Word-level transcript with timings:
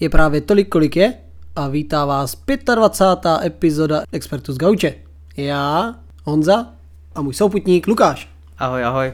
Je 0.00 0.08
právě 0.08 0.40
tolik, 0.40 0.68
kolik 0.68 0.96
je 0.96 1.14
a 1.56 1.68
vítá 1.68 2.04
vás 2.04 2.42
25. 2.74 3.46
epizoda 3.46 4.02
Expertu 4.12 4.52
z 4.52 4.58
Gauče. 4.58 4.94
Já, 5.36 5.94
Honza 6.24 6.66
a 7.14 7.22
můj 7.22 7.34
souputník 7.34 7.86
Lukáš. 7.86 8.30
Ahoj, 8.58 8.84
ahoj. 8.84 9.12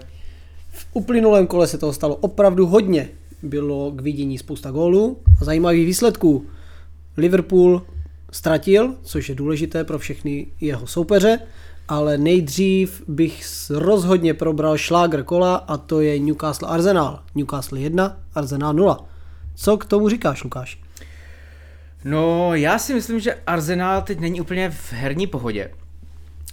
V 0.71 0.87
uplynulém 0.93 1.47
kole 1.47 1.67
se 1.67 1.79
toho 1.79 1.93
stalo 1.93 2.17
opravdu 2.17 2.67
hodně. 2.67 3.09
Bylo 3.43 3.91
k 3.91 4.01
vidění 4.01 4.39
spousta 4.39 4.71
gólů 4.71 5.17
a 5.41 5.45
zajímavých 5.45 5.87
výsledků. 5.87 6.47
Liverpool 7.16 7.82
ztratil, 8.30 8.95
což 9.03 9.29
je 9.29 9.35
důležité 9.35 9.85
pro 9.85 9.98
všechny 9.98 10.46
jeho 10.61 10.87
soupeře, 10.87 11.39
ale 11.89 12.19
nejdřív 12.19 13.03
bych 13.09 13.43
rozhodně 13.71 14.35
probral 14.35 14.79
šlágr 14.79 15.23
kola 15.23 15.57
a 15.57 15.77
to 15.77 16.01
je 16.01 16.19
Newcastle 16.19 16.69
Arsenal. 16.69 17.23
Newcastle 17.35 17.80
1, 17.80 18.16
Arsenal 18.35 18.75
0. 18.75 19.09
Co 19.55 19.77
k 19.77 19.84
tomu 19.84 20.09
říkáš, 20.09 20.45
Lukáš? 20.45 20.79
No, 22.04 22.54
já 22.54 22.79
si 22.79 22.94
myslím, 22.94 23.21
že 23.21 23.39
Arsenal 23.46 24.03
teď 24.03 24.21
není 24.21 24.40
úplně 24.40 24.71
v 24.71 24.93
herní 24.93 25.27
pohodě. 25.27 25.71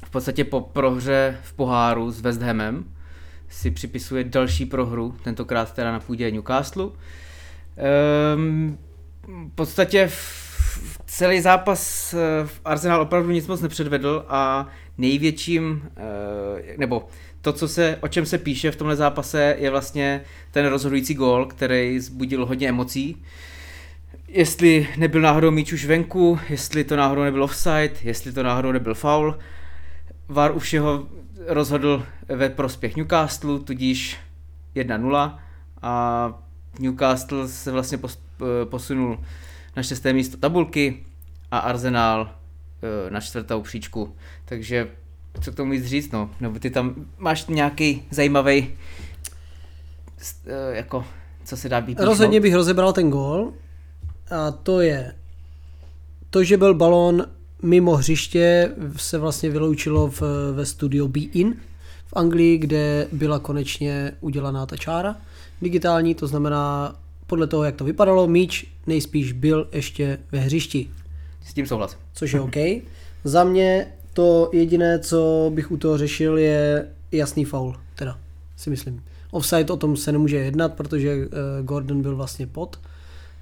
V 0.05 0.09
podstatě 0.09 0.43
po 0.43 0.61
prohře 0.61 1.37
v 1.43 1.53
poháru 1.53 2.11
s 2.11 2.21
West 2.21 2.41
Hamem 2.41 2.85
si 3.49 3.71
připisuje 3.71 4.23
další 4.23 4.65
prohru, 4.65 5.15
tentokrát 5.23 5.73
teda 5.73 5.91
na 5.91 5.99
půdě 5.99 6.31
Newcastle. 6.31 6.89
Um, 8.35 8.77
v 9.27 9.55
podstatě 9.55 10.07
v 10.07 10.51
celý 11.05 11.41
zápas 11.41 12.13
eh, 12.13 12.17
v 12.45 12.61
Arsenal 12.65 13.01
opravdu 13.01 13.31
nic 13.31 13.47
moc 13.47 13.61
nepředvedl 13.61 14.25
a 14.27 14.67
největším, 14.97 15.89
eh, 15.97 16.77
nebo 16.77 17.07
to, 17.41 17.53
co 17.53 17.67
se, 17.67 17.97
o 18.01 18.07
čem 18.07 18.25
se 18.25 18.37
píše 18.37 18.71
v 18.71 18.75
tomhle 18.75 18.95
zápase, 18.95 19.55
je 19.59 19.69
vlastně 19.69 20.21
ten 20.51 20.65
rozhodující 20.65 21.13
gól, 21.13 21.45
který 21.45 21.99
zbudil 21.99 22.45
hodně 22.45 22.69
emocí. 22.69 23.23
Jestli 24.27 24.87
nebyl 24.97 25.21
náhodou 25.21 25.51
míč 25.51 25.73
už 25.73 25.85
venku, 25.85 26.39
jestli 26.49 26.83
to 26.83 26.95
náhodou 26.95 27.23
nebyl 27.23 27.43
offside, 27.43 27.91
jestli 28.03 28.31
to 28.31 28.43
náhodou 28.43 28.71
nebyl 28.71 28.93
foul. 28.93 29.37
VAR 30.27 30.55
už 30.55 30.73
jeho 30.73 31.07
rozhodl 31.47 32.05
ve 32.27 32.49
prospěch 32.49 32.95
Newcastle, 32.95 33.59
tudíž 33.59 34.17
1-0 34.75 35.39
a 35.81 36.33
Newcastle 36.79 37.47
se 37.47 37.71
vlastně 37.71 37.99
posunul 38.63 39.19
na 39.75 39.83
šesté 39.83 40.13
místo 40.13 40.37
tabulky 40.37 41.05
a 41.51 41.59
Arsenal 41.59 42.31
eh, 43.07 43.11
na 43.11 43.19
čtvrtou 43.19 43.61
příčku. 43.61 44.15
Takže 44.45 44.87
co 45.41 45.51
k 45.51 45.55
tomu 45.55 45.71
víc 45.71 45.85
říct, 45.85 46.11
no? 46.11 46.29
Nebo 46.39 46.59
ty 46.59 46.69
tam 46.69 46.95
máš 47.17 47.47
nějaký 47.47 48.03
zajímavý 48.11 48.67
eh, 50.47 50.75
jako, 50.75 51.05
co 51.45 51.57
se 51.57 51.69
dá 51.69 51.79
vypíchnout? 51.79 52.07
Rozhodně 52.07 52.39
bych 52.39 52.55
rozebral 52.55 52.93
ten 52.93 53.09
gól 53.09 53.53
a 54.31 54.51
to 54.51 54.81
je 54.81 55.15
to, 56.29 56.43
že 56.43 56.57
byl 56.57 56.73
balón 56.73 57.25
mimo 57.61 57.95
hřiště 57.95 58.71
se 58.95 59.17
vlastně 59.17 59.49
vyloučilo 59.49 60.07
v, 60.07 60.21
ve 60.53 60.65
studiu 60.65 61.07
Be 61.07 61.19
In 61.19 61.55
v 62.07 62.13
Anglii, 62.13 62.57
kde 62.57 63.07
byla 63.11 63.39
konečně 63.39 64.11
udělaná 64.21 64.65
ta 64.65 64.77
čára 64.77 65.15
digitální, 65.61 66.15
to 66.15 66.27
znamená 66.27 66.95
podle 67.27 67.47
toho, 67.47 67.63
jak 67.63 67.75
to 67.75 67.83
vypadalo, 67.83 68.27
míč 68.27 68.65
nejspíš 68.87 69.31
byl 69.31 69.67
ještě 69.71 70.19
ve 70.31 70.39
hřišti. 70.39 70.89
S 71.45 71.53
tím 71.53 71.67
souhlas. 71.67 71.97
Což 72.13 72.33
je 72.33 72.41
OK. 72.41 72.55
Za 73.23 73.43
mě 73.43 73.87
to 74.13 74.49
jediné, 74.53 74.99
co 74.99 75.51
bych 75.53 75.71
u 75.71 75.77
toho 75.77 75.97
řešil, 75.97 76.37
je 76.37 76.87
jasný 77.11 77.45
faul, 77.45 77.75
teda 77.95 78.17
si 78.57 78.69
myslím. 78.69 79.03
Offside 79.31 79.73
o 79.73 79.77
tom 79.77 79.97
se 79.97 80.11
nemůže 80.11 80.37
jednat, 80.37 80.73
protože 80.73 81.15
uh, 81.15 81.65
Gordon 81.65 82.01
byl 82.01 82.15
vlastně 82.15 82.47
pod, 82.47 82.79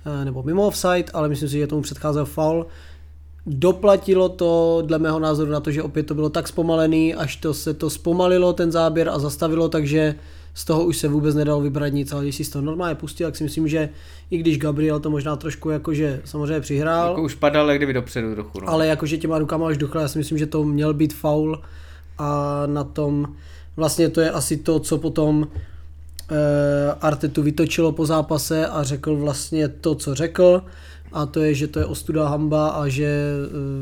uh, 0.05 0.25
nebo 0.25 0.43
mimo 0.43 0.67
offside, 0.67 1.11
ale 1.13 1.29
myslím 1.29 1.49
si, 1.49 1.57
že 1.57 1.67
tomu 1.67 1.81
předcházel 1.81 2.25
faul. 2.25 2.65
Doplatilo 3.45 4.29
to 4.29 4.83
dle 4.85 4.99
mého 4.99 5.19
názoru 5.19 5.51
na 5.51 5.59
to, 5.59 5.71
že 5.71 5.83
opět 5.83 6.03
to 6.03 6.15
bylo 6.15 6.29
tak 6.29 6.47
zpomalený, 6.47 7.15
až 7.15 7.35
to 7.35 7.53
se 7.53 7.73
to 7.73 7.89
zpomalilo 7.89 8.53
ten 8.53 8.71
záběr 8.71 9.09
a 9.09 9.19
zastavilo, 9.19 9.69
takže 9.69 10.15
z 10.59 10.65
toho 10.65 10.83
už 10.83 10.97
se 10.97 11.08
vůbec 11.08 11.36
nedalo 11.36 11.61
vybrat 11.61 11.87
nic, 11.87 12.11
ale 12.11 12.23
když 12.23 12.36
si 12.36 12.52
to 12.52 12.61
normálně 12.61 12.95
pustil, 12.95 13.27
tak 13.27 13.36
si 13.36 13.43
myslím, 13.43 13.67
že 13.67 13.89
i 14.31 14.37
když 14.37 14.58
Gabriel 14.58 14.99
to 14.99 15.09
možná 15.09 15.36
trošku 15.36 15.70
jakože 15.70 16.21
samozřejmě 16.25 16.59
přihrál. 16.59 17.09
Jako 17.09 17.21
už 17.21 17.36
padal, 17.36 17.70
jak 17.70 17.80
kdyby 17.80 17.93
dopředu 17.93 18.33
trochu. 18.33 18.59
No. 18.59 18.70
Ale 18.70 18.87
jakože 18.87 19.17
těma 19.17 19.39
rukama 19.39 19.67
až 19.67 19.77
dochle, 19.77 20.02
já 20.02 20.08
si 20.08 20.17
myslím, 20.17 20.37
že 20.37 20.45
to 20.45 20.64
měl 20.64 20.93
být 20.93 21.14
faul 21.14 21.61
a 22.17 22.61
na 22.65 22.83
tom 22.83 23.36
vlastně 23.75 24.09
to 24.09 24.21
je 24.21 24.31
asi 24.31 24.58
to, 24.58 24.80
co 24.80 24.97
potom 24.97 25.37
uh, 25.37 25.47
Artetu 27.02 27.43
vytočilo 27.43 27.91
po 27.91 28.05
zápase 28.05 28.67
a 28.67 28.83
řekl 28.83 29.15
vlastně 29.15 29.67
to, 29.67 29.95
co 29.95 30.15
řekl 30.15 30.64
a 31.11 31.26
to 31.26 31.39
je, 31.39 31.53
že 31.53 31.67
to 31.67 31.80
je 31.80 31.86
ostuda 31.86 32.27
hamba 32.27 32.70
a 32.70 32.87
že 32.87 33.23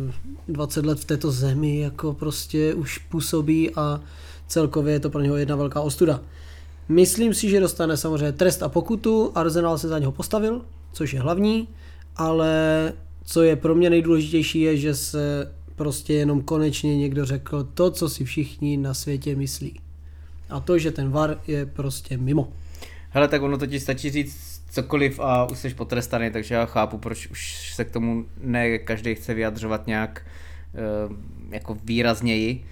uh, 0.06 0.12
eh, 0.50 0.54
20 0.54 0.86
let 0.86 1.00
v 1.00 1.06
této 1.06 1.32
zemi 1.32 1.80
jako 1.80 2.14
prostě 2.14 2.74
už 2.74 2.98
působí 2.98 3.76
a 3.76 4.02
celkově 4.48 4.94
je 4.94 5.00
to 5.00 5.10
pro 5.10 5.22
něho 5.22 5.38
jedna 5.38 5.56
velká 5.56 5.82
ostuda. 5.82 6.22
Myslím 6.90 7.34
si, 7.34 7.50
že 7.50 7.60
dostane 7.60 7.98
samozřejmě 7.98 8.32
trest 8.32 8.64
a 8.64 8.70
pokutu, 8.70 9.32
Arsenal 9.36 9.78
se 9.78 9.88
za 9.88 10.00
něho 10.00 10.12
postavil, 10.12 10.66
což 10.92 11.14
je 11.14 11.20
hlavní, 11.20 11.68
ale 12.16 12.94
co 13.24 13.44
je 13.44 13.56
pro 13.56 13.76
mě 13.76 13.90
nejdůležitější 13.90 14.62
je, 14.62 14.78
že 14.78 14.96
se 14.96 15.52
prostě 15.76 16.14
jenom 16.14 16.42
konečně 16.42 16.98
někdo 16.98 17.26
řekl 17.26 17.64
to, 17.74 17.92
co 17.92 18.10
si 18.10 18.26
všichni 18.26 18.78
na 18.78 18.94
světě 18.94 19.36
myslí. 19.36 19.80
A 20.50 20.60
to, 20.60 20.78
že 20.78 20.92
ten 20.92 21.12
VAR 21.12 21.40
je 21.48 21.66
prostě 21.66 22.18
mimo. 22.18 22.54
Hele, 23.10 23.28
tak 23.28 23.42
ono 23.42 23.58
totiž 23.58 23.84
stačí 23.84 24.10
říct 24.10 24.62
cokoliv 24.72 25.20
a 25.20 25.50
už 25.52 25.58
jsi 25.58 25.74
potrestaný, 25.74 26.32
takže 26.32 26.56
já 26.56 26.66
chápu, 26.66 26.98
proč 26.98 27.28
už 27.28 27.72
se 27.76 27.86
k 27.86 27.92
tomu 27.92 28.26
ne 28.42 28.78
každý 28.78 29.16
chce 29.16 29.34
vyjadřovat 29.34 29.88
nějak 29.88 30.26
uh, 31.08 31.16
jako 31.52 31.78
výrazněji, 31.84 32.66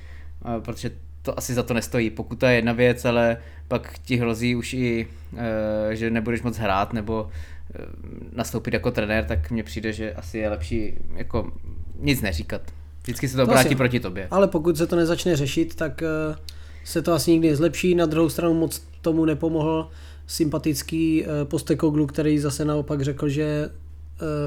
uh, 0.46 0.64
protože 0.64 0.92
to 1.22 1.40
asi 1.40 1.54
za 1.54 1.64
to 1.64 1.74
nestojí. 1.74 2.10
Pokud 2.10 2.40
to 2.40 2.46
je 2.46 2.56
jedna 2.56 2.74
věc, 2.74 3.06
ale 3.06 3.38
pak 3.68 4.00
ti 4.00 4.18
hrozí 4.18 4.56
už 4.56 4.74
i, 4.74 5.08
eh, 5.38 5.96
že 5.96 6.10
nebudeš 6.10 6.42
moc 6.42 6.58
hrát 6.58 6.94
nebo 6.94 7.30
eh, 7.76 7.86
nastoupit 8.32 8.74
jako 8.74 8.92
trenér, 8.92 9.26
tak 9.26 9.52
mně 9.52 9.64
přijde, 9.64 9.94
že 9.94 10.14
asi 10.14 10.38
je 10.38 10.50
lepší 10.50 10.94
jako 11.16 11.52
nic 12.00 12.22
neříkat. 12.22 12.62
Vždycky 13.04 13.28
se 13.28 13.38
to 13.38 13.44
obrátí 13.44 13.70
to 13.70 13.76
proti 13.76 14.00
tobě. 14.00 14.28
Ale 14.32 14.48
pokud 14.48 14.78
se 14.78 14.88
to 14.88 14.96
nezačne 14.96 15.36
řešit, 15.36 15.76
tak 15.76 16.04
eh, 16.04 16.36
se 16.84 17.02
to 17.02 17.14
asi 17.14 17.32
nikdy 17.32 17.50
nezlepší. 17.50 17.96
Na 17.96 18.06
druhou 18.06 18.30
stranu 18.30 18.54
moc 18.54 18.88
tomu 19.02 19.26
nepomohl 19.26 19.90
sympatický 20.28 21.26
postekoglu, 21.44 22.08
který 22.08 22.40
zase 22.40 22.66
naopak 22.66 23.02
řekl, 23.02 23.30
že 23.30 23.70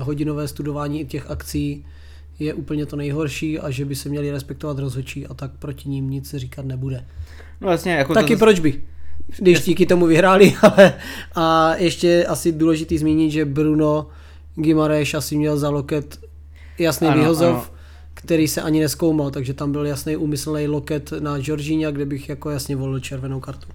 hodinové 0.00 0.48
studování 0.48 1.06
těch 1.06 1.30
akcí 1.30 1.84
je 2.38 2.54
úplně 2.54 2.86
to 2.86 2.96
nejhorší 2.96 3.58
a 3.58 3.70
že 3.70 3.84
by 3.84 3.94
se 3.94 4.08
měli 4.08 4.30
respektovat 4.30 4.78
rozhodčí 4.78 5.26
a 5.26 5.34
tak 5.34 5.50
proti 5.58 5.88
ním 5.88 6.10
nic 6.10 6.34
říkat 6.34 6.64
nebude. 6.64 7.04
No 7.60 7.70
jasně, 7.70 7.92
jako 7.92 8.14
Taky 8.14 8.34
to... 8.34 8.38
proč 8.38 8.60
by? 8.60 8.82
Když 9.38 9.64
díky 9.64 9.86
tomu 9.86 10.06
vyhráli, 10.06 10.54
ale 10.62 10.94
a 11.34 11.74
ještě 11.74 12.26
asi 12.26 12.52
důležitý 12.52 12.98
zmínit, 12.98 13.30
že 13.30 13.44
Bruno 13.44 14.06
Gimareš 14.54 15.14
asi 15.14 15.36
měl 15.36 15.58
za 15.58 15.70
loket 15.70 16.20
jasný 16.78 17.08
ano, 17.08 17.20
vyhozov, 17.20 17.54
ano. 17.54 17.64
který 18.14 18.48
se 18.48 18.62
ani 18.62 18.80
neskoumal, 18.80 19.30
takže 19.30 19.54
tam 19.54 19.72
byl 19.72 19.86
jasný 19.86 20.16
úmyslný 20.16 20.68
loket 20.68 21.12
na 21.20 21.38
Georgina, 21.38 21.90
kde 21.90 22.06
bych 22.06 22.28
jako 22.28 22.50
jasně 22.50 22.76
volil 22.76 23.00
červenou 23.00 23.40
kartu. 23.40 23.68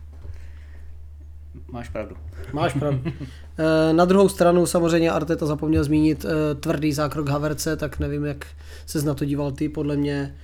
Máš 1.71 1.89
pravdu. 1.89 2.15
Máš 2.53 2.73
pravdu. 2.73 3.11
Eh, 3.57 3.93
na 3.93 4.05
druhou 4.05 4.29
stranu 4.29 4.65
samozřejmě 4.65 5.11
Arteta 5.11 5.45
zapomněl 5.45 5.83
zmínit 5.83 6.25
eh, 6.25 6.55
tvrdý 6.55 6.93
zákrok 6.93 7.29
Haverce, 7.29 7.77
tak 7.77 7.99
nevím, 7.99 8.25
jak 8.25 8.45
se 8.85 9.01
na 9.01 9.13
to 9.13 9.25
díval 9.25 9.51
ty. 9.51 9.69
Podle 9.69 9.97
mě 9.97 10.35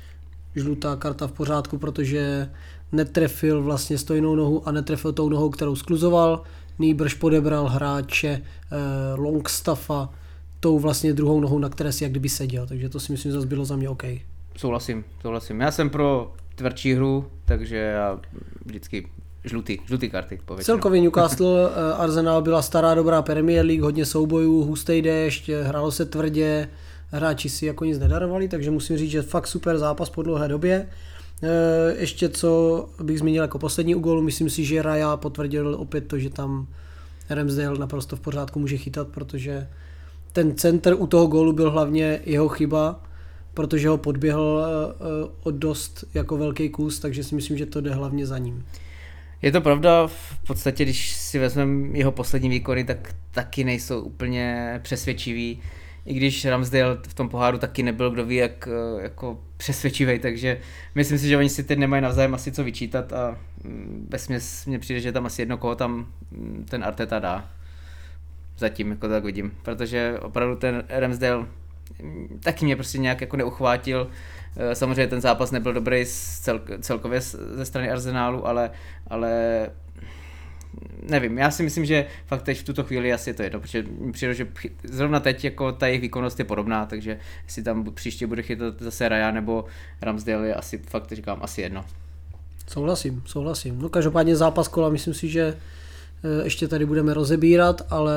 žlutá 0.55 0.95
karta 0.95 1.27
v 1.27 1.31
pořádku, 1.31 1.77
protože 1.77 2.49
netrefil 2.91 3.63
vlastně 3.63 3.97
stojnou 3.97 4.35
nohu 4.35 4.67
a 4.67 4.71
netrefil 4.71 5.13
tou 5.13 5.29
nohou, 5.29 5.49
kterou 5.49 5.75
skluzoval. 5.75 6.43
Nýbrž 6.79 7.13
podebral 7.13 7.67
hráče 7.67 8.27
eh, 8.29 8.75
Longstaffa 9.15 10.09
tou 10.59 10.79
vlastně 10.79 11.13
druhou 11.13 11.39
nohou, 11.39 11.59
na 11.59 11.69
které 11.69 11.91
si 11.91 12.03
jak 12.03 12.11
kdyby 12.11 12.29
seděl. 12.29 12.67
Takže 12.67 12.89
to 12.89 12.99
si 12.99 13.11
myslím 13.11 13.31
zase 13.31 13.47
bylo 13.47 13.65
za 13.65 13.75
mě 13.75 13.89
OK. 13.89 14.03
Souhlasím, 14.57 15.03
souhlasím. 15.21 15.61
Já 15.61 15.71
jsem 15.71 15.89
pro 15.89 16.33
tvrdší 16.55 16.93
hru, 16.93 17.25
takže 17.45 17.77
já 17.77 18.19
vždycky 18.65 19.07
žlutý, 19.45 19.77
žlutý 19.85 20.09
karty. 20.09 20.39
Povětšinou. 20.45 20.75
Celkově 20.75 21.01
Newcastle 21.01 21.69
eh, 21.69 21.93
Arsenal 21.93 22.41
byla 22.41 22.61
stará 22.61 22.95
dobrá 22.95 23.21
Premier 23.21 23.65
League, 23.65 23.81
hodně 23.81 24.05
soubojů, 24.05 24.63
hustý 24.63 25.01
déšť, 25.01 25.49
hrálo 25.63 25.91
se 25.91 26.05
tvrdě, 26.05 26.69
hráči 27.11 27.49
si 27.49 27.65
jako 27.65 27.85
nic 27.85 27.99
nedarovali, 27.99 28.47
takže 28.47 28.71
musím 28.71 28.97
říct, 28.97 29.11
že 29.11 29.21
fakt 29.21 29.47
super 29.47 29.77
zápas 29.77 30.09
po 30.09 30.23
dlouhé 30.23 30.47
době. 30.47 30.87
Eh, 31.43 31.95
ještě 31.97 32.29
co 32.29 32.89
bych 33.03 33.19
zmínil 33.19 33.43
jako 33.43 33.59
poslední 33.59 33.95
u 33.95 33.99
gólu, 33.99 34.21
myslím 34.21 34.49
si, 34.49 34.65
že 34.65 34.81
Raja 34.81 35.17
potvrdil 35.17 35.75
opět 35.75 36.07
to, 36.07 36.19
že 36.19 36.29
tam 36.29 36.67
Ramsdale 37.29 37.79
naprosto 37.79 38.15
v 38.15 38.19
pořádku 38.19 38.59
může 38.59 38.77
chytat, 38.77 39.07
protože 39.07 39.67
ten 40.33 40.55
center 40.55 40.95
u 40.97 41.07
toho 41.07 41.27
gólu 41.27 41.53
byl 41.53 41.71
hlavně 41.71 42.21
jeho 42.25 42.49
chyba, 42.49 43.03
protože 43.53 43.89
ho 43.89 43.97
podběhl 43.97 44.65
eh, 44.65 45.29
o 45.43 45.51
dost 45.51 46.03
jako 46.13 46.37
velký 46.37 46.69
kus, 46.69 46.99
takže 46.99 47.23
si 47.23 47.35
myslím, 47.35 47.57
že 47.57 47.65
to 47.65 47.81
jde 47.81 47.93
hlavně 47.93 48.25
za 48.25 48.37
ním. 48.37 48.65
Je 49.41 49.51
to 49.51 49.61
pravda, 49.61 50.07
v 50.07 50.47
podstatě, 50.47 50.83
když 50.83 51.15
si 51.15 51.39
vezmeme 51.39 51.97
jeho 51.97 52.11
poslední 52.11 52.49
výkony, 52.49 52.83
tak 52.83 53.15
taky 53.31 53.63
nejsou 53.63 54.01
úplně 54.01 54.79
přesvědčivý. 54.83 55.61
I 56.05 56.13
když 56.13 56.45
Ramsdale 56.45 56.97
v 57.07 57.13
tom 57.13 57.29
poháru 57.29 57.57
taky 57.57 57.83
nebyl, 57.83 58.11
kdo 58.11 58.25
ví, 58.25 58.35
jak 58.35 58.67
eh, 58.67 59.03
jako 59.03 59.39
přesvědčivý, 59.57 60.19
takže 60.19 60.59
myslím 60.95 61.17
si, 61.17 61.27
že 61.27 61.37
oni 61.37 61.49
si 61.49 61.63
teď 61.63 61.79
nemají 61.79 62.01
navzájem 62.01 62.33
asi 62.33 62.51
co 62.51 62.63
vyčítat 62.63 63.13
a 63.13 63.37
mm, 63.63 64.07
vesměs 64.09 64.65
mně 64.65 64.79
přijde, 64.79 64.99
že 64.99 65.11
tam 65.11 65.25
asi 65.25 65.41
jedno 65.41 65.57
koho 65.57 65.75
tam 65.75 66.07
mm, 66.31 66.65
ten 66.69 66.83
Arteta 66.83 67.19
dá. 67.19 67.49
Zatím, 68.57 68.91
jako 68.91 69.07
tak 69.09 69.23
vidím, 69.23 69.51
protože 69.63 70.19
opravdu 70.21 70.55
ten 70.55 70.83
Ramsdale 70.89 71.45
mm, 72.03 72.39
taky 72.43 72.65
mě 72.65 72.75
prostě 72.75 72.97
nějak 72.97 73.21
jako 73.21 73.37
neuchvátil. 73.37 74.09
Eh, 74.57 74.75
samozřejmě 74.75 75.07
ten 75.07 75.21
zápas 75.21 75.51
nebyl 75.51 75.73
dobrý 75.73 76.05
cel, 76.41 76.61
celkově 76.81 77.21
ze 77.21 77.65
strany 77.65 77.91
Arsenálu, 77.91 78.47
ale, 78.47 78.71
ale 79.07 79.31
nevím, 81.09 81.37
já 81.37 81.51
si 81.51 81.63
myslím, 81.63 81.85
že 81.85 82.05
fakt 82.25 82.41
teď 82.41 82.59
v 82.59 82.63
tuto 82.63 82.83
chvíli 82.83 83.13
asi 83.13 83.29
je 83.29 83.33
to 83.33 83.43
jedno, 83.43 83.59
protože 83.59 83.85
přijde, 84.11 84.33
že 84.33 84.47
zrovna 84.83 85.19
teď 85.19 85.43
jako 85.43 85.71
ta 85.71 85.87
jejich 85.87 86.01
výkonnost 86.01 86.39
je 86.39 86.45
podobná, 86.45 86.85
takže 86.85 87.19
jestli 87.43 87.63
tam 87.63 87.93
příště 87.93 88.27
bude 88.27 88.41
chytat 88.41 88.73
zase 88.79 89.09
Raja 89.09 89.31
nebo 89.31 89.65
Ramsdale 90.01 90.47
je 90.47 90.55
asi 90.55 90.77
fakt 90.77 91.11
říkám 91.11 91.39
asi 91.41 91.61
jedno. 91.61 91.85
Souhlasím, 92.67 93.23
souhlasím. 93.25 93.79
No 93.81 93.89
každopádně 93.89 94.35
zápas 94.35 94.67
kola, 94.67 94.89
myslím 94.89 95.13
si, 95.13 95.27
že 95.27 95.57
eh, 96.23 96.43
ještě 96.43 96.67
tady 96.67 96.85
budeme 96.85 97.13
rozebírat, 97.13 97.81
ale 97.89 98.13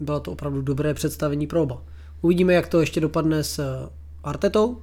bylo 0.00 0.20
to 0.20 0.32
opravdu 0.32 0.62
dobré 0.62 0.94
představení 0.94 1.46
pro 1.46 1.62
oba. 1.62 1.82
Uvidíme, 2.20 2.54
jak 2.54 2.68
to 2.68 2.80
ještě 2.80 3.00
dopadne 3.00 3.44
s 3.44 3.88
Artetou, 4.24 4.82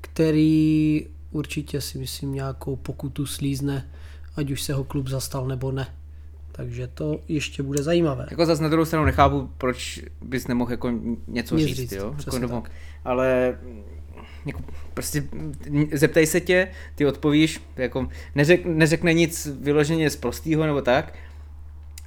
který 0.00 1.06
určitě 1.30 1.80
si 1.80 1.98
myslím 1.98 2.34
nějakou 2.34 2.76
pokutu 2.76 3.26
slízne, 3.26 3.88
ať 4.36 4.50
už 4.50 4.62
se 4.62 4.74
ho 4.74 4.84
klub 4.84 5.08
zastal 5.08 5.46
nebo 5.46 5.72
ne. 5.72 5.86
Takže 6.56 6.86
to 6.86 7.20
ještě 7.28 7.62
bude 7.62 7.82
zajímavé. 7.82 8.26
Jako 8.30 8.46
zase 8.46 8.62
na 8.62 8.68
druhou 8.68 8.84
stranu 8.84 9.04
nechápu, 9.04 9.50
proč 9.58 10.00
bys 10.22 10.46
nemohl 10.46 10.70
jako 10.70 10.92
něco 11.26 11.56
Nic 11.56 11.66
říct, 11.66 11.76
říct, 11.76 11.92
jo? 11.92 12.14
Jako, 12.18 12.38
nebo, 12.38 12.62
ale 13.04 13.58
jako, 14.46 14.60
prostě 14.94 15.24
zeptej 15.92 16.26
se 16.26 16.40
tě, 16.40 16.68
ty 16.94 17.06
odpovíš, 17.06 17.60
jako 17.76 18.08
neřek, 18.34 18.66
neřekne 18.66 19.14
nic 19.14 19.48
vyloženě 19.60 20.10
z 20.10 20.16
prostýho 20.16 20.66
nebo 20.66 20.82
tak, 20.82 21.14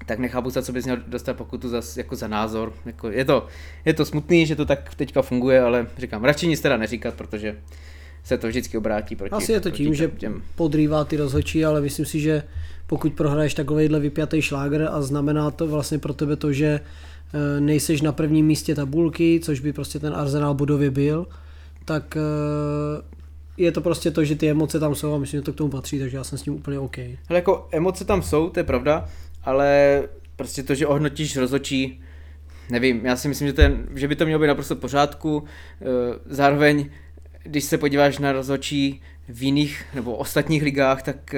tak 0.05 0.19
nechápu, 0.19 0.49
za 0.49 0.61
co 0.61 0.71
bys 0.71 0.85
měl 0.85 0.97
dostat 1.07 1.37
pokutu 1.37 1.69
za, 1.69 1.81
jako 1.97 2.15
za 2.15 2.27
názor. 2.27 2.73
Jako 2.85 3.09
je, 3.09 3.25
to, 3.25 3.47
je 3.85 3.93
to 3.93 4.05
smutný, 4.05 4.45
že 4.45 4.55
to 4.55 4.65
tak 4.65 4.95
teďka 4.95 5.21
funguje, 5.21 5.61
ale 5.61 5.87
říkám, 5.97 6.23
radši 6.23 6.47
nic 6.47 6.61
teda 6.61 6.77
neříkat, 6.77 7.13
protože 7.13 7.57
se 8.23 8.37
to 8.37 8.47
vždycky 8.47 8.77
obrátí 8.77 9.15
proti 9.15 9.31
Asi 9.31 9.51
je 9.51 9.59
to 9.59 9.71
tím, 9.71 9.93
že 9.93 10.07
těm. 10.07 10.43
podrývá 10.55 11.03
ty 11.05 11.17
rozhodčí, 11.17 11.65
ale 11.65 11.81
myslím 11.81 12.05
si, 12.05 12.19
že 12.19 12.43
pokud 12.89 13.13
prohraješ 13.13 13.53
takovýhle 13.53 13.99
vypjatý 13.99 14.41
šláger 14.41 14.89
a 14.91 15.01
znamená 15.01 15.51
to 15.51 15.67
vlastně 15.67 15.99
pro 15.99 16.13
tebe 16.13 16.35
to, 16.35 16.53
že 16.53 16.79
eh, 16.79 17.61
nejseš 17.61 18.01
na 18.01 18.11
prvním 18.11 18.45
místě 18.45 18.75
tabulky, 18.75 19.39
což 19.43 19.59
by 19.59 19.73
prostě 19.73 19.99
ten 19.99 20.13
Arsenal 20.13 20.53
bodově 20.53 20.91
byl, 20.91 21.27
tak 21.85 22.17
eh, 22.17 23.01
je 23.57 23.71
to 23.71 23.81
prostě 23.81 24.11
to, 24.11 24.23
že 24.23 24.35
ty 24.35 24.49
emoce 24.49 24.79
tam 24.79 24.95
jsou 24.95 25.13
a 25.13 25.17
myslím, 25.17 25.37
že 25.37 25.41
to 25.41 25.53
k 25.53 25.55
tomu 25.55 25.69
patří, 25.69 25.99
takže 25.99 26.17
já 26.17 26.23
jsem 26.23 26.37
s 26.37 26.41
tím 26.41 26.53
úplně 26.53 26.79
OK. 26.79 26.97
Ale 26.97 27.15
jako 27.39 27.67
emoce 27.71 28.05
tam 28.05 28.21
jsou, 28.21 28.49
to 28.49 28.59
je 28.59 28.63
pravda, 28.63 29.05
ale 29.43 30.03
prostě 30.35 30.63
to, 30.63 30.75
že 30.75 30.87
ohodnotíš 30.87 31.37
rozhodčí, 31.37 32.01
nevím, 32.69 33.05
já 33.05 33.15
si 33.15 33.27
myslím, 33.27 33.47
že, 33.47 33.53
ten, 33.53 33.87
že 33.95 34.07
by 34.07 34.15
to 34.15 34.25
mělo 34.25 34.41
být 34.41 34.47
naprosto 34.47 34.75
pořádku. 34.75 35.43
Eh, 35.81 35.85
Zároveň, 36.25 36.89
když 37.43 37.63
se 37.63 37.77
podíváš 37.77 38.19
na 38.19 38.31
rozhodčí 38.31 39.01
v 39.27 39.43
jiných 39.43 39.85
nebo 39.93 40.15
ostatních 40.15 40.63
ligách, 40.63 41.03
tak 41.03 41.35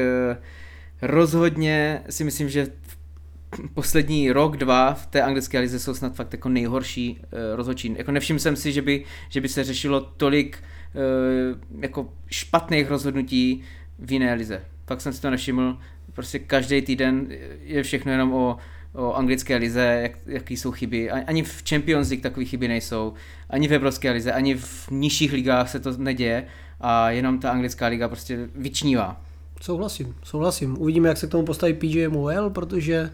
rozhodně 1.02 2.02
si 2.10 2.24
myslím, 2.24 2.50
že 2.50 2.68
poslední 3.74 4.32
rok, 4.32 4.58
dva 4.58 4.94
v 4.94 5.06
té 5.06 5.22
anglické 5.22 5.60
lize 5.60 5.80
jsou 5.80 5.94
snad 5.94 6.16
fakt 6.16 6.34
jako 6.34 6.50
nejhorší 6.50 7.20
uh, 7.20 7.40
rozhodčí. 7.56 7.96
Jako 7.98 8.12
nevšiml 8.12 8.40
jsem 8.40 8.56
si, 8.56 8.72
že 8.72 8.82
by, 8.82 9.04
že 9.30 9.42
by 9.42 9.50
se 9.50 9.64
řešilo 9.64 10.02
tolik 10.02 10.64
uh, 10.94 11.82
jako 11.82 12.14
špatných 12.30 12.90
rozhodnutí 12.90 13.64
v 14.00 14.12
jiné 14.12 14.34
lize. 14.34 14.62
Fakt 14.88 15.02
jsem 15.02 15.14
si 15.14 15.22
to 15.22 15.30
nevšiml. 15.30 15.78
Prostě 16.14 16.40
každý 16.40 16.82
týden 16.82 17.28
je 17.64 17.84
všechno 17.84 18.12
jenom 18.12 18.34
o, 18.34 18.58
o 18.94 19.14
anglické 19.14 19.56
lize, 19.56 20.00
jak, 20.02 20.12
jaký 20.26 20.58
jsou 20.58 20.72
chyby. 20.72 21.12
Ani 21.12 21.44
v 21.44 21.64
Champions 21.70 22.10
League 22.10 22.24
takové 22.24 22.46
chyby 22.46 22.68
nejsou, 22.68 23.14
ani 23.50 23.68
v 23.68 23.74
Evropské 23.74 24.12
lize, 24.12 24.34
ani 24.34 24.56
v 24.56 24.88
nižších 24.92 25.34
ligách 25.34 25.70
se 25.70 25.80
to 25.80 25.98
neděje 25.98 26.46
a 26.80 27.10
jenom 27.10 27.40
ta 27.40 27.52
anglická 27.52 27.88
liga 27.88 28.08
prostě 28.08 28.50
vyčnívá. 28.56 29.22
Souhlasím, 29.62 30.16
souhlasím. 30.24 30.82
Uvidíme, 30.82 31.10
jak 31.10 31.18
se 31.18 31.28
k 31.28 31.30
tomu 31.30 31.46
postaví 31.46 31.74
PGMOL, 31.74 32.50
protože 32.50 33.12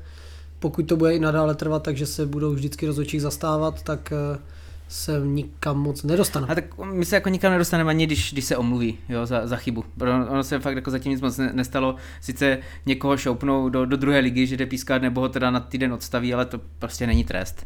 pokud 0.59 0.83
to 0.83 0.97
bude 0.97 1.15
i 1.15 1.19
nadále 1.19 1.55
trvat, 1.55 1.83
takže 1.83 2.05
se 2.05 2.25
budou 2.25 2.53
vždycky 2.53 2.87
rozhodčích 2.87 3.21
zastávat, 3.21 3.81
tak 3.81 4.11
eh, 4.11 4.39
se 4.87 5.21
nikam 5.25 5.79
moc 5.79 6.03
nedostane. 6.03 6.47
A 6.49 6.55
tak 6.55 6.77
my 6.77 7.05
se 7.05 7.15
jako 7.15 7.29
nikam 7.29 7.51
nedostaneme 7.51 7.89
ani 7.89 8.05
když, 8.05 8.33
když 8.33 8.45
se 8.45 8.57
omluví 8.57 8.97
jo, 9.09 9.25
za, 9.25 9.47
za 9.47 9.55
chybu. 9.55 9.83
Ono 10.29 10.43
se 10.43 10.59
fakt 10.59 10.75
jako 10.75 10.91
zatím 10.91 11.11
nic 11.11 11.21
moc 11.21 11.37
ne- 11.37 11.51
nestalo. 11.53 11.95
Sice 12.21 12.57
někoho 12.85 13.17
šoupnou 13.17 13.69
do, 13.69 13.85
do 13.85 13.97
druhé 13.97 14.19
ligy, 14.19 14.47
že 14.47 14.57
jde 14.57 14.65
pískat 14.65 15.01
nebo 15.01 15.21
ho 15.21 15.29
teda 15.29 15.51
na 15.51 15.59
týden 15.59 15.93
odstaví, 15.93 16.33
ale 16.33 16.45
to 16.45 16.59
prostě 16.79 17.07
není 17.07 17.23
trest. 17.23 17.65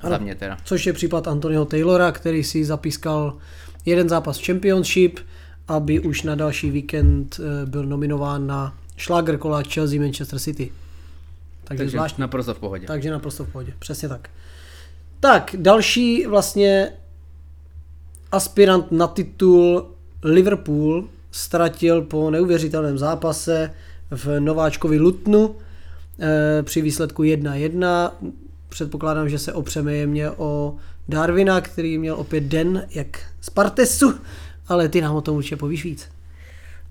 Ano. 0.00 0.10
Za 0.10 0.18
mě 0.18 0.34
teda. 0.34 0.56
Což 0.64 0.86
je 0.86 0.92
případ 0.92 1.28
Antonio 1.28 1.64
Taylora, 1.64 2.12
který 2.12 2.44
si 2.44 2.64
zapískal 2.64 3.38
jeden 3.84 4.08
zápas 4.08 4.38
v 4.38 4.46
Championship, 4.46 5.18
aby 5.68 6.00
už 6.00 6.22
na 6.22 6.34
další 6.34 6.70
víkend 6.70 7.40
eh, 7.40 7.66
byl 7.66 7.86
nominován 7.86 8.46
na 8.46 8.78
šláger 8.96 9.38
kola 9.38 9.62
Chelsea 9.62 10.00
Manchester 10.00 10.38
City. 10.38 10.72
Takže, 11.64 11.78
Takže 11.78 11.90
zvláštní. 11.90 12.20
naprosto 12.20 12.54
v 12.54 12.58
pohodě. 12.58 12.86
Takže 12.86 13.10
naprosto 13.10 13.44
v 13.44 13.48
pohodě, 13.48 13.72
přesně 13.78 14.08
tak. 14.08 14.30
Tak, 15.20 15.54
další 15.58 16.26
vlastně 16.26 16.92
aspirant 18.32 18.92
na 18.92 19.06
titul 19.06 19.90
Liverpool 20.22 21.08
ztratil 21.30 22.02
po 22.02 22.30
neuvěřitelném 22.30 22.98
zápase 22.98 23.70
v 24.10 24.40
nováčkovi 24.40 24.98
Lutnu 24.98 25.54
eh, 26.20 26.62
při 26.62 26.82
výsledku 26.82 27.22
1-1. 27.22 28.10
Předpokládám, 28.68 29.28
že 29.28 29.38
se 29.38 29.52
opřeme 29.52 29.94
jemně 29.94 30.30
o 30.30 30.76
Darwina, 31.08 31.60
který 31.60 31.98
měl 31.98 32.14
opět 32.14 32.44
den 32.44 32.86
jak 32.90 33.20
z 33.40 33.50
Partesu, 33.50 34.14
ale 34.68 34.88
ty 34.88 35.00
nám 35.00 35.16
o 35.16 35.20
tom 35.20 35.36
určitě 35.36 35.56
povíš 35.56 35.84
víc. 35.84 36.08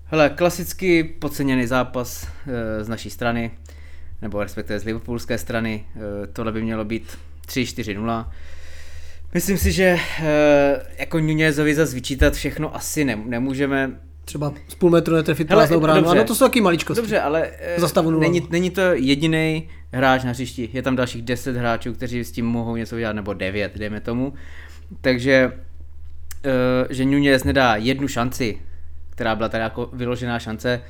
Hele, 0.04 0.30
klasicky 0.30 1.04
podceněný 1.04 1.66
zápas 1.66 2.28
e, 2.46 2.84
z 2.84 2.88
naší 2.88 3.10
strany, 3.10 3.50
nebo 4.22 4.42
respektive 4.42 4.80
z 4.80 4.84
liverpoolské 4.84 5.38
strany. 5.38 5.86
E, 5.96 6.26
tohle 6.26 6.52
by 6.52 6.62
mělo 6.62 6.84
být 6.84 7.18
3-4-0. 7.48 8.26
Myslím 9.34 9.58
si, 9.58 9.72
že 9.72 9.84
e, 9.84 9.98
jako 10.98 11.18
Nunezovi 11.18 11.74
zase 11.74 11.94
vyčítat 11.94 12.34
všechno 12.34 12.76
asi 12.76 13.04
ne, 13.04 13.16
nemůžeme. 13.26 13.90
Třeba 14.24 14.52
z 14.68 14.74
půl 14.74 14.90
metru 14.90 15.14
netrefit 15.14 15.48
prázdnou 15.48 15.80
bránu, 15.80 16.00
dobře. 16.00 16.18
ano, 16.18 16.26
to 16.26 16.34
jsou 16.34 16.44
taky 16.44 16.60
maličkosti. 16.60 17.00
Dobře, 17.02 17.20
ale 17.20 17.50
Za 17.76 17.88
stavu 17.88 18.10
nula. 18.10 18.22
není, 18.22 18.46
není 18.50 18.70
to 18.70 18.80
jediný 18.80 19.68
hráč 19.92 20.24
na 20.24 20.30
hřišti. 20.30 20.70
Je 20.72 20.82
tam 20.82 20.96
dalších 20.96 21.22
10 21.22 21.56
hráčů, 21.56 21.92
kteří 21.92 22.24
s 22.24 22.32
tím 22.32 22.46
mohou 22.46 22.76
něco 22.76 22.96
udělat, 22.96 23.12
nebo 23.12 23.34
9, 23.34 23.78
dejme 23.78 24.00
tomu. 24.00 24.32
Takže, 25.00 25.52
že 26.90 27.04
Nunez 27.04 27.44
nedá 27.44 27.76
jednu 27.76 28.08
šanci, 28.08 28.58
která 29.10 29.34
byla 29.34 29.48
tady 29.48 29.62
jako 29.62 29.90
vyložená 29.92 30.38
šance, 30.38 30.80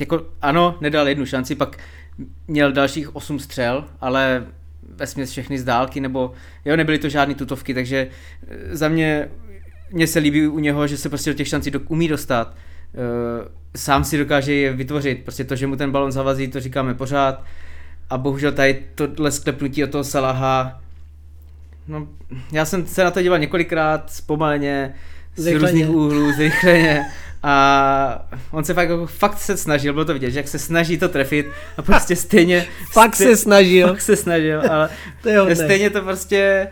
jako 0.00 0.26
ano, 0.42 0.78
nedal 0.80 1.08
jednu 1.08 1.26
šanci, 1.26 1.54
pak 1.54 1.78
měl 2.48 2.72
dalších 2.72 3.16
8 3.16 3.38
střel, 3.38 3.84
ale 4.00 4.46
ve 4.94 5.06
směs 5.06 5.30
všechny 5.30 5.58
z 5.58 5.64
dálky, 5.64 6.00
nebo 6.00 6.32
jo, 6.64 6.76
nebyly 6.76 6.98
to 6.98 7.08
žádné 7.08 7.34
tutovky, 7.34 7.74
takže 7.74 8.08
eh, 8.48 8.76
za 8.76 8.88
mě, 8.88 9.28
mně 9.90 10.06
se 10.06 10.18
líbí 10.18 10.46
u 10.46 10.58
něho, 10.58 10.86
že 10.86 10.96
se 10.96 11.08
prostě 11.08 11.30
do 11.30 11.36
těch 11.36 11.48
šancí 11.48 11.70
do, 11.70 11.80
umí 11.80 12.08
dostat, 12.08 12.54
Eh, 12.94 13.48
sám 13.76 14.04
si 14.04 14.18
dokáže 14.18 14.54
je 14.54 14.72
vytvořit, 14.72 15.22
prostě 15.22 15.44
to, 15.44 15.56
že 15.56 15.66
mu 15.66 15.76
ten 15.76 15.90
balon 15.92 16.12
zavazí, 16.12 16.48
to 16.48 16.60
říkáme 16.60 16.94
pořád. 16.94 17.44
A 18.10 18.18
bohužel 18.18 18.52
tady 18.52 18.82
tohle 18.94 19.30
sklepnutí 19.30 19.84
od 19.84 19.90
toho 19.90 20.04
Salaha, 20.04 20.82
no, 21.90 22.06
já 22.52 22.64
jsem 22.64 22.86
se 22.86 23.04
na 23.04 23.10
to 23.10 23.22
díval 23.22 23.38
několikrát, 23.38 24.10
zpomaleně, 24.12 24.94
z 25.36 25.42
Zrychleně. 25.42 25.66
různých 25.66 25.90
úhlů, 25.96 26.32
zrychleně 26.32 27.04
a 27.42 28.28
on 28.50 28.64
se 28.64 28.74
fakt, 28.74 28.88
jako- 28.88 29.06
fakt 29.06 29.38
se 29.38 29.56
snažil, 29.56 29.92
bylo 29.92 30.04
to 30.04 30.12
vidět, 30.12 30.30
že 30.30 30.38
jak 30.38 30.48
se 30.48 30.58
snaží 30.58 30.98
to 30.98 31.08
trefit 31.08 31.46
a 31.76 31.82
prostě 31.82 32.16
stejně... 32.16 32.66
Fakt 32.92 33.16
se 33.16 33.36
snažil. 33.36 33.88
Fakt 33.88 34.00
se 34.00 34.16
snažil, 34.16 34.62
ale 34.70 34.90
To 35.22 35.28
je 35.28 35.56
stejně 35.56 35.90
to 35.90 36.00
prostě 36.02 36.68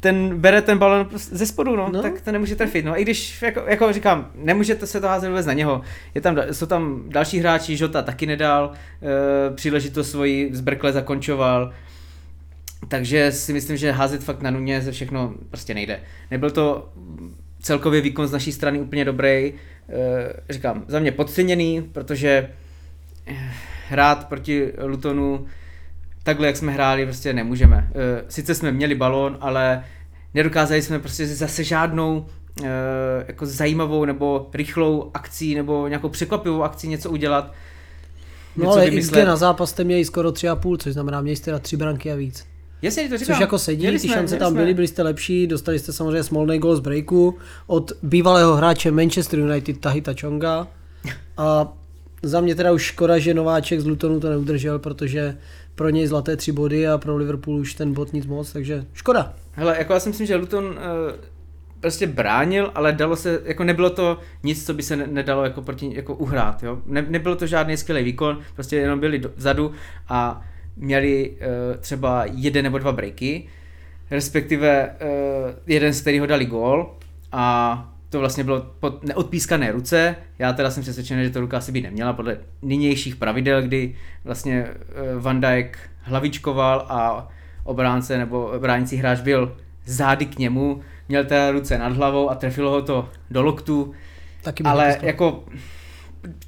ten 0.00 0.38
bere 0.40 0.62
ten 0.62 0.78
balon 0.78 1.04
prostě 1.06 1.36
ze 1.36 1.46
spodu, 1.46 1.76
no, 1.76 1.88
No. 1.92 2.02
tak 2.02 2.20
to 2.20 2.32
nemůže 2.32 2.56
trefit. 2.56 2.84
No, 2.84 3.00
i 3.00 3.02
když, 3.02 3.42
jako, 3.42 3.62
jako 3.66 3.92
říkám, 3.92 4.30
nemůžete 4.34 4.86
se 4.86 5.00
to 5.00 5.08
házet 5.08 5.28
vůbec 5.28 5.46
na 5.46 5.52
něho. 5.52 5.80
Je 6.14 6.20
tam, 6.20 6.36
jsou 6.52 6.66
tam 6.66 7.02
další 7.08 7.38
hráči, 7.38 7.76
Žota 7.76 8.02
taky 8.02 8.26
nedal, 8.26 8.72
e, 9.52 9.54
příležitost 9.54 10.10
svoji 10.10 10.50
z 10.52 10.60
Berkle 10.60 10.92
zakončoval, 10.92 11.72
takže 12.88 13.32
si 13.32 13.52
myslím, 13.52 13.76
že 13.76 13.92
házet 13.92 14.24
fakt 14.24 14.42
na 14.42 14.50
Nuně 14.50 14.80
ze 14.80 14.92
všechno 14.92 15.34
prostě 15.50 15.74
nejde. 15.74 16.00
Nebyl 16.30 16.50
to 16.50 16.92
celkově 17.60 18.00
výkon 18.00 18.26
z 18.26 18.32
naší 18.32 18.52
strany 18.52 18.80
úplně 18.80 19.04
dobrý, 19.04 19.28
e, 19.28 19.52
říkám, 20.50 20.84
za 20.88 20.98
mě 20.98 21.12
podceněný, 21.12 21.82
protože 21.82 22.50
hrát 23.88 24.28
proti 24.28 24.72
Lutonu 24.82 25.46
takhle, 26.26 26.46
jak 26.46 26.56
jsme 26.56 26.72
hráli, 26.72 27.04
prostě 27.04 27.32
nemůžeme. 27.32 27.90
Eh, 27.90 28.24
sice 28.28 28.54
jsme 28.54 28.72
měli 28.72 28.94
balón, 28.94 29.38
ale 29.40 29.84
nedokázali 30.34 30.82
jsme 30.82 30.98
prostě 30.98 31.26
zase 31.26 31.64
žádnou 31.64 32.26
eh, 32.64 32.68
jako 33.28 33.46
zajímavou 33.46 34.04
nebo 34.04 34.50
rychlou 34.54 35.10
akcí 35.14 35.54
nebo 35.54 35.88
nějakou 35.88 36.08
překvapivou 36.08 36.62
akcí 36.62 36.88
něco 36.88 37.10
udělat. 37.10 37.52
No 38.56 38.70
ale 38.70 38.90
XG 38.90 39.16
na 39.16 39.36
zápas 39.36 39.70
jste 39.70 39.84
měli 39.84 40.04
skoro 40.04 40.30
3,5, 40.30 40.76
což 40.76 40.92
znamená, 40.92 41.20
měli 41.20 41.36
jste 41.36 41.52
na 41.52 41.58
tři 41.58 41.76
branky 41.76 42.12
a 42.12 42.14
víc. 42.14 42.46
Jasně, 42.82 43.08
to 43.08 43.18
říkám. 43.18 43.34
Což 43.34 43.40
jako 43.40 43.58
sedí, 43.58 43.80
měli 43.80 43.98
ty 43.98 44.08
šance 44.08 44.28
jsme, 44.28 44.38
tam 44.38 44.54
byly, 44.54 44.74
byli 44.74 44.88
jste 44.88 45.02
lepší, 45.02 45.46
dostali 45.46 45.78
jste 45.78 45.92
samozřejmě 45.92 46.22
smolný 46.22 46.58
gol 46.58 46.76
z 46.76 46.80
breaku 46.80 47.38
od 47.66 47.92
bývalého 48.02 48.56
hráče 48.56 48.90
Manchester 48.90 49.38
United 49.38 49.80
Tahita 49.80 50.12
Chonga 50.20 50.68
a 51.36 51.72
za 52.22 52.40
mě 52.40 52.54
teda 52.54 52.72
už 52.72 52.82
škoda, 52.82 53.18
že 53.18 53.34
nováček 53.34 53.80
z 53.80 53.86
Lutonu 53.86 54.20
to 54.20 54.30
neudržel, 54.30 54.78
protože 54.78 55.36
pro 55.74 55.88
něj 55.88 56.06
zlaté 56.06 56.36
tři 56.36 56.52
body 56.52 56.88
a 56.88 56.98
pro 56.98 57.16
Liverpool 57.16 57.56
už 57.56 57.74
ten 57.74 57.92
bod 57.92 58.12
nic 58.12 58.26
moc, 58.26 58.52
takže 58.52 58.84
škoda. 58.94 59.34
Hele, 59.52 59.78
jako 59.78 59.92
já 59.92 60.00
si 60.00 60.08
myslím, 60.08 60.26
že 60.26 60.36
Luton 60.36 60.64
uh, 60.64 60.72
prostě 61.80 62.06
bránil, 62.06 62.70
ale 62.74 62.92
dalo 62.92 63.16
se, 63.16 63.40
jako 63.44 63.64
nebylo 63.64 63.90
to 63.90 64.18
nic, 64.42 64.66
co 64.66 64.74
by 64.74 64.82
se 64.82 64.96
nedalo 64.96 65.44
jako 65.44 65.62
proti, 65.62 65.94
jako 65.94 66.14
uhrát, 66.14 66.62
jo. 66.62 66.78
Ne, 66.86 67.06
nebylo 67.08 67.36
to 67.36 67.46
žádný 67.46 67.76
skvělý 67.76 68.04
výkon, 68.04 68.38
prostě 68.54 68.76
jenom 68.76 69.00
byli 69.00 69.22
vzadu 69.36 69.72
a 70.08 70.44
měli 70.76 71.30
uh, 71.30 71.36
třeba 71.80 72.24
jeden 72.24 72.64
nebo 72.64 72.78
dva 72.78 72.92
breaky, 72.92 73.48
respektive 74.10 74.90
uh, 74.90 75.08
jeden 75.66 75.92
z 75.92 76.00
kterého 76.00 76.26
dali 76.26 76.44
gól 76.44 76.94
a 77.32 77.92
to 78.10 78.20
vlastně 78.20 78.44
bylo 78.44 78.66
pod 78.80 79.04
neodpískané 79.04 79.72
ruce. 79.72 80.16
Já 80.38 80.52
teda 80.52 80.70
jsem 80.70 80.82
přesvědčený, 80.82 81.24
že 81.24 81.30
to 81.30 81.40
ruka 81.40 81.58
asi 81.58 81.72
by 81.72 81.80
neměla 81.80 82.12
podle 82.12 82.38
nynějších 82.62 83.16
pravidel, 83.16 83.62
kdy 83.62 83.94
vlastně 84.24 84.66
uh, 84.66 85.22
Van 85.22 85.40
Dijk 85.40 85.78
hlavičkoval 86.00 86.86
a 86.88 87.28
obránce 87.64 88.18
nebo 88.18 88.52
bránící 88.58 88.96
hráč 88.96 89.20
byl 89.20 89.56
zády 89.84 90.26
k 90.26 90.38
němu, 90.38 90.80
měl 91.08 91.24
té 91.24 91.50
ruce 91.52 91.78
nad 91.78 91.92
hlavou 91.92 92.30
a 92.30 92.34
trefilo 92.34 92.70
ho 92.70 92.82
to 92.82 93.08
do 93.30 93.42
loktu. 93.42 93.94
Taky 94.42 94.64
ale 94.64 94.98
jako 95.02 95.44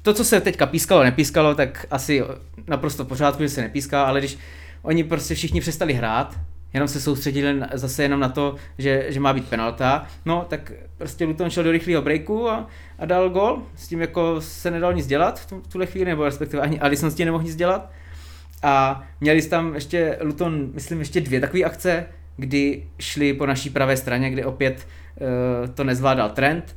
to, 0.01 0.13
co 0.13 0.23
se 0.23 0.41
teďka 0.41 0.65
pískalo, 0.65 1.03
nepískalo, 1.03 1.55
tak 1.55 1.85
asi 1.91 2.23
naprosto 2.67 3.03
v 3.03 3.07
pořádku, 3.07 3.43
že 3.43 3.49
se 3.49 3.61
nepíská, 3.61 4.03
ale 4.03 4.19
když 4.19 4.37
oni 4.81 5.03
prostě 5.03 5.35
všichni 5.35 5.61
přestali 5.61 5.93
hrát, 5.93 6.35
jenom 6.73 6.87
se 6.87 7.01
soustředili 7.01 7.61
zase 7.73 8.03
jenom 8.03 8.19
na 8.19 8.29
to, 8.29 8.55
že, 8.77 9.05
že 9.09 9.19
má 9.19 9.33
být 9.33 9.49
penalta, 9.49 10.07
no 10.25 10.45
tak 10.49 10.71
prostě 10.97 11.25
Luton 11.25 11.49
šel 11.49 11.63
do 11.63 11.71
rychlého 11.71 12.01
breaku 12.01 12.49
a, 12.49 12.67
a 12.99 13.05
dal 13.05 13.29
gol, 13.29 13.63
s 13.75 13.87
tím 13.87 14.01
jako 14.01 14.41
se 14.41 14.71
nedal 14.71 14.93
nic 14.93 15.07
dělat 15.07 15.39
v, 15.39 15.67
tuhle 15.71 15.85
chvíli, 15.85 16.05
nebo 16.05 16.25
respektive 16.25 16.63
ani 16.63 16.79
Alisson 16.79 17.11
s 17.11 17.15
tím 17.15 17.25
nemohl 17.25 17.43
nic 17.43 17.55
dělat. 17.55 17.91
A 18.63 19.03
měli 19.21 19.41
tam 19.41 19.75
ještě 19.75 20.17
Luton, 20.21 20.69
myslím, 20.73 20.99
ještě 20.99 21.21
dvě 21.21 21.39
takové 21.39 21.63
akce, 21.63 22.05
kdy 22.37 22.83
šli 22.99 23.33
po 23.33 23.45
naší 23.45 23.69
pravé 23.69 23.97
straně, 23.97 24.29
kde 24.29 24.45
opět 24.45 24.87
uh, 25.21 25.69
to 25.73 25.83
nezvládal 25.83 26.29
Trent, 26.29 26.75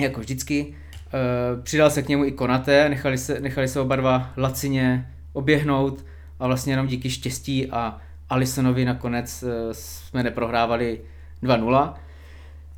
jako 0.00 0.20
vždycky. 0.20 0.74
Uh, 1.12 1.62
přidal 1.62 1.90
se 1.90 2.02
k 2.02 2.08
němu 2.08 2.24
i 2.24 2.32
Konate, 2.32 2.88
nechali 2.88 3.18
se, 3.18 3.40
nechali 3.40 3.68
se 3.68 3.80
oba 3.80 3.96
dva 3.96 4.32
lacině 4.36 5.10
oběhnout 5.32 6.04
a 6.40 6.46
vlastně 6.46 6.72
jenom 6.72 6.86
díky 6.86 7.10
štěstí 7.10 7.70
a 7.70 7.98
Alisonovi 8.30 8.84
nakonec 8.84 9.42
uh, 9.42 9.48
jsme 9.72 10.22
neprohrávali 10.22 11.00
2-0. 11.42 11.94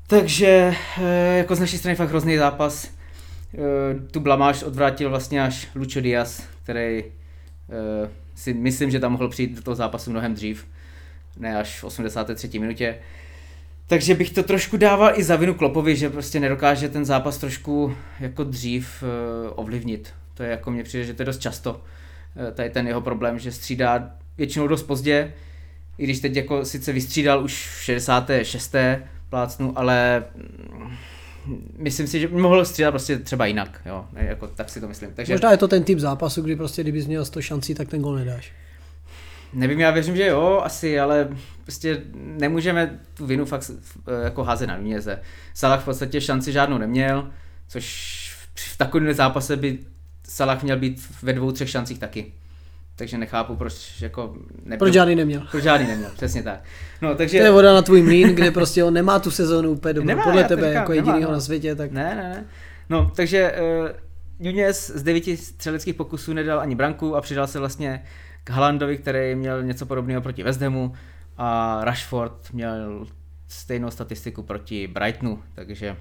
Takže 0.06 0.74
uh, 0.98 1.04
jako 1.36 1.54
z 1.54 1.60
naší 1.60 1.78
strany 1.78 1.96
fakt 1.96 2.08
hrozný 2.08 2.36
zápas. 2.36 2.94
Tu 4.10 4.20
blamáž 4.20 4.62
odvrátil 4.62 5.10
vlastně 5.10 5.42
až 5.42 5.68
Lucho 5.74 6.00
Diaz, 6.00 6.42
který 6.62 7.04
si 8.34 8.54
myslím, 8.54 8.90
že 8.90 9.00
tam 9.00 9.12
mohl 9.12 9.28
přijít 9.28 9.56
do 9.56 9.62
toho 9.62 9.74
zápasu 9.74 10.10
mnohem 10.10 10.34
dřív, 10.34 10.66
ne 11.38 11.56
až 11.56 11.80
v 11.80 11.84
83. 11.84 12.58
minutě. 12.58 12.98
Takže 13.86 14.14
bych 14.14 14.30
to 14.30 14.42
trošku 14.42 14.76
dával 14.76 15.12
i 15.14 15.22
za 15.22 15.36
vinu 15.36 15.54
Klopovi, 15.54 15.96
že 15.96 16.10
prostě 16.10 16.40
nedokáže 16.40 16.88
ten 16.88 17.04
zápas 17.04 17.38
trošku 17.38 17.96
jako 18.20 18.44
dřív 18.44 19.02
uh, 19.02 19.52
ovlivnit. 19.54 20.14
To 20.34 20.42
je 20.42 20.50
jako 20.50 20.70
mně 20.70 20.82
přijde, 20.82 21.04
že 21.04 21.14
to 21.14 21.22
je 21.22 21.26
dost 21.26 21.40
často. 21.40 21.70
Uh, 21.72 22.50
tady 22.54 22.70
ten 22.70 22.88
jeho 22.88 23.00
problém, 23.00 23.38
že 23.38 23.52
střídá 23.52 24.10
většinou 24.38 24.66
dost 24.66 24.82
pozdě, 24.82 25.32
i 25.98 26.04
když 26.04 26.20
teď 26.20 26.36
jako 26.36 26.64
sice 26.64 26.92
vystřídal 26.92 27.44
už 27.44 27.68
v 27.68 27.82
66. 27.82 28.74
plácnu, 29.30 29.78
ale 29.78 30.24
myslím 31.78 32.06
si, 32.06 32.20
že 32.20 32.28
mohl 32.28 32.64
střídat 32.64 32.92
prostě 32.92 33.18
třeba 33.18 33.46
jinak, 33.46 33.80
jo, 33.86 34.04
jako, 34.12 34.46
tak 34.46 34.70
si 34.70 34.80
to 34.80 34.88
myslím. 34.88 35.10
Takže... 35.14 35.32
Možná 35.32 35.50
je 35.50 35.56
to 35.56 35.68
ten 35.68 35.84
typ 35.84 35.98
zápasu, 35.98 36.42
kdy 36.42 36.56
prostě 36.56 36.82
kdybys 36.82 37.06
měl 37.06 37.24
100 37.24 37.42
šancí, 37.42 37.74
tak 37.74 37.88
ten 37.88 38.02
gol 38.02 38.14
nedáš. 38.14 38.52
Nevím, 39.54 39.80
já 39.80 39.90
věřím, 39.90 40.16
že 40.16 40.26
jo, 40.26 40.60
asi, 40.64 41.00
ale 41.00 41.28
prostě 41.62 42.02
nemůžeme 42.14 42.98
tu 43.14 43.26
vinu 43.26 43.44
fakt 43.44 43.70
eh, 43.70 44.24
jako 44.24 44.44
házet 44.44 44.66
na 44.66 44.76
Nuněze. 44.76 45.20
Salah 45.54 45.82
v 45.82 45.84
podstatě 45.84 46.20
šanci 46.20 46.52
žádnou 46.52 46.78
neměl, 46.78 47.30
což 47.68 48.14
v 48.54 48.76
takovém 48.76 49.12
zápase 49.12 49.56
by 49.56 49.78
Salah 50.28 50.62
měl 50.62 50.76
být 50.76 51.08
ve 51.22 51.32
dvou, 51.32 51.52
třech 51.52 51.70
šancích 51.70 51.98
taky. 51.98 52.32
Takže 52.96 53.18
nechápu, 53.18 53.56
proč 53.56 54.00
jako... 54.00 54.34
Nebyl, 54.64 54.78
proč 54.78 54.92
žádný 54.92 55.14
neměl. 55.14 55.46
Proč 55.50 55.62
žádný 55.62 55.86
neměl, 55.86 56.10
přesně 56.14 56.42
tak. 56.42 56.60
No, 57.02 57.14
takže... 57.14 57.38
To 57.38 57.44
je 57.44 57.50
voda 57.50 57.74
na 57.74 57.82
tvůj 57.82 58.02
mlín, 58.02 58.28
kde 58.34 58.50
prostě 58.50 58.84
on 58.84 58.94
nemá 58.94 59.18
tu 59.18 59.30
sezónu 59.30 59.70
úplně 59.70 59.94
dobrou. 59.94 60.08
Nemá, 60.08 60.22
Podle 60.22 60.44
tebe, 60.44 60.62
říkám, 60.62 60.74
jako 60.74 60.92
jedinýho 60.92 61.30
no. 61.30 61.32
na 61.32 61.40
světě, 61.40 61.74
tak... 61.74 61.92
Ne, 61.92 62.14
ne, 62.14 62.22
ne. 62.22 62.44
No, 62.88 63.12
takže 63.16 63.54
uh, 63.82 63.88
Nunez 64.38 64.90
z 64.94 65.02
devíti 65.02 65.36
střeleckých 65.36 65.94
pokusů 65.94 66.32
nedal 66.32 66.60
ani 66.60 66.74
branku 66.74 67.16
a 67.16 67.20
přidal 67.20 67.46
se 67.46 67.58
vlastně 67.58 68.04
k 68.44 68.50
Halandovi, 68.50 68.98
který 68.98 69.34
měl 69.34 69.62
něco 69.62 69.86
podobného 69.86 70.22
proti 70.22 70.44
Hamu 70.60 70.92
a 71.36 71.78
Rashford 71.84 72.52
měl 72.52 73.06
stejnou 73.48 73.90
statistiku 73.90 74.42
proti 74.42 74.86
Brightonu, 74.86 75.42
takže 75.54 75.96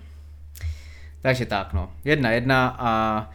takže 1.22 1.46
tak 1.46 1.74
no, 1.74 1.92
jedna 2.06 2.32
jedna 2.32 2.76
a 2.80 3.30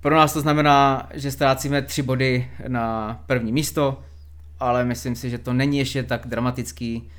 pro 0.00 0.16
nás 0.16 0.32
to 0.32 0.40
znamená, 0.40 1.08
že 1.14 1.30
ztrácíme 1.30 1.82
tři 1.82 2.02
body 2.02 2.50
na 2.68 3.18
první 3.26 3.52
místo, 3.52 4.02
ale 4.60 4.84
myslím 4.84 5.16
si, 5.16 5.30
že 5.30 5.38
to 5.38 5.52
není 5.52 5.78
ještě 5.78 6.02
tak 6.02 6.26
dramatický. 6.26 7.10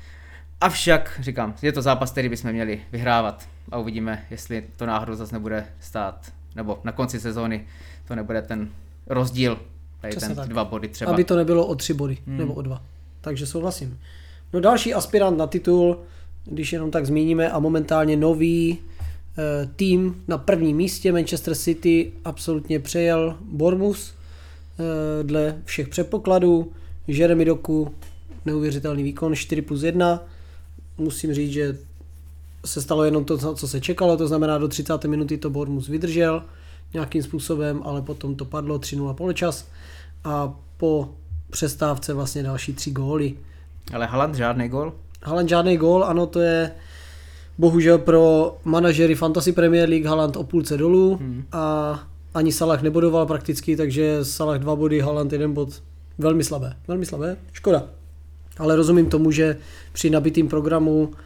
Avšak, 0.60 1.20
říkám, 1.22 1.54
je 1.62 1.72
to 1.72 1.82
zápas, 1.82 2.12
který 2.12 2.28
bychom 2.28 2.52
měli 2.52 2.80
vyhrávat 2.92 3.48
a 3.72 3.78
uvidíme, 3.78 4.24
jestli 4.30 4.64
to 4.76 4.86
náhodou 4.86 5.14
zase 5.14 5.34
nebude 5.34 5.66
stát, 5.80 6.32
nebo 6.54 6.80
na 6.84 6.92
konci 6.92 7.20
sezóny 7.20 7.66
to 8.04 8.14
nebude 8.14 8.42
ten 8.42 8.68
rozdíl, 9.06 9.60
tady 10.06 10.16
Přesně 10.16 10.34
ten 10.34 10.36
tak. 10.36 10.48
dva 10.48 10.64
body 10.64 10.88
třeba. 10.88 11.12
Aby 11.12 11.24
to 11.24 11.36
nebylo 11.36 11.66
o 11.66 11.74
tři 11.74 11.94
body, 11.94 12.18
hmm. 12.26 12.38
nebo 12.38 12.54
o 12.54 12.62
dva. 12.62 12.82
Takže 13.20 13.46
souhlasím. 13.46 13.98
No 14.52 14.60
další 14.60 14.94
aspirant 14.94 15.38
na 15.38 15.46
titul, 15.46 15.98
když 16.44 16.72
jenom 16.72 16.90
tak 16.90 17.06
zmíníme, 17.06 17.50
a 17.50 17.58
momentálně 17.58 18.16
nový 18.16 18.78
Eh, 19.38 19.68
tým 19.76 20.24
na 20.28 20.38
prvním 20.38 20.76
místě 20.76 21.12
Manchester 21.12 21.54
City 21.54 22.12
absolutně 22.24 22.80
přejel 22.80 23.36
Bournemouth 23.40 23.98
eh, 24.00 25.22
dle 25.22 25.62
všech 25.64 25.88
předpokladů. 25.88 26.72
Jeremy 27.06 27.44
Doku 27.44 27.94
neuvěřitelný 28.44 29.02
výkon 29.02 29.34
4 29.34 29.62
plus 29.62 29.82
1. 29.82 30.22
Musím 30.98 31.34
říct, 31.34 31.52
že 31.52 31.78
se 32.64 32.82
stalo 32.82 33.04
jenom 33.04 33.24
to, 33.24 33.54
co 33.54 33.68
se 33.68 33.80
čekalo, 33.80 34.16
to 34.16 34.28
znamená 34.28 34.58
do 34.58 34.68
30. 34.68 35.04
minuty 35.04 35.38
to 35.38 35.50
Bournemouth 35.50 35.88
vydržel 35.88 36.42
nějakým 36.94 37.22
způsobem, 37.22 37.80
ale 37.84 38.02
potom 38.02 38.34
to 38.34 38.44
padlo 38.44 38.78
3-0 38.78 39.14
poločas 39.14 39.68
a 40.26 40.54
po 40.76 41.08
přestávce 41.50 42.14
vlastně 42.14 42.42
další 42.42 42.74
tři 42.74 42.90
góly. 42.90 43.34
Ale 43.94 44.06
Haaland 44.06 44.34
žádný 44.34 44.68
gól? 44.68 44.92
Haaland 45.22 45.48
žádný 45.48 45.76
gól, 45.76 46.04
ano, 46.04 46.26
to 46.26 46.40
je 46.40 46.70
Bohužel 47.58 47.98
pro 47.98 48.56
manažery 48.64 49.14
Fantasy 49.14 49.52
Premier 49.52 49.88
League 49.88 50.06
Haaland 50.06 50.36
o 50.36 50.44
půlce 50.44 50.76
dolů 50.76 51.16
hmm. 51.16 51.44
a 51.52 52.00
ani 52.34 52.52
Salah 52.52 52.82
nebodoval 52.82 53.26
prakticky, 53.26 53.76
takže 53.76 54.24
Salah 54.24 54.58
dva 54.58 54.76
body, 54.76 55.00
Haaland 55.00 55.32
jeden 55.32 55.52
bod. 55.52 55.82
Velmi 56.18 56.44
slabé, 56.44 56.76
velmi 56.88 57.06
slabé, 57.06 57.36
škoda. 57.52 57.82
Ale 58.58 58.76
rozumím 58.76 59.06
tomu, 59.06 59.30
že 59.30 59.56
při 59.92 60.10
nabitým 60.10 60.48
programu 60.48 61.10
e, 61.10 61.16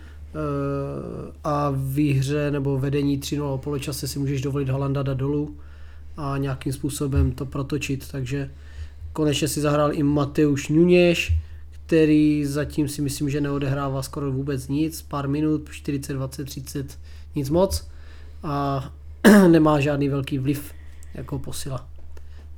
a 1.44 1.72
výhře 1.76 2.50
nebo 2.50 2.78
vedení 2.78 3.18
3-0 3.18 3.42
o 3.42 3.58
poločase 3.58 4.08
si 4.08 4.18
můžeš 4.18 4.42
dovolit 4.42 4.68
Halanda 4.68 5.02
dát 5.02 5.16
dolů 5.16 5.56
a 6.16 6.38
nějakým 6.38 6.72
způsobem 6.72 7.32
to 7.32 7.46
protočit, 7.46 8.08
takže 8.10 8.50
konečně 9.12 9.48
si 9.48 9.60
zahrál 9.60 9.92
i 9.92 10.02
Mateusz 10.02 10.68
Nuněš, 10.68 11.32
který 11.70 12.44
zatím 12.46 12.88
si 12.88 13.02
myslím, 13.02 13.30
že 13.30 13.40
neodehrává 13.40 14.02
skoro 14.02 14.32
vůbec 14.32 14.68
nic, 14.68 15.02
pár 15.02 15.28
minut, 15.28 15.68
40, 15.70 16.12
20, 16.12 16.44
30, 16.44 16.98
nic 17.34 17.50
moc 17.50 17.88
a 18.42 18.92
nemá 19.48 19.80
žádný 19.80 20.08
velký 20.08 20.38
vliv 20.38 20.72
jako 21.14 21.38
posila 21.38 21.88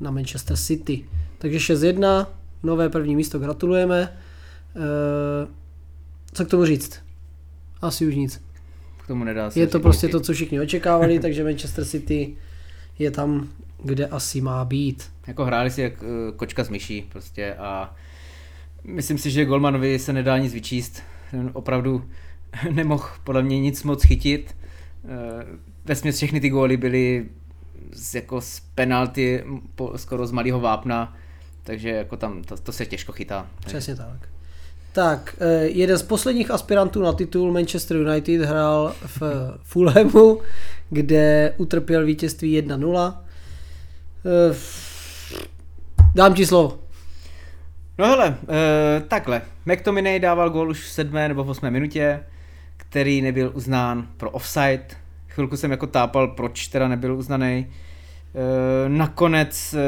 na 0.00 0.10
Manchester 0.10 0.56
City. 0.56 1.04
Takže 1.38 1.58
6-1, 1.58 2.26
nové 2.62 2.88
první 2.88 3.16
místo, 3.16 3.38
gratulujeme. 3.38 4.00
E, 4.02 4.08
co 6.32 6.44
k 6.44 6.48
tomu 6.48 6.64
říct? 6.64 7.00
Asi 7.82 8.06
už 8.06 8.14
nic. 8.14 8.42
K 9.04 9.06
tomu 9.06 9.24
nedá 9.24 9.50
se 9.50 9.60
Je 9.60 9.66
to 9.66 9.80
prostě 9.80 10.08
to, 10.08 10.20
co 10.20 10.32
všichni 10.32 10.60
očekávali, 10.60 11.18
takže 11.22 11.44
Manchester 11.44 11.84
City 11.84 12.36
je 12.98 13.10
tam, 13.10 13.48
kde 13.84 14.06
asi 14.06 14.40
má 14.40 14.64
být. 14.64 15.10
Jako 15.26 15.44
hráli 15.44 15.70
si 15.70 15.82
jak 15.82 16.02
uh, 16.02 16.08
kočka 16.36 16.64
s 16.64 16.68
myší 16.68 17.02
prostě 17.12 17.54
a 17.54 17.96
myslím 18.84 19.18
si, 19.18 19.30
že 19.30 19.44
Golmanovi 19.44 19.98
se 19.98 20.12
nedá 20.12 20.38
nic 20.38 20.54
vyčíst. 20.54 21.02
Ten 21.30 21.50
opravdu 21.52 22.04
nemohl 22.70 23.08
podle 23.24 23.42
mě 23.42 23.60
nic 23.60 23.82
moc 23.82 24.06
chytit. 24.06 24.56
Uh, 25.04 25.10
Vesměs 25.84 26.16
všechny 26.16 26.40
ty 26.40 26.48
góly 26.48 26.76
byly 26.76 27.26
z, 27.92 28.14
jako 28.14 28.40
z 28.40 28.60
penalty 28.74 29.44
po, 29.74 29.92
skoro 29.96 30.26
z 30.26 30.32
malého 30.32 30.60
vápna, 30.60 31.16
takže 31.62 31.88
jako 31.88 32.16
tam 32.16 32.42
to, 32.42 32.56
to 32.56 32.72
se 32.72 32.86
těžko 32.86 33.12
chytá. 33.12 33.46
Přesně 33.66 33.96
tak. 33.96 34.28
Tak, 34.92 35.36
eh, 35.40 35.64
jeden 35.64 35.98
z 35.98 36.02
posledních 36.02 36.50
aspirantů 36.50 37.02
na 37.02 37.12
titul 37.12 37.52
Manchester 37.52 37.96
United 37.96 38.40
hrál 38.40 38.94
v 39.06 39.22
Fulhamu, 39.62 40.40
kde 40.90 41.54
utrpěl 41.56 42.04
vítězství 42.04 42.62
1-0. 42.62 43.16
Eh, 44.24 44.56
dám 46.14 46.34
ti 46.34 46.46
slovo. 46.46 46.78
No 47.98 48.06
hele, 48.06 48.36
e, 48.48 49.00
takhle. 49.00 49.42
McTominay 49.66 50.20
dával 50.20 50.50
gól 50.50 50.70
už 50.70 50.80
v 50.80 50.88
sedmé 50.88 51.28
nebo 51.28 51.44
v 51.44 51.50
osmé 51.50 51.70
minutě, 51.70 52.20
který 52.76 53.22
nebyl 53.22 53.52
uznán 53.54 54.08
pro 54.16 54.30
offside. 54.30 54.86
Chvilku 55.28 55.56
jsem 55.56 55.70
jako 55.70 55.86
tápal, 55.86 56.28
proč 56.28 56.68
teda 56.68 56.88
nebyl 56.88 57.16
uznaný. 57.16 57.66
E, 57.66 57.68
nakonec 58.88 59.74
e, 59.74 59.78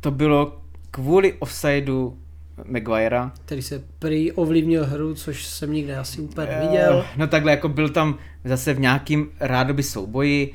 to 0.00 0.10
bylo 0.10 0.60
kvůli 0.90 1.32
offsideu 1.32 2.18
Maguirea. 2.64 3.32
Který 3.44 3.62
se 3.62 3.82
prý 3.98 4.32
ovlivnil 4.32 4.86
hru, 4.86 5.14
což 5.14 5.46
jsem 5.46 5.72
nikde 5.72 5.96
asi 5.96 6.20
úplně 6.20 6.46
neviděl. 6.46 6.96
Uh, 6.96 7.04
no 7.16 7.26
takhle, 7.26 7.50
jako 7.50 7.68
byl 7.68 7.88
tam 7.88 8.18
zase 8.44 8.74
v 8.74 8.80
nějakým 8.80 9.30
rádoby 9.40 9.82
souboji. 9.82 10.54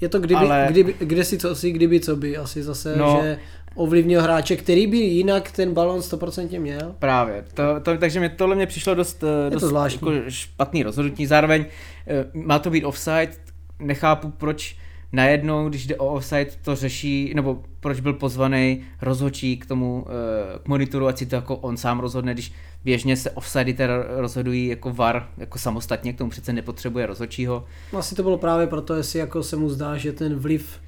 Je 0.00 0.08
to 0.08 0.20
kdyby, 0.20 0.40
ale... 0.40 0.66
kdyby, 0.70 0.94
kde 0.98 1.24
si 1.24 1.38
co 1.38 1.54
si, 1.54 1.72
kdyby 1.72 2.00
co 2.00 2.16
by, 2.16 2.36
asi 2.36 2.62
zase, 2.62 2.96
no, 2.96 3.20
že 3.22 3.38
ovlivnil 3.74 4.22
hráče, 4.22 4.56
který 4.56 4.86
by 4.86 4.96
jinak 4.96 5.50
ten 5.50 5.74
balon 5.74 6.00
100% 6.00 6.60
měl. 6.60 6.94
Právě, 6.98 7.44
to, 7.54 7.62
to, 7.82 7.98
takže 7.98 8.20
mě 8.20 8.28
tohle 8.28 8.56
mě 8.56 8.66
přišlo 8.66 8.94
dost, 8.94 9.24
eh, 9.46 9.50
dost 9.50 9.72
jako 9.92 10.12
špatný 10.28 10.82
rozhodnutí. 10.82 11.26
Zároveň 11.26 11.64
eh, 12.06 12.24
má 12.34 12.58
to 12.58 12.70
být 12.70 12.84
offside, 12.84 13.30
nechápu 13.78 14.30
proč 14.30 14.76
najednou, 15.12 15.68
když 15.68 15.86
jde 15.86 15.96
o 15.96 16.06
offside, 16.06 16.50
to 16.62 16.76
řeší, 16.76 17.32
nebo 17.34 17.62
proč 17.80 18.00
byl 18.00 18.12
pozvaný 18.12 18.82
rozhodčí 19.02 19.56
k 19.56 19.66
tomu, 19.66 20.06
eh, 20.08 20.58
k 20.58 20.68
monitoru, 20.68 21.06
ať 21.06 21.18
si 21.18 21.26
to 21.26 21.36
jako 21.36 21.56
on 21.56 21.76
sám 21.76 22.00
rozhodne, 22.00 22.34
když 22.34 22.52
běžně 22.84 23.16
se 23.16 23.30
offside 23.30 23.72
teda 23.72 23.94
rozhodují 24.08 24.66
jako 24.66 24.92
VAR, 24.92 25.28
jako 25.38 25.58
samostatně, 25.58 26.12
k 26.12 26.18
tomu 26.18 26.30
přece 26.30 26.52
nepotřebuje 26.52 27.06
rozhodčího. 27.06 27.64
Asi 27.98 28.14
to 28.14 28.22
bylo 28.22 28.38
právě 28.38 28.66
proto, 28.66 28.94
jestli 28.94 29.18
jako 29.18 29.42
se 29.42 29.56
mu 29.56 29.70
zdá, 29.70 29.96
že 29.96 30.12
ten 30.12 30.36
vliv 30.36 30.80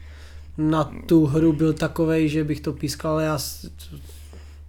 na 0.59 0.93
tu 1.07 1.27
hru 1.27 1.53
byl 1.53 1.73
takový, 1.73 2.29
že 2.29 2.45
bych 2.45 2.61
to 2.61 2.73
pískal, 2.73 3.21
já 3.21 3.39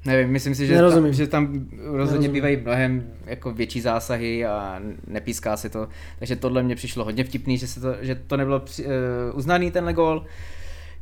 Nevím, 0.06 0.30
myslím 0.30 0.56
si, 0.56 0.68
že 0.68 0.78
tam, 0.78 1.14
že 1.14 1.28
tam 1.28 1.46
rozhodně 1.46 1.92
Nerozumím. 1.92 2.32
bývají 2.32 2.58
mnohem 2.58 3.04
jako 3.26 3.52
větší 3.52 3.82
zásahy 3.82 4.46
a 4.46 4.82
nepíská 5.08 5.58
se 5.58 5.70
to. 5.70 5.88
Takže 6.20 6.36
tohle 6.36 6.64
mě 6.64 6.76
přišlo 6.76 7.04
hodně 7.04 7.24
vtipný, 7.24 7.58
že, 7.58 7.68
se 7.68 7.82
to, 7.82 7.96
že 8.02 8.16
to 8.16 8.38
nebylo 8.38 8.60
při, 8.60 8.86
uh, 8.86 8.92
uznaný 9.34 9.72
tenhle 9.72 9.94
gol. 9.94 10.26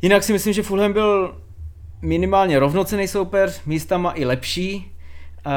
Jinak 0.02 0.24
si 0.24 0.34
myslím, 0.34 0.54
že 0.54 0.64
Fulham 0.64 0.94
byl 0.94 1.38
minimálně 2.02 2.60
rovnocený 2.60 3.08
soupeř, 3.08 3.62
místama 3.66 4.14
i 4.16 4.26
lepší. 4.26 4.92
Uh, 5.46 5.52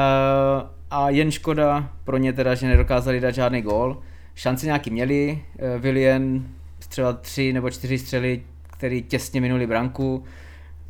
a 0.91 1.09
jen 1.09 1.31
škoda 1.31 1.89
pro 2.03 2.17
ně 2.17 2.33
teda, 2.33 2.55
že 2.55 2.67
nedokázali 2.67 3.19
dát 3.19 3.31
žádný 3.35 3.61
gól. 3.61 4.01
Šanci 4.35 4.65
nějaký 4.65 4.91
měli, 4.91 5.41
uh, 5.75 5.81
Willian 5.81 6.43
třeba 6.89 7.13
tři 7.13 7.53
nebo 7.53 7.69
čtyři 7.69 7.97
střely, 7.97 8.43
který 8.71 9.01
těsně 9.01 9.41
minuli 9.41 9.67
branku. 9.67 10.23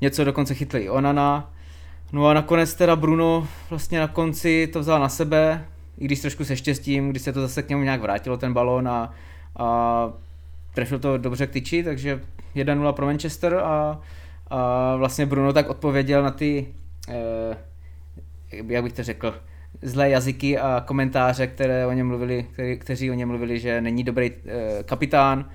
Něco 0.02 0.24
dokonce 0.24 0.54
chytli 0.54 0.82
i 0.82 0.90
Onana. 0.90 1.54
No 2.12 2.28
a 2.28 2.34
nakonec 2.34 2.74
teda 2.74 2.96
Bruno 2.96 3.48
vlastně 3.70 4.00
na 4.00 4.08
konci 4.08 4.68
to 4.68 4.80
vzal 4.80 5.00
na 5.00 5.10
sebe, 5.10 5.66
i 5.98 6.06
když 6.06 6.22
trošku 6.22 6.46
se 6.46 6.56
štěstím, 6.56 7.10
když 7.10 7.22
se 7.24 7.34
to 7.34 7.42
zase 7.42 7.64
k 7.64 7.70
němu 7.70 7.84
nějak 7.84 8.02
vrátilo 8.02 8.38
ten 8.38 8.54
balón 8.54 8.88
a, 8.88 9.14
a 9.58 10.10
trefil 10.74 11.00
to 11.00 11.18
dobře 11.18 11.48
k 11.48 11.52
tyči, 11.52 11.84
takže 11.84 12.22
1-0 12.56 12.94
pro 12.94 13.06
Manchester 13.06 13.56
a, 13.56 14.02
a 14.48 14.96
vlastně 14.96 15.26
Bruno 15.26 15.54
tak 15.54 15.70
odpověděl 15.70 16.24
na 16.24 16.32
ty, 16.32 16.68
eh, 17.10 17.58
jak 18.68 18.84
bych 18.84 18.94
to 18.94 19.04
řekl, 19.04 19.36
zlé 19.82 20.10
jazyky 20.10 20.60
a 20.60 20.84
komentáře, 20.88 21.48
které 21.48 21.88
o 21.88 21.92
něm 21.92 22.08
mluvili, 22.08 22.48
který, 22.54 22.78
kteří 22.78 23.12
o 23.12 23.14
něm 23.14 23.30
mluvili, 23.30 23.60
že 23.60 23.82
není 23.82 24.04
dobrý 24.04 24.32
eh, 24.32 24.84
kapitán. 24.84 25.50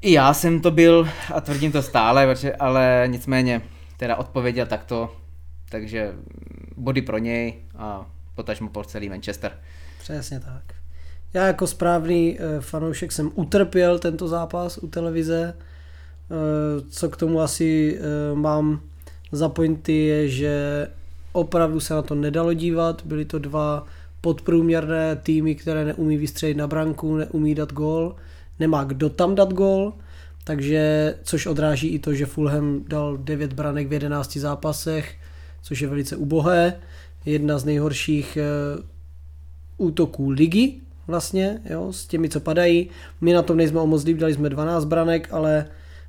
I 0.00 0.12
já 0.12 0.34
jsem 0.34 0.60
to 0.60 0.70
byl 0.70 1.08
a 1.34 1.40
tvrdím 1.40 1.72
to 1.72 1.82
stále, 1.82 2.34
ale 2.58 3.04
nicméně 3.06 3.62
teda 3.96 4.16
odpověděl 4.16 4.66
takto, 4.66 5.16
takže 5.68 6.12
body 6.76 7.02
pro 7.02 7.18
něj 7.18 7.54
a 7.76 8.06
potažmo 8.34 8.68
po 8.68 8.84
celý 8.84 9.08
Manchester. 9.08 9.58
Přesně 9.98 10.40
tak. 10.40 10.62
Já 11.34 11.46
jako 11.46 11.66
správný 11.66 12.38
eh, 12.40 12.60
fanoušek 12.60 13.12
jsem 13.12 13.30
utrpěl 13.34 13.98
tento 13.98 14.28
zápas 14.28 14.78
u 14.78 14.88
televize. 14.88 15.54
Eh, 16.30 16.80
co 16.90 17.08
k 17.08 17.16
tomu 17.16 17.40
asi 17.40 17.98
mám 18.34 18.80
za 19.32 19.48
pointy 19.48 19.92
je, 19.92 20.28
že 20.28 20.86
opravdu 21.32 21.80
se 21.80 21.94
na 21.94 22.02
to 22.02 22.14
nedalo 22.14 22.52
dívat. 22.52 23.02
Byly 23.04 23.24
to 23.24 23.38
dva 23.38 23.86
podprůměrné 24.20 25.16
týmy, 25.16 25.54
které 25.54 25.84
neumí 25.84 26.16
vystřelit 26.16 26.56
na 26.56 26.66
branku, 26.66 27.16
neumí 27.16 27.54
dát 27.54 27.72
gól. 27.72 28.16
Nemá 28.60 28.84
kdo 28.84 29.10
tam 29.10 29.34
dát 29.34 29.52
gól 29.52 29.92
takže 30.48 31.14
což 31.22 31.46
odráží 31.46 31.88
i 31.88 31.98
to, 31.98 32.14
že 32.14 32.26
Fulham 32.26 32.84
dal 32.88 33.16
9 33.16 33.52
branek 33.52 33.88
v 33.88 33.92
11 33.92 34.36
zápasech, 34.36 35.14
což 35.62 35.80
je 35.80 35.88
velice 35.88 36.16
ubohé. 36.16 36.80
Jedna 37.24 37.58
z 37.58 37.64
nejhorších 37.64 38.36
e, 38.36 38.42
útoků 39.76 40.30
ligy 40.30 40.80
vlastně, 41.06 41.60
jo, 41.70 41.92
s 41.92 42.06
těmi, 42.06 42.28
co 42.28 42.40
padají. 42.40 42.90
My 43.20 43.32
na 43.32 43.42
tom 43.42 43.56
nejsme 43.56 43.80
o 43.80 43.86
moc 43.86 44.04
líp, 44.04 44.16
dali 44.16 44.34
jsme 44.34 44.48
12 44.48 44.84
branek, 44.84 45.28
ale 45.30 45.66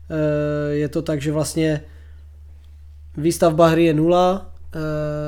e, 0.09 0.73
je 0.73 0.89
to 0.89 1.01
tak, 1.01 1.21
že 1.21 1.31
vlastně 1.31 1.81
výstavba 3.17 3.67
hry 3.67 3.85
je 3.85 3.93
nula, 3.93 4.53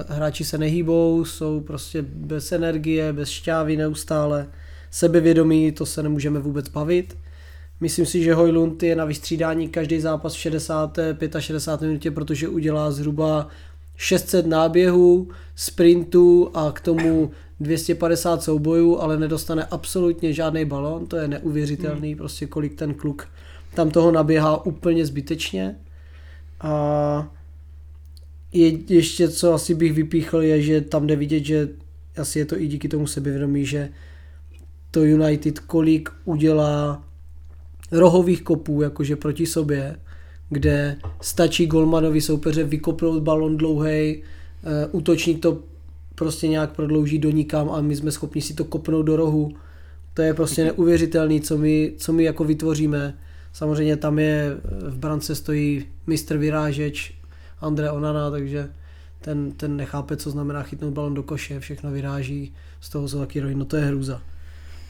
e, 0.09 0.13
hráči 0.13 0.45
se 0.45 0.57
nehýbou, 0.57 1.25
jsou 1.25 1.59
prostě 1.59 2.01
bez 2.01 2.51
energie, 2.51 3.13
bez 3.13 3.29
šťávy 3.29 3.77
neustále, 3.77 4.47
sebevědomí, 4.91 5.71
to 5.71 5.85
se 5.85 6.03
nemůžeme 6.03 6.39
vůbec 6.39 6.69
bavit. 6.69 7.17
Myslím 7.79 8.05
si, 8.05 8.23
že 8.23 8.33
Hojlund 8.33 8.83
je 8.83 8.95
na 8.95 9.05
vystřídání 9.05 9.69
každý 9.69 9.99
zápas 9.99 10.33
v 10.33 10.37
65 10.37 11.35
a 11.35 11.41
60 11.41 11.81
minutě, 11.81 12.11
protože 12.11 12.47
udělá 12.47 12.91
zhruba 12.91 13.47
600 13.95 14.45
náběhů, 14.45 15.27
sprintů 15.55 16.51
a 16.53 16.71
k 16.71 16.81
tomu 16.81 17.31
250 17.59 18.43
soubojů, 18.43 18.99
ale 18.99 19.17
nedostane 19.17 19.65
absolutně 19.65 20.33
žádný 20.33 20.65
balon, 20.65 21.07
to 21.07 21.17
je 21.17 21.27
neuvěřitelný, 21.27 22.09
hmm. 22.09 22.17
prostě 22.17 22.45
kolik 22.45 22.75
ten 22.75 22.93
kluk 22.93 23.27
tam 23.73 23.91
toho 23.91 24.11
naběhá 24.11 24.65
úplně 24.65 25.05
zbytečně. 25.05 25.75
A 26.61 27.27
je, 28.53 28.79
ještě 28.87 29.29
co 29.29 29.53
asi 29.53 29.75
bych 29.75 29.93
vypíchl 29.93 30.41
je, 30.41 30.61
že 30.61 30.81
tam 30.81 31.07
jde 31.07 31.15
vidět, 31.15 31.45
že 31.45 31.69
asi 32.17 32.39
je 32.39 32.45
to 32.45 32.61
i 32.61 32.67
díky 32.67 32.87
tomu 32.87 33.07
sebevědomí, 33.07 33.65
že 33.65 33.89
to 34.91 35.03
United 35.03 35.59
kolik 35.59 36.09
udělá 36.25 37.03
rohových 37.91 38.41
kopů, 38.41 38.81
jakože 38.81 39.15
proti 39.15 39.45
sobě, 39.45 39.95
kde 40.49 40.95
stačí 41.21 41.67
golmanovi 41.67 42.21
soupeře 42.21 42.63
vykopnout 42.63 43.23
balon 43.23 43.57
dlouhý, 43.57 44.17
uh, 44.17 44.99
útočník 44.99 45.41
to 45.41 45.63
prostě 46.15 46.47
nějak 46.47 46.71
prodlouží 46.71 47.19
do 47.19 47.31
nikam 47.31 47.69
a 47.69 47.81
my 47.81 47.95
jsme 47.95 48.11
schopni 48.11 48.41
si 48.41 48.53
to 48.53 48.65
kopnout 48.65 49.05
do 49.05 49.15
rohu. 49.15 49.51
To 50.13 50.21
je 50.21 50.33
prostě 50.33 50.63
neuvěřitelný, 50.63 51.41
co 51.41 51.57
my, 51.57 51.93
co 51.97 52.13
my 52.13 52.23
jako 52.23 52.43
vytvoříme. 52.43 53.17
Samozřejmě 53.53 53.97
tam 53.97 54.19
je, 54.19 54.57
v 54.87 54.97
brance 54.97 55.35
stojí 55.35 55.85
mistr 56.07 56.37
vyrážeč 56.37 57.20
Andre 57.61 57.91
Onana, 57.91 58.31
takže 58.31 58.69
ten, 59.19 59.51
ten 59.51 59.77
nechápe, 59.77 60.17
co 60.17 60.31
znamená 60.31 60.63
chytnout 60.63 60.93
balon 60.93 61.13
do 61.13 61.23
koše, 61.23 61.59
všechno 61.59 61.91
vyráží, 61.91 62.53
z 62.81 62.89
toho 62.89 63.07
jsou 63.07 63.19
taky 63.19 63.39
rohy, 63.39 63.55
no 63.55 63.65
to 63.65 63.77
je 63.77 63.85
hruza. 63.85 64.21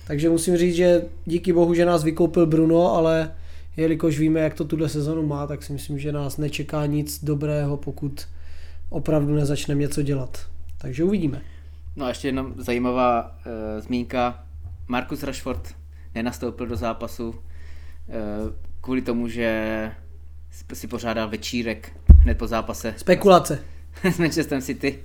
Takže 0.07 0.29
musím 0.29 0.57
říct, 0.57 0.75
že 0.75 1.01
díky 1.25 1.53
bohu, 1.53 1.73
že 1.73 1.85
nás 1.85 2.03
vykoupil 2.03 2.45
Bruno, 2.45 2.95
ale 2.95 3.31
jelikož 3.77 4.19
víme, 4.19 4.39
jak 4.39 4.53
to 4.53 4.65
tuhle 4.65 4.89
sezonu 4.89 5.27
má, 5.27 5.47
tak 5.47 5.63
si 5.63 5.73
myslím, 5.73 5.99
že 5.99 6.11
nás 6.11 6.37
nečeká 6.37 6.85
nic 6.85 7.23
dobrého, 7.23 7.77
pokud 7.77 8.27
opravdu 8.89 9.35
nezačneme 9.35 9.81
něco 9.81 10.01
dělat. 10.01 10.47
Takže 10.77 11.03
uvidíme. 11.03 11.41
No 11.95 12.05
a 12.05 12.09
ještě 12.09 12.27
jedna 12.27 12.45
zajímavá 12.57 13.23
uh, 13.25 13.81
zmínka. 13.81 14.43
Markus 14.87 15.23
Rashford 15.23 15.75
nenastoupil 16.15 16.67
do 16.67 16.75
zápasu 16.75 17.29
uh, 17.29 17.35
kvůli 18.81 19.01
tomu, 19.01 19.27
že 19.27 19.91
si 20.73 20.87
pořádal 20.87 21.29
večírek 21.29 21.93
hned 22.23 22.37
po 22.37 22.47
zápase. 22.47 22.93
Spekulace. 22.97 23.59
S 24.03 24.17
Manchesterem 24.17 24.61
City. 24.61 24.99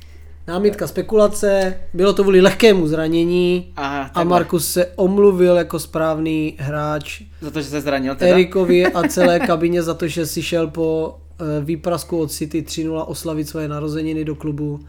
námitka 0.46 0.87
spekulace, 0.87 1.76
bylo 1.94 2.12
to 2.12 2.22
kvůli 2.22 2.40
lehkému 2.40 2.88
zranění 2.88 3.72
A, 3.76 4.11
a 4.14 4.24
Markus 4.24 4.68
se 4.72 4.87
omluvil 4.96 5.57
jako 5.57 5.79
správný 5.79 6.57
hráč 6.59 7.22
Za 7.40 7.50
to, 7.50 7.61
že 7.61 7.68
se 7.68 7.81
zranil 7.81 8.14
teda? 8.14 8.31
Erikovi 8.31 8.87
a 8.87 9.02
celé 9.09 9.40
kabině 9.40 9.83
za 9.83 9.94
to, 9.94 10.09
že 10.09 10.26
si 10.26 10.42
šel 10.42 10.66
po 10.68 11.18
eh, 11.40 11.44
výprasku 11.64 12.18
od 12.20 12.33
City 12.33 12.62
3-0 12.62 13.05
oslavit 13.07 13.48
svoje 13.48 13.68
narozeniny 13.68 14.24
do 14.24 14.35
klubu. 14.35 14.81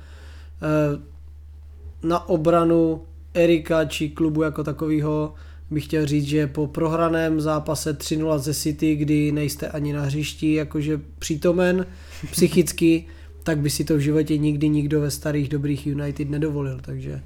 Eh, 0.62 1.00
Na 2.04 2.30
obranu 2.30 3.02
Erika 3.34 3.86
či 3.86 4.10
klubu 4.10 4.44
jako 4.44 4.64
takového 4.64 5.34
bych 5.72 5.84
chtěl 5.84 6.06
říct, 6.06 6.26
že 6.26 6.48
po 6.48 6.68
prohraném 6.68 7.42
zápase 7.42 7.98
3-0 7.98 8.40
ze 8.40 8.54
City, 8.54 8.96
kdy 8.96 9.32
nejste 9.32 9.68
ani 9.68 9.94
na 9.94 10.02
hřišti 10.02 10.54
jakože 10.54 11.02
přítomen 11.20 11.86
psychicky, 12.32 13.06
tak 13.44 13.60
by 13.60 13.70
si 13.70 13.84
to 13.84 13.98
v 13.98 14.00
životě 14.00 14.38
nikdy 14.38 14.70
nikdo 14.70 15.02
ve 15.02 15.12
starých 15.12 15.50
dobrých 15.50 15.88
United 15.88 16.30
nedovolil, 16.30 16.80
takže 16.82 17.22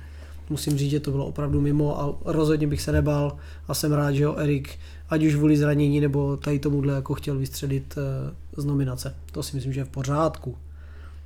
musím 0.49 0.77
říct, 0.77 0.91
že 0.91 0.99
to 0.99 1.12
bylo 1.12 1.25
opravdu 1.25 1.62
mimo 1.62 2.01
a 2.01 2.15
rozhodně 2.25 2.67
bych 2.67 2.82
se 2.82 2.91
nebál 2.91 3.38
a 3.67 3.73
jsem 3.73 3.91
rád, 3.91 4.12
že 4.12 4.25
ho 4.25 4.39
Erik, 4.39 4.69
ať 5.10 5.23
už 5.23 5.36
kvůli 5.36 5.58
zranění 5.58 5.99
nebo 5.99 6.38
tady 6.38 6.60
tomuhle 6.60 6.93
jako 6.93 7.13
chtěl 7.13 7.38
vystředit 7.38 7.95
eh, 7.97 8.34
z 8.58 8.65
nominace. 8.65 9.15
To 9.32 9.43
si 9.43 9.56
myslím, 9.56 9.73
že 9.73 9.80
je 9.80 9.86
v 9.86 9.89
pořádku. 9.89 10.58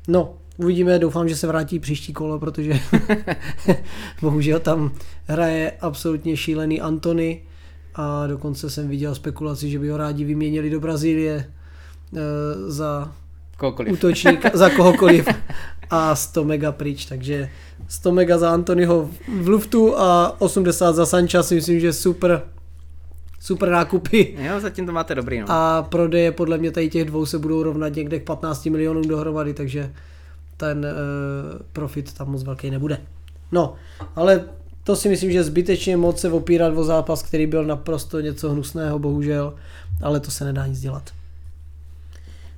No, 0.08 0.34
uvidíme, 0.58 1.00
doufám, 1.00 1.30
že 1.30 1.36
se 1.36 1.48
vrátí 1.48 1.80
příští 1.80 2.14
kolo, 2.14 2.40
protože 2.40 2.80
bohužel 4.22 4.60
tam 4.60 4.92
hraje 5.28 5.72
absolutně 5.82 6.38
šílený 6.38 6.82
Antony 6.82 7.42
a 7.96 8.28
dokonce 8.28 8.70
jsem 8.70 8.88
viděl 8.88 9.16
spekulaci, 9.16 9.70
že 9.70 9.80
by 9.80 9.90
ho 9.90 9.98
rádi 9.98 10.24
vyměnili 10.24 10.70
do 10.70 10.80
Brazílie 10.80 11.52
eh, 12.16 12.20
za 12.72 13.12
Kohokoliv. 13.58 13.94
útočník, 13.94 14.46
za 14.56 14.70
kohokoliv 14.70 15.28
a 15.90 16.16
100 16.16 16.44
mega 16.44 16.72
pryč, 16.72 17.06
takže 17.06 17.50
100 17.88 18.12
mega 18.12 18.38
za 18.38 18.52
Antonyho 18.52 19.10
v 19.42 19.48
luftu 19.48 19.98
a 20.00 20.36
80 20.42 20.94
za 20.94 21.06
Sancha 21.06 21.44
si 21.44 21.56
myslím, 21.56 21.80
že 21.80 21.94
super 21.94 22.42
super 23.40 23.70
nákupy 23.70 24.36
Jo, 24.38 24.60
zatím 24.60 24.86
to 24.86 24.92
máte 24.92 25.16
dobrý, 25.16 25.40
no. 25.40 25.46
a 25.50 25.84
prodeje 25.84 26.32
podle 26.32 26.58
mě 26.58 26.72
tady 26.72 26.90
těch 26.90 27.06
dvou 27.06 27.26
se 27.26 27.40
budou 27.40 27.64
rovnat 27.64 27.96
někde 27.96 28.20
k 28.20 28.24
15 28.24 28.66
milionům 28.66 29.08
dohromady, 29.08 29.54
takže 29.54 29.94
ten 30.58 30.86
uh, 30.86 31.60
profit 31.74 32.14
tam 32.14 32.32
moc 32.32 32.44
velký 32.44 32.72
nebude. 32.72 32.98
No, 33.52 33.74
ale 34.16 34.44
to 34.84 34.96
si 34.96 35.10
myslím, 35.10 35.32
že 35.32 35.44
zbytečně 35.44 35.98
moc 35.98 36.20
se 36.20 36.32
opírat 36.32 36.78
o 36.78 36.84
zápas, 36.84 37.24
který 37.24 37.48
byl 37.48 37.66
naprosto 37.66 38.20
něco 38.20 38.50
hnusného, 38.50 39.00
bohužel, 39.00 39.54
ale 40.02 40.20
to 40.20 40.32
se 40.32 40.46
nedá 40.46 40.68
nic 40.68 40.80
dělat. 40.80 41.04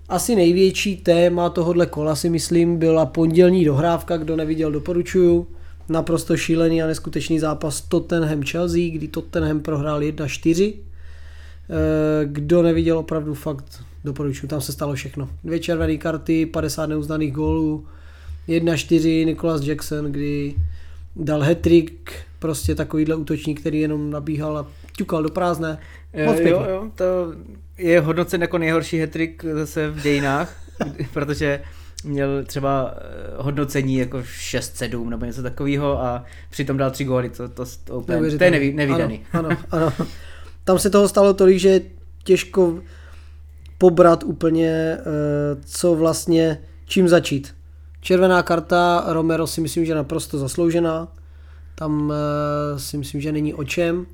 Asi 0.09 0.35
největší 0.35 0.97
téma 0.97 1.49
tohohle 1.49 1.85
kola 1.85 2.15
si 2.15 2.29
myslím 2.29 2.77
byla 2.77 3.05
pondělní 3.05 3.65
dohrávka, 3.65 4.17
kdo 4.17 4.35
neviděl 4.35 4.71
doporučuju. 4.71 5.47
Naprosto 5.89 6.37
šílený 6.37 6.83
a 6.83 6.87
neskutečný 6.87 7.39
zápas 7.39 7.81
Tottenham 7.81 8.43
Chelsea, 8.43 8.89
kdy 8.91 9.07
Tottenham 9.07 9.59
prohrál 9.59 9.99
1-4. 10.01 10.73
Eh, 11.69 12.25
Kdo 12.25 12.61
neviděl 12.63 12.97
opravdu 12.97 13.33
fakt 13.33 13.83
doporučuju, 14.03 14.49
tam 14.49 14.61
se 14.61 14.71
stalo 14.71 14.93
všechno. 14.93 15.29
Dvě 15.43 15.59
červené 15.59 15.97
karty, 15.97 16.45
50 16.45 16.85
neuznaných 16.85 17.33
gólů, 17.33 17.85
1-4 18.47 19.25
Nicholas 19.25 19.61
Jackson, 19.63 20.05
kdy 20.11 20.55
dal 21.15 21.41
hat-trick, 21.41 22.11
prostě 22.39 22.75
takovýhle 22.75 23.15
útočník, 23.15 23.59
který 23.59 23.79
jenom 23.79 24.11
nabíhal 24.11 24.57
a 24.57 24.67
ťukal 24.97 25.23
do 25.23 25.29
prázdné. 25.29 25.77
Moc 26.25 26.35
Eh, 26.39 26.43
pěkný. 26.43 26.49
jo, 26.51 26.65
jo, 26.69 26.91
to 26.95 27.05
je 27.77 27.99
hodnocen 27.99 28.41
jako 28.41 28.57
nejhorší 28.57 28.97
hetrik 28.99 29.45
zase 29.53 29.89
v 29.89 30.01
dějinách, 30.01 30.55
protože 31.13 31.61
měl 32.07 32.43
třeba 32.43 32.93
eh, 32.97 33.01
hodnocení 33.37 33.95
jako 33.95 34.17
6-7 34.17 35.09
nebo 35.09 35.25
něco 35.25 35.43
takového 35.43 36.01
a 36.01 36.23
přitom 36.49 36.77
dal 36.77 36.91
tři 36.91 37.03
góly, 37.03 37.29
to, 37.29 37.49
to, 37.49 37.65
to, 37.83 37.99
úplně, 37.99 38.37
to 38.37 38.43
je 38.43 38.51
nevý, 38.51 38.73
nevýdaný. 38.73 39.25
Ano, 39.33 39.49
ano, 39.49 39.57
ano. 39.71 40.07
Tam 40.63 40.79
se 40.79 40.89
toho 40.89 41.07
stalo 41.07 41.33
tolik, 41.33 41.59
že 41.59 41.69
je 41.69 41.81
těžko 42.23 42.79
pobrat 43.77 44.23
úplně, 44.23 44.71
eh, 44.71 45.03
co 45.65 45.95
vlastně, 45.95 46.59
čím 46.85 47.07
začít. 47.07 47.55
Červená 48.01 48.43
karta, 48.43 49.03
Romero 49.07 49.47
si 49.47 49.61
myslím, 49.61 49.85
že 49.85 49.91
je 49.91 49.95
naprosto 49.95 50.37
zasloužená. 50.37 51.07
Tam 51.75 52.13
eh, 52.13 52.79
si 52.79 52.97
myslím, 52.97 53.21
že 53.21 53.31
není 53.31 53.53
o 53.53 53.63
čem. 53.63 54.05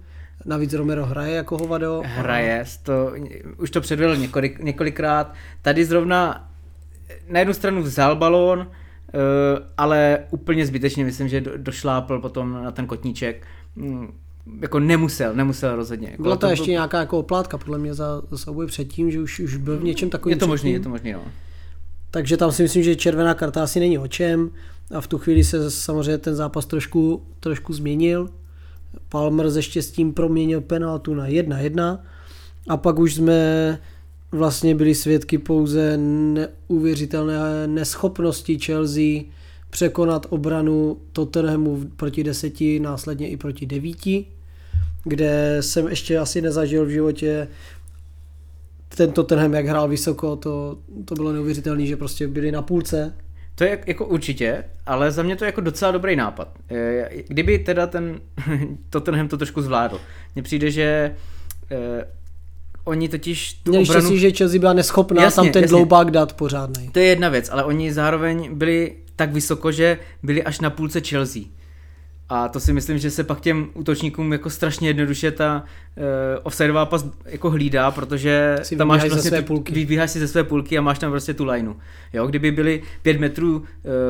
Navíc 0.45 0.73
Romero 0.73 1.05
hraje 1.05 1.35
jako 1.35 1.57
hovado. 1.57 2.01
Hraje, 2.05 2.65
to, 2.83 3.13
už 3.57 3.69
to 3.71 3.81
předvedl 3.81 4.15
několik, 4.15 4.59
několikrát. 4.59 5.33
Tady 5.61 5.85
zrovna 5.85 6.49
na 7.29 7.39
jednu 7.39 7.53
stranu 7.53 7.81
vzal 7.83 8.15
balón, 8.15 8.67
eh, 9.07 9.13
ale 9.77 10.19
úplně 10.31 10.65
zbytečně 10.65 11.05
myslím, 11.05 11.27
že 11.27 11.41
do- 11.41 11.57
došlápl 11.57 12.19
potom 12.19 12.53
na 12.63 12.71
ten 12.71 12.85
kotníček. 12.87 13.47
Mm, 13.75 14.07
Jako 14.61 14.79
nemusel, 14.79 15.35
nemusel 15.35 15.75
rozhodně. 15.75 16.07
Jako 16.11 16.23
Byla 16.23 16.35
to 16.35 16.47
ještě 16.47 16.71
nějaká 16.71 16.99
jako 16.99 17.19
oplátka 17.19 17.57
podle 17.57 17.77
mě 17.77 17.93
za, 17.93 18.21
za 18.31 18.37
souboj 18.37 18.67
předtím, 18.67 19.11
že 19.11 19.19
už, 19.21 19.39
už 19.39 19.57
byl 19.57 19.77
v 19.77 19.83
něčem 19.83 20.09
takovým 20.09 20.33
Je 20.35 20.39
to 20.39 20.47
možný, 20.47 20.71
předtím. 20.71 20.73
je 20.73 20.79
to 20.83 20.89
možný, 20.89 21.13
no. 21.13 21.21
Takže 22.11 22.37
tam 22.37 22.51
si 22.51 22.63
myslím, 22.63 22.83
že 22.83 22.95
červená 22.95 23.33
karta 23.33 23.63
asi 23.63 23.79
není 23.79 23.97
o 23.97 24.07
čem 24.07 24.49
a 24.95 25.01
v 25.01 25.07
tu 25.07 25.17
chvíli 25.17 25.43
se 25.43 25.71
samozřejmě 25.71 26.17
ten 26.17 26.35
zápas 26.35 26.65
trošku, 26.65 27.23
trošku 27.39 27.73
změnil. 27.73 28.29
Palmer 29.09 29.51
se 29.51 29.61
štěstím 29.63 30.13
proměnil 30.13 30.61
penaltu 30.61 31.13
na 31.13 31.27
1-1 31.27 31.99
a 32.69 32.77
pak 32.77 32.99
už 32.99 33.15
jsme 33.15 33.79
vlastně 34.33 34.75
byli 34.75 34.95
svědky 34.95 35.37
pouze 35.37 35.97
neuvěřitelné 35.97 37.67
neschopnosti 37.67 38.59
Chelsea 38.59 39.23
překonat 39.69 40.25
obranu 40.29 40.97
Tottenhamu 41.11 41.81
proti 41.95 42.23
deseti, 42.23 42.79
následně 42.79 43.29
i 43.29 43.37
proti 43.37 43.65
devíti, 43.65 44.25
kde 45.03 45.57
jsem 45.59 45.87
ještě 45.87 46.17
asi 46.17 46.41
nezažil 46.41 46.85
v 46.85 46.89
životě 46.89 47.47
ten 48.95 49.11
Tottenham, 49.11 49.53
jak 49.53 49.65
hrál 49.65 49.87
vysoko, 49.87 50.35
to, 50.35 50.77
to 51.05 51.15
bylo 51.15 51.33
neuvěřitelné, 51.33 51.85
že 51.85 51.97
prostě 51.97 52.27
byli 52.27 52.51
na 52.51 52.61
půlce. 52.61 53.13
To 53.55 53.63
je 53.63 53.79
jako 53.87 54.05
určitě, 54.05 54.63
ale 54.85 55.11
za 55.11 55.23
mě 55.23 55.35
to 55.35 55.43
je 55.43 55.47
jako 55.47 55.61
docela 55.61 55.91
dobrý 55.91 56.15
nápad. 56.15 56.57
Eh, 56.69 57.09
Kdyby 57.27 57.59
teda 57.59 57.87
ten 57.87 58.19
Tottenham 58.89 59.27
to 59.27 59.37
trošku 59.37 59.61
zvládl. 59.61 59.99
Mně 60.35 60.43
přijde, 60.43 60.71
že 60.71 61.15
eh, 61.71 62.05
oni 62.83 63.09
totiž 63.09 63.53
tu 63.53 63.71
Měli 63.71 63.85
obranu... 63.85 64.01
štěstí, 64.01 64.19
že 64.19 64.31
Chelsea 64.31 64.59
byla 64.59 64.73
neschopná 64.73 65.23
Jasně, 65.23 65.35
tam 65.35 65.51
ten 65.51 65.61
jasně. 65.61 65.75
dloubák 65.75 66.11
dát 66.11 66.33
pořádnej. 66.33 66.89
To 66.89 66.99
je 66.99 67.05
jedna 67.05 67.29
věc, 67.29 67.49
ale 67.53 67.63
oni 67.63 67.93
zároveň 67.93 68.49
byli 68.53 68.95
tak 69.15 69.33
vysoko, 69.33 69.71
že 69.71 69.97
byli 70.23 70.43
až 70.43 70.59
na 70.59 70.69
půlce 70.69 71.01
Chelsea. 71.01 71.41
A 72.29 72.47
to 72.47 72.59
si 72.59 72.73
myslím, 72.73 72.97
že 72.97 73.11
se 73.11 73.23
pak 73.23 73.41
těm 73.41 73.67
útočníkům 73.73 74.31
jako 74.31 74.49
strašně 74.49 74.89
jednoduše 74.89 75.31
ta 75.31 75.63
uh, 75.97 76.03
offsideová 76.43 76.85
pas 76.85 77.05
jako 77.25 77.49
hlídá, 77.49 77.91
protože 77.91 78.55
Si 78.63 78.75
tam 78.75 78.87
máš 78.87 79.01
vlastně 79.09 79.29
své 79.29 79.41
tu, 79.41 79.47
půlky. 79.47 79.73
vybíháš 79.73 80.11
si 80.11 80.19
ze 80.19 80.27
své 80.27 80.43
půlky 80.43 80.77
a 80.77 80.81
máš 80.81 80.99
tam 80.99 81.11
prostě 81.11 81.33
tu 81.33 81.45
lineu. 81.45 81.73
Jo, 82.13 82.27
kdyby 82.27 82.51
byli 82.51 82.81
pět 83.01 83.19
metrů 83.19 83.57
uh, 83.57 83.63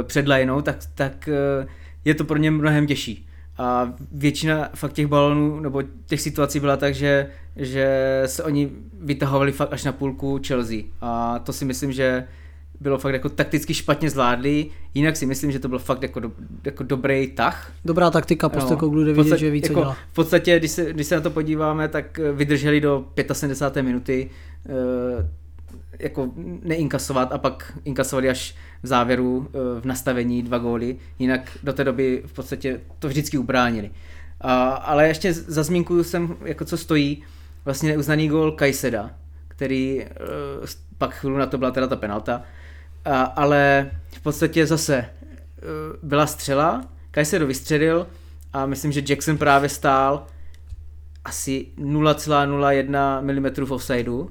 před 0.04 0.28
lineou, 0.28 0.62
tak, 0.62 0.78
tak 0.96 1.30
uh, 1.62 1.70
je 2.06 2.14
to 2.16 2.24
pro 2.24 2.38
ně 2.38 2.52
mnohem 2.52 2.88
těžší. 2.88 3.28
A 3.58 3.94
většina 4.12 4.70
fakt 4.76 4.94
těch 4.94 5.08
balonů 5.08 5.60
nebo 5.60 5.84
těch 6.06 6.22
situací 6.22 6.60
byla 6.60 6.78
tak, 6.78 6.94
že, 6.94 7.28
že 7.56 7.88
se 8.26 8.44
oni 8.44 8.70
vytahovali 9.02 9.52
fakt 9.52 9.74
až 9.74 9.84
na 9.84 9.92
půlku 9.92 10.40
Chelsea. 10.48 10.78
A 11.02 11.40
to 11.40 11.54
si 11.54 11.66
myslím, 11.66 11.92
že 11.92 12.28
bylo 12.80 12.98
fakt 12.98 13.14
jako 13.14 13.30
takticky 13.30 13.74
špatně 13.74 14.10
zvládli, 14.10 14.66
jinak 14.94 15.18
si 15.18 15.26
myslím, 15.26 15.52
že 15.52 15.60
to 15.60 15.68
byl 15.68 15.80
fakt 15.80 16.04
jako, 16.04 16.20
do, 16.20 16.32
jako 16.66 16.84
dobrý 16.84 17.28
tah. 17.28 17.72
Dobrá 17.86 18.12
taktika, 18.12 18.50
prostě 18.50 18.76
Koglu 18.76 19.00
jde 19.04 19.06
vidět, 19.06 19.16
podstatě- 19.22 19.40
že 19.40 19.52
ví, 19.52 19.62
co 19.62 19.72
jako, 19.72 19.80
dělá. 19.80 19.98
V 20.12 20.16
podstatě, 20.16 20.60
když 20.60 20.72
se, 20.72 20.94
když 20.94 21.08
se 21.08 21.16
na 21.16 21.22
to 21.22 21.30
podíváme, 21.30 21.88
tak 21.88 22.20
vydrželi 22.34 22.82
do 22.82 23.06
75. 23.34 23.84
minuty 23.84 24.30
eh, 24.70 25.30
jako 26.00 26.32
neinkasovat 26.64 27.32
a 27.32 27.38
pak 27.38 27.74
inkasovali 27.86 28.30
až 28.30 28.56
v 28.84 28.88
závěru 28.88 29.48
eh, 29.48 29.82
v 29.82 29.86
nastavení 29.86 30.44
dva 30.44 30.58
góly, 30.58 30.96
jinak 31.20 31.58
do 31.64 31.74
té 31.74 31.84
doby 31.84 32.24
v 32.26 32.34
podstatě 32.34 32.82
to 33.00 33.08
vždycky 33.08 33.38
ubránili. 33.38 33.92
A, 34.42 34.70
ale 34.70 35.08
ještě 35.08 35.34
za 35.34 35.64
zmínku 35.64 36.04
jsem, 36.04 36.38
jako 36.46 36.66
co 36.66 36.78
stojí, 36.78 37.24
vlastně 37.66 37.90
neuznaný 37.90 38.28
gól 38.28 38.52
Kajseda, 38.52 39.12
který 39.48 40.02
eh, 40.02 40.10
pak 40.98 41.14
chvíli 41.14 41.38
na 41.38 41.46
to 41.46 41.58
byla 41.58 41.72
teda 41.72 41.88
ta 41.88 41.96
penalta, 41.96 42.42
a, 43.06 43.24
ale 43.24 43.92
v 44.16 44.22
podstatě 44.22 44.66
zase 44.66 44.96
eh, 44.98 45.10
byla 46.04 46.28
střela, 46.28 46.86
Kajsedo 47.12 47.48
vystřelil 47.48 48.08
a 48.54 48.66
myslím, 48.66 48.92
že 48.92 49.04
Jackson 49.10 49.38
právě 49.38 49.70
stál 49.70 50.26
asi 51.26 51.68
0,01 51.78 53.22
mm 53.22 53.66
v 53.66 53.72
offsideu. 53.72 54.30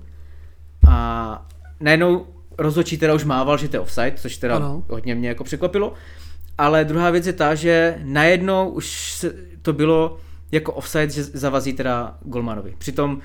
A 0.88 1.46
najednou 1.82 2.26
rozhodčí 2.58 2.98
teda 2.98 3.14
už 3.14 3.24
mával, 3.24 3.58
že 3.58 3.68
to 3.68 3.76
je 3.76 3.80
offside, 3.80 4.12
což 4.16 4.36
teda 4.36 4.56
Ano. 4.56 4.84
hodně 4.88 5.14
mě 5.14 5.28
jako 5.28 5.44
překvapilo. 5.44 5.92
Ale 6.58 6.84
druhá 6.84 7.10
věc 7.10 7.26
je 7.26 7.32
ta, 7.32 7.54
že 7.54 7.98
najednou 8.04 8.68
už 8.68 9.12
se 9.12 9.32
to 9.62 9.72
bylo 9.72 10.16
jako 10.52 10.72
offside, 10.72 11.10
že 11.10 11.24
zavazí 11.24 11.72
teda 11.72 12.18
Golmanovi. 12.20 12.74
Přitom 12.78 13.20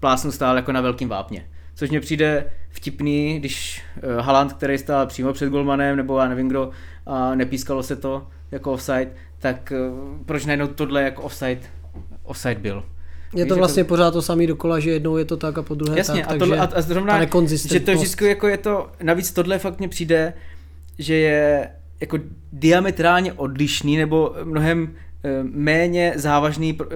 plásnu 0.00 0.32
stál 0.32 0.56
jako 0.56 0.72
na 0.72 0.80
velkým 0.80 1.08
vápně. 1.08 1.46
což 1.74 1.90
mě 1.90 2.00
přijde 2.00 2.44
vtipný, 2.70 3.38
když 3.38 3.82
uh, 4.02 4.24
Haaland, 4.24 4.52
který 4.52 4.78
stál 4.78 5.06
přímo 5.06 5.32
před 5.32 5.50
golmanem, 5.50 5.96
nebo 5.96 6.18
já 6.18 6.28
nevím 6.28 6.48
kdo, 6.48 6.70
a 7.06 7.34
nepískalo 7.34 7.82
se 7.82 7.96
to 7.96 8.26
jako 8.50 8.72
offside, 8.72 9.10
tak 9.38 9.72
uh, 9.90 10.18
proč 10.26 10.46
najednou 10.46 10.66
tohle 10.66 11.02
jako 11.02 11.22
offside, 11.22 11.60
offside 12.22 12.54
byl. 12.60 12.84
Je 13.34 13.46
to 13.46 13.56
vlastně 13.56 13.84
to... 13.84 13.88
pořád 13.88 14.10
to 14.10 14.22
samý 14.22 14.46
dokola, 14.46 14.80
že 14.80 14.90
jednou 14.90 15.16
je 15.16 15.24
to 15.24 15.36
tak 15.36 15.58
a 15.58 15.62
po 15.62 15.74
druhé 15.74 15.98
Jasně, 15.98 16.22
tak, 16.22 16.36
a, 16.36 16.38
tohle, 16.38 16.58
a, 16.58 16.64
a 16.74 16.80
zrovna, 16.80 17.20
že 17.68 17.80
to 17.80 17.92
vždycky 17.92 18.24
jako 18.24 18.48
je 18.48 18.56
to, 18.56 18.90
navíc 19.02 19.32
tohle 19.32 19.58
fakt 19.58 19.78
mně 19.78 19.88
přijde, 19.88 20.34
že 20.98 21.14
je 21.14 21.70
jako 22.00 22.18
diametrálně 22.52 23.32
odlišný 23.32 23.96
nebo 23.96 24.34
mnohem 24.44 24.82
uh, 24.82 24.90
méně 25.42 26.12
závažný 26.16 26.78
uh, 26.80 26.86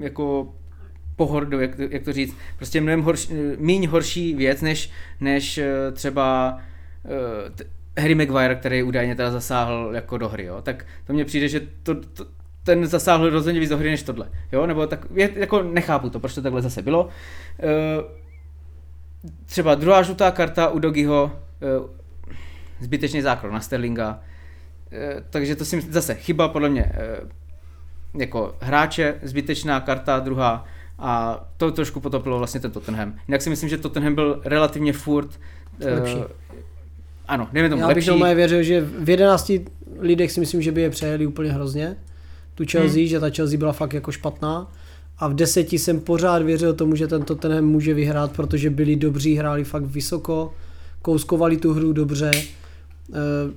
jako 0.00 0.52
pohordu, 1.16 1.60
jak, 1.60 1.76
to, 1.76 1.82
jak 1.82 2.02
to 2.02 2.12
říct, 2.12 2.36
prostě 2.56 2.80
mnohem 2.80 3.02
horší, 3.02 3.28
míň 3.58 3.86
horší 3.86 4.34
věc, 4.34 4.62
než, 4.62 4.90
než 5.20 5.60
třeba 5.92 6.58
uh, 7.04 7.66
Harry 7.98 8.14
Maguire, 8.14 8.54
který 8.54 8.82
údajně 8.82 9.14
teda 9.14 9.30
zasáhl 9.30 9.90
jako 9.94 10.18
do 10.18 10.28
hry, 10.28 10.44
jo? 10.44 10.62
tak 10.62 10.86
to 11.06 11.12
mně 11.12 11.24
přijde, 11.24 11.48
že 11.48 11.60
to, 11.82 11.94
to, 11.94 12.26
ten 12.64 12.86
zasáhl 12.86 13.30
rozhodně 13.30 13.60
víc 13.60 13.70
do 13.70 13.78
hry 13.78 13.90
než 13.90 14.02
tohle, 14.02 14.28
jo, 14.52 14.66
nebo 14.66 14.86
tak, 14.86 15.06
je, 15.14 15.30
jako 15.34 15.62
nechápu 15.62 16.10
to, 16.10 16.20
proč 16.20 16.34
to 16.34 16.42
takhle 16.42 16.62
zase 16.62 16.82
bylo. 16.82 17.04
Uh, 17.04 17.10
třeba 19.46 19.74
druhá 19.74 20.02
žlutá 20.02 20.30
karta 20.30 20.68
u 20.68 20.78
Dogiho, 20.78 21.32
uh, 21.80 21.90
zbytečný 22.80 23.22
zákrok 23.22 23.52
na 23.52 23.60
Sterlinga, 23.60 24.20
uh, 24.92 24.98
takže 25.30 25.56
to 25.56 25.64
si 25.64 25.76
myslím, 25.76 25.92
zase 25.92 26.14
chyba 26.14 26.48
podle 26.48 26.68
mě 26.68 26.84
uh, 26.84 28.20
jako 28.20 28.54
hráče, 28.60 29.14
zbytečná 29.22 29.80
karta 29.80 30.18
druhá 30.18 30.64
a 30.98 31.44
to 31.56 31.70
trošku 31.70 32.00
potopilo 32.00 32.38
vlastně 32.38 32.60
ten 32.60 32.70
Tottenham. 32.70 33.14
Jinak 33.28 33.42
si 33.42 33.50
myslím, 33.50 33.68
že 33.68 33.78
Tottenham 33.78 34.14
byl 34.14 34.42
relativně 34.44 34.92
furt 34.92 35.40
lepší. 35.80 36.18
Ano, 37.28 37.48
nevím 37.52 37.70
tomu 37.70 37.82
Já 37.82 37.88
lepší. 37.88 37.98
bych 37.98 38.06
tomu 38.06 38.34
věřil, 38.34 38.62
že 38.62 38.80
v 38.80 39.08
11 39.08 39.52
lidech 39.98 40.32
si 40.32 40.40
myslím, 40.40 40.62
že 40.62 40.72
by 40.72 40.80
je 40.80 40.90
přejeli 40.90 41.26
úplně 41.26 41.52
hrozně. 41.52 41.96
Tu 42.54 42.64
Chelsea, 42.70 42.98
hmm. 42.98 43.06
že 43.06 43.20
ta 43.20 43.30
Chelsea 43.30 43.58
byla 43.58 43.72
fakt 43.72 43.92
jako 43.92 44.12
špatná. 44.12 44.72
A 45.18 45.28
v 45.28 45.34
deseti 45.34 45.78
jsem 45.78 46.00
pořád 46.00 46.42
věřil 46.42 46.74
tomu, 46.74 46.96
že 46.96 47.06
ten 47.06 47.22
Tottenham 47.22 47.64
může 47.64 47.94
vyhrát, 47.94 48.32
protože 48.32 48.70
byli 48.70 48.96
dobří, 48.96 49.34
hráli 49.34 49.64
fakt 49.64 49.84
vysoko, 49.84 50.54
kouskovali 51.02 51.56
tu 51.56 51.74
hru 51.74 51.92
dobře. 51.92 52.30
Eh, 52.34 53.52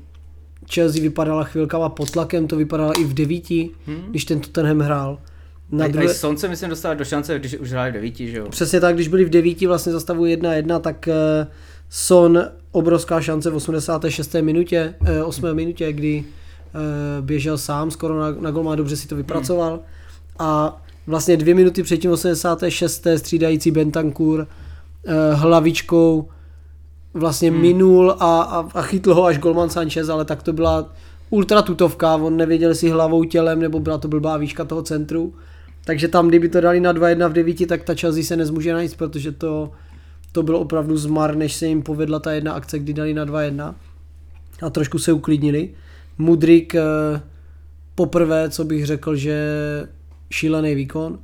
Chelsea 0.74 1.02
vypadala 1.02 1.44
chvilkama 1.44 1.90
pod 1.90 2.12
tlakem, 2.12 2.48
to 2.48 2.56
vypadalo 2.56 3.00
i 3.00 3.04
v 3.04 3.14
devíti, 3.14 3.70
hmm. 3.86 4.06
když 4.10 4.26
ten 4.26 4.40
Tottenham 4.40 4.80
hrál. 4.80 5.20
Na 5.72 5.88
druhé... 5.88 6.14
Son 6.14 6.38
se 6.38 6.48
myslím 6.48 6.70
dostal 6.70 6.96
do 6.96 7.06
šance, 7.06 7.40
když 7.40 7.58
už 7.58 7.72
hráli 7.72 7.92
v 7.92 7.94
devíti, 7.94 8.32
že 8.32 8.38
jo? 8.38 8.50
Přesně 8.50 8.80
tak, 8.80 8.96
když 8.96 9.08
byli 9.08 9.26
v 9.26 9.30
devíti 9.30 9.68
vlastně 9.68 9.92
za 9.92 10.00
stavu 10.00 10.26
1-1, 10.26 10.80
tak 10.80 11.08
eh, 11.08 11.48
Son 11.90 12.44
obrovská 12.72 13.22
šance 13.22 13.50
v 13.50 13.56
86. 13.56 14.36
minutě, 14.42 14.94
8. 15.26 15.46
Eh, 15.46 15.54
minutě, 15.54 15.94
kdy 15.94 16.24
běžel 17.22 17.58
sám 17.58 17.92
skoro 17.92 18.20
na, 18.20 18.32
na 18.32 18.52
golma, 18.52 18.76
dobře 18.76 18.98
si 18.98 19.08
to 19.08 19.16
vypracoval. 19.16 19.72
Hmm. 19.72 19.82
A 20.40 20.82
vlastně 21.08 21.38
dvě 21.38 21.56
minuty 21.56 21.84
předtím 21.84 22.12
86. 22.12 23.08
střídající 23.18 23.72
Bentancur 23.72 24.48
hlavičkou 25.34 26.30
vlastně 27.14 27.52
hmm. 27.52 27.62
minul 27.62 28.12
a, 28.12 28.42
a, 28.42 28.70
a 28.74 28.82
chytl 28.82 29.14
ho 29.14 29.26
až 29.26 29.38
Golman 29.38 29.70
Sanchez, 29.70 30.10
ale 30.10 30.26
tak 30.26 30.44
to 30.44 30.54
byla 30.54 30.94
ultra 31.30 31.62
tutovka, 31.62 32.16
on 32.16 32.38
nevěděl 32.38 32.76
si 32.76 32.90
hlavou 32.90 33.24
tělem, 33.24 33.60
nebo 33.60 33.80
byla 33.80 33.98
to 33.98 34.08
blbá 34.08 34.38
výška 34.38 34.66
toho 34.66 34.82
centru. 34.82 35.34
Takže 35.86 36.08
tam, 36.08 36.28
kdyby 36.28 36.50
to 36.50 36.62
dali 36.62 36.80
na 36.80 36.94
2-1 36.94 37.30
v 37.30 37.34
9, 37.34 37.68
tak 37.68 37.84
ta 37.84 37.96
Chelsea 37.96 38.24
se 38.24 38.36
nezmůže 38.36 38.74
na 38.74 38.82
nic, 38.82 38.96
protože 38.96 39.32
to, 39.32 39.72
to 40.32 40.44
bylo 40.44 40.60
opravdu 40.60 40.98
zmar, 40.98 41.36
než 41.36 41.54
se 41.54 41.68
jim 41.68 41.82
povedla 41.82 42.20
ta 42.20 42.32
jedna 42.32 42.54
akce, 42.54 42.80
kdy 42.80 42.94
dali 42.94 43.14
na 43.14 43.26
2-1. 43.26 43.74
A 44.62 44.70
trošku 44.70 45.00
se 45.00 45.14
uklidnili. 45.14 45.70
Mudrik 46.18 46.76
eh, 46.76 46.82
poprvé, 47.96 48.50
co 48.50 48.66
bych 48.66 48.86
řekl, 48.86 49.16
že 49.16 49.38
šílený 50.30 50.76
výkon, 50.76 51.20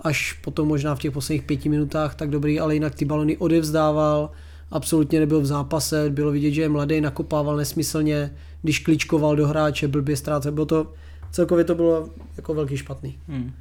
až 0.00 0.32
potom 0.32 0.68
možná 0.68 0.94
v 0.94 0.98
těch 0.98 1.12
posledních 1.12 1.42
pěti 1.42 1.68
minutách 1.68 2.14
tak 2.14 2.30
dobrý, 2.30 2.60
ale 2.60 2.74
jinak 2.74 2.94
ty 2.94 3.04
balony 3.04 3.36
odevzdával, 3.36 4.30
absolutně 4.70 5.20
nebyl 5.20 5.40
v 5.40 5.46
zápase, 5.46 6.10
bylo 6.10 6.30
vidět, 6.30 6.50
že 6.50 6.62
je 6.62 6.68
mladý, 6.68 7.00
nakopával 7.00 7.56
nesmyslně, 7.56 8.30
když 8.62 8.78
kličkoval 8.78 9.36
do 9.36 9.46
hráče, 9.46 9.88
blbě 9.88 10.16
ztrácel, 10.16 10.52
bylo 10.52 10.66
to, 10.66 10.92
celkově 11.30 11.64
to 11.64 11.74
bylo 11.74 12.08
jako 12.36 12.54
velký 12.54 12.76
špatný. 12.76 13.18
Hmm. 13.28 13.52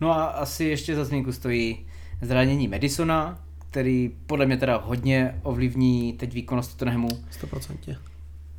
No 0.00 0.10
a 0.10 0.24
asi 0.24 0.64
ještě 0.64 0.96
za 0.96 1.04
zmínku 1.04 1.32
stojí 1.32 1.86
zranění 2.22 2.68
Madisona, 2.68 3.40
který 3.70 4.10
podle 4.26 4.46
mě 4.46 4.56
teda 4.56 4.76
hodně 4.76 5.40
ovlivní 5.42 6.12
teď 6.12 6.34
výkonnost 6.34 6.70
Tottenhamu. 6.70 7.08
100%. 7.08 7.96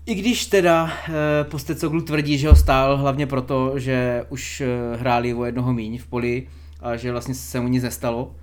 I 0.06 0.16
když 0.16 0.46
teda 0.46 0.90
e, 1.10 1.44
Postecoglu 1.44 2.02
tvrdí, 2.02 2.38
že 2.38 2.50
ho 2.50 2.56
stál 2.56 2.98
hlavně 2.98 3.28
proto, 3.28 3.80
že 3.80 4.26
už 4.30 4.62
e, 4.62 4.68
hráli 4.98 5.34
o 5.34 5.46
jednoho 5.46 5.74
míň 5.74 5.98
v 5.98 6.08
poli 6.08 6.48
a 6.80 6.96
že 6.96 7.12
vlastně 7.12 7.36
se 7.36 7.60
mu 7.60 7.68
nic 7.68 7.84
nestalo 7.84 8.36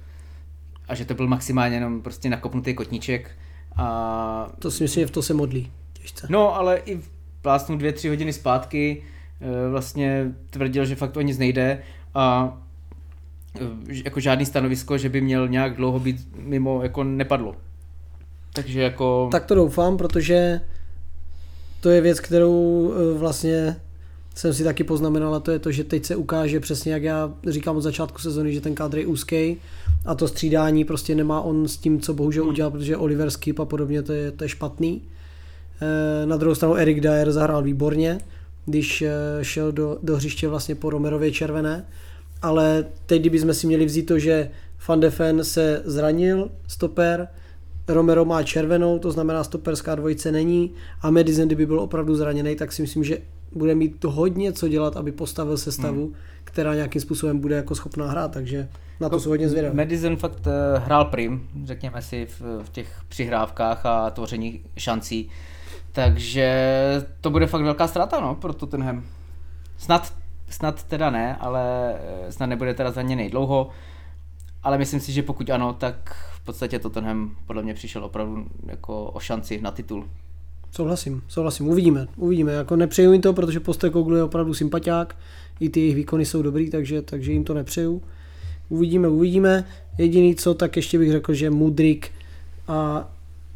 a 0.88 0.94
že 0.94 1.04
to 1.04 1.14
byl 1.14 1.26
maximálně 1.26 1.76
jenom 1.76 2.02
prostě 2.02 2.30
nakopnutý 2.30 2.74
kotníček. 2.74 3.30
A... 3.76 4.52
To 4.58 4.70
si 4.70 4.82
myslím, 4.82 5.02
že 5.02 5.06
v 5.06 5.10
to 5.10 5.22
se 5.22 5.34
modlí 5.34 5.72
těžce. 5.92 6.26
No, 6.30 6.54
ale 6.56 6.76
i 6.76 6.96
v 6.96 7.10
plásnu 7.42 7.78
dvě, 7.78 7.92
tři 7.92 8.08
hodiny 8.08 8.32
zpátky 8.32 9.02
e, 9.40 9.70
vlastně 9.70 10.34
tvrdil, 10.50 10.84
že 10.84 10.96
fakt 10.96 11.16
o 11.16 11.20
nic 11.20 11.38
nejde 11.38 11.82
a 12.14 12.56
jako 13.86 14.20
žádný 14.20 14.46
stanovisko, 14.46 14.98
že 14.98 15.08
by 15.08 15.20
měl 15.20 15.48
nějak 15.48 15.76
dlouho 15.76 15.98
být 15.98 16.28
mimo, 16.36 16.82
jako 16.82 17.04
nepadlo. 17.04 17.56
Takže 18.52 18.82
jako... 18.82 19.28
Tak 19.32 19.44
to 19.44 19.54
doufám, 19.54 19.96
protože 19.96 20.60
to 21.80 21.90
je 21.90 22.00
věc, 22.00 22.20
kterou 22.20 22.92
e, 22.92 23.18
vlastně 23.18 23.76
jsem 24.34 24.54
si 24.54 24.64
taky 24.64 24.84
poznamenal 24.84 25.34
a 25.34 25.40
to 25.40 25.50
je 25.50 25.58
to, 25.58 25.72
že 25.72 25.84
teď 25.84 26.04
se 26.04 26.16
ukáže 26.16 26.60
přesně, 26.60 26.92
jak 26.92 27.02
já 27.02 27.32
říkám 27.46 27.76
od 27.76 27.80
začátku 27.80 28.18
sezony, 28.18 28.52
že 28.52 28.60
ten 28.60 28.74
kádr 28.74 28.98
je 28.98 29.06
úzký 29.06 29.56
a 30.06 30.14
to 30.14 30.28
střídání 30.28 30.84
prostě 30.84 31.14
nemá 31.14 31.40
on 31.40 31.68
s 31.68 31.76
tím, 31.76 32.00
co 32.00 32.14
bohužel 32.14 32.42
hmm. 32.42 32.52
udělal, 32.52 32.70
protože 32.70 32.96
Oliver 32.96 33.30
Skip 33.30 33.60
a 33.60 33.64
podobně 33.64 34.02
to 34.02 34.12
je, 34.12 34.30
to 34.30 34.44
je 34.44 34.48
špatný. 34.48 35.02
E, 35.80 36.26
na 36.26 36.36
druhou 36.36 36.54
stranu 36.54 36.74
Erik 36.74 37.00
Dyer 37.00 37.32
zahrál 37.32 37.62
výborně, 37.62 38.20
když 38.66 39.02
e, 39.02 39.12
šel 39.42 39.72
do, 39.72 39.98
do 40.02 40.16
hřiště 40.16 40.48
vlastně 40.48 40.74
po 40.74 40.90
Romerově 40.90 41.32
červené, 41.32 41.86
ale 42.42 42.84
teď, 43.06 43.20
kdybychom 43.20 43.54
si 43.54 43.66
měli 43.66 43.84
vzít 43.84 44.02
to, 44.02 44.18
že 44.18 44.50
Van 44.88 45.00
de 45.00 45.10
Ven 45.10 45.44
se 45.44 45.82
zranil, 45.84 46.50
stoper, 46.66 47.28
Romero 47.88 48.24
má 48.24 48.42
červenou, 48.42 48.98
to 48.98 49.10
znamená 49.10 49.44
stoperská 49.44 49.94
dvojice 49.94 50.32
není 50.32 50.72
a 51.02 51.10
Madison, 51.10 51.46
kdyby 51.46 51.66
byl 51.66 51.80
opravdu 51.80 52.14
zraněný, 52.14 52.56
tak 52.56 52.72
si 52.72 52.82
myslím, 52.82 53.04
že 53.04 53.18
bude 53.52 53.74
mít 53.74 54.00
to 54.00 54.10
hodně 54.10 54.52
co 54.52 54.68
dělat, 54.68 54.96
aby 54.96 55.12
postavil 55.12 55.56
sestavu, 55.56 56.04
hmm. 56.04 56.14
která 56.44 56.74
nějakým 56.74 57.00
způsobem 57.00 57.38
bude 57.38 57.56
jako 57.56 57.74
schopná 57.74 58.10
hrát, 58.10 58.32
takže 58.32 58.68
na 59.00 59.08
to 59.08 59.14
jako 59.14 59.20
jsou 59.20 59.30
hodně 59.30 59.48
zvědavý. 59.48 59.76
Madison 59.76 60.16
fakt 60.16 60.46
uh, 60.46 60.84
hrál 60.84 61.04
prim, 61.04 61.48
řekněme 61.64 62.02
si, 62.02 62.26
v, 62.26 62.42
v 62.62 62.68
těch 62.68 63.00
přihrávkách 63.08 63.86
a 63.86 64.10
tvoření 64.10 64.60
šancí, 64.76 65.30
takže 65.92 66.50
to 67.20 67.30
bude 67.30 67.46
fakt 67.46 67.62
velká 67.62 67.88
ztráta 67.88 68.20
no, 68.20 68.34
pro 68.34 68.52
Tottenham. 68.52 69.04
Snad, 69.78 70.14
snad 70.50 70.82
teda 70.82 71.10
ne, 71.10 71.36
ale 71.40 71.94
eh, 71.94 72.32
snad 72.32 72.46
nebude 72.46 72.74
teda 72.74 72.90
za 72.90 73.02
ně 73.02 73.16
nejdlouho, 73.16 73.70
ale 74.62 74.78
myslím 74.78 75.00
si, 75.00 75.12
že 75.12 75.22
pokud 75.22 75.50
ano, 75.50 75.72
tak 75.72 76.16
v 76.34 76.44
podstatě 76.44 76.78
Tottenham 76.78 77.36
podle 77.46 77.62
mě 77.62 77.74
přišel 77.74 78.04
opravdu 78.04 78.46
jako 78.66 79.04
o 79.04 79.20
šanci 79.20 79.60
na 79.60 79.70
titul. 79.70 80.08
Souhlasím, 80.72 81.22
souhlasím, 81.28 81.68
uvidíme, 81.68 82.06
uvidíme, 82.16 82.52
jako 82.52 82.76
nepřeju 82.76 83.12
jim 83.12 83.22
to, 83.22 83.32
protože 83.32 83.60
Postecoglou 83.60 84.16
je 84.16 84.22
opravdu 84.22 84.54
sympatiák, 84.54 85.16
i 85.60 85.68
ty 85.68 85.80
jejich 85.80 85.96
výkony 85.96 86.24
jsou 86.24 86.42
dobrý, 86.42 86.70
takže, 86.70 87.02
takže 87.02 87.32
jim 87.32 87.44
to 87.44 87.54
nepřeju. 87.54 88.02
Uvidíme, 88.68 89.08
uvidíme. 89.08 89.64
Jediný 89.98 90.34
co, 90.34 90.54
tak 90.54 90.76
ještě 90.76 90.98
bych 90.98 91.12
řekl, 91.12 91.34
že 91.34 91.50
Mudrik 91.50 92.10
a 92.68 93.10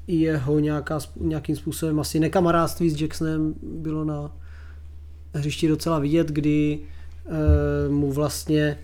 jeho 0.06 0.58
nějaká, 0.58 0.98
nějakým 1.20 1.56
způsobem 1.56 2.00
asi 2.00 2.20
nekamarádství 2.20 2.90
s 2.90 3.00
Jacksonem 3.00 3.54
bylo 3.62 4.04
na 4.04 4.30
hřišti 5.34 5.68
docela 5.68 5.98
vidět, 5.98 6.28
kdy 6.28 6.78
e, 7.26 7.88
mu 7.88 8.12
vlastně 8.12 8.78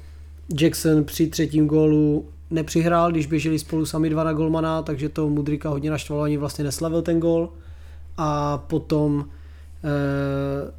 Jackson 0.58 1.04
při 1.04 1.26
třetím 1.26 1.66
gólu 1.66 2.28
nepřihrál, 2.50 3.10
když 3.10 3.26
běželi 3.26 3.58
spolu 3.58 3.86
sami 3.86 4.10
dva 4.10 4.24
na 4.24 4.32
golmana, 4.32 4.82
takže 4.82 5.08
to 5.08 5.28
Mudrika 5.28 5.68
hodně 5.68 5.90
naštvalo, 5.90 6.22
ani 6.22 6.36
vlastně 6.36 6.64
neslavil 6.64 7.02
ten 7.02 7.20
gól 7.20 7.52
a 8.16 8.58
potom 8.58 9.24
e, 9.84 10.72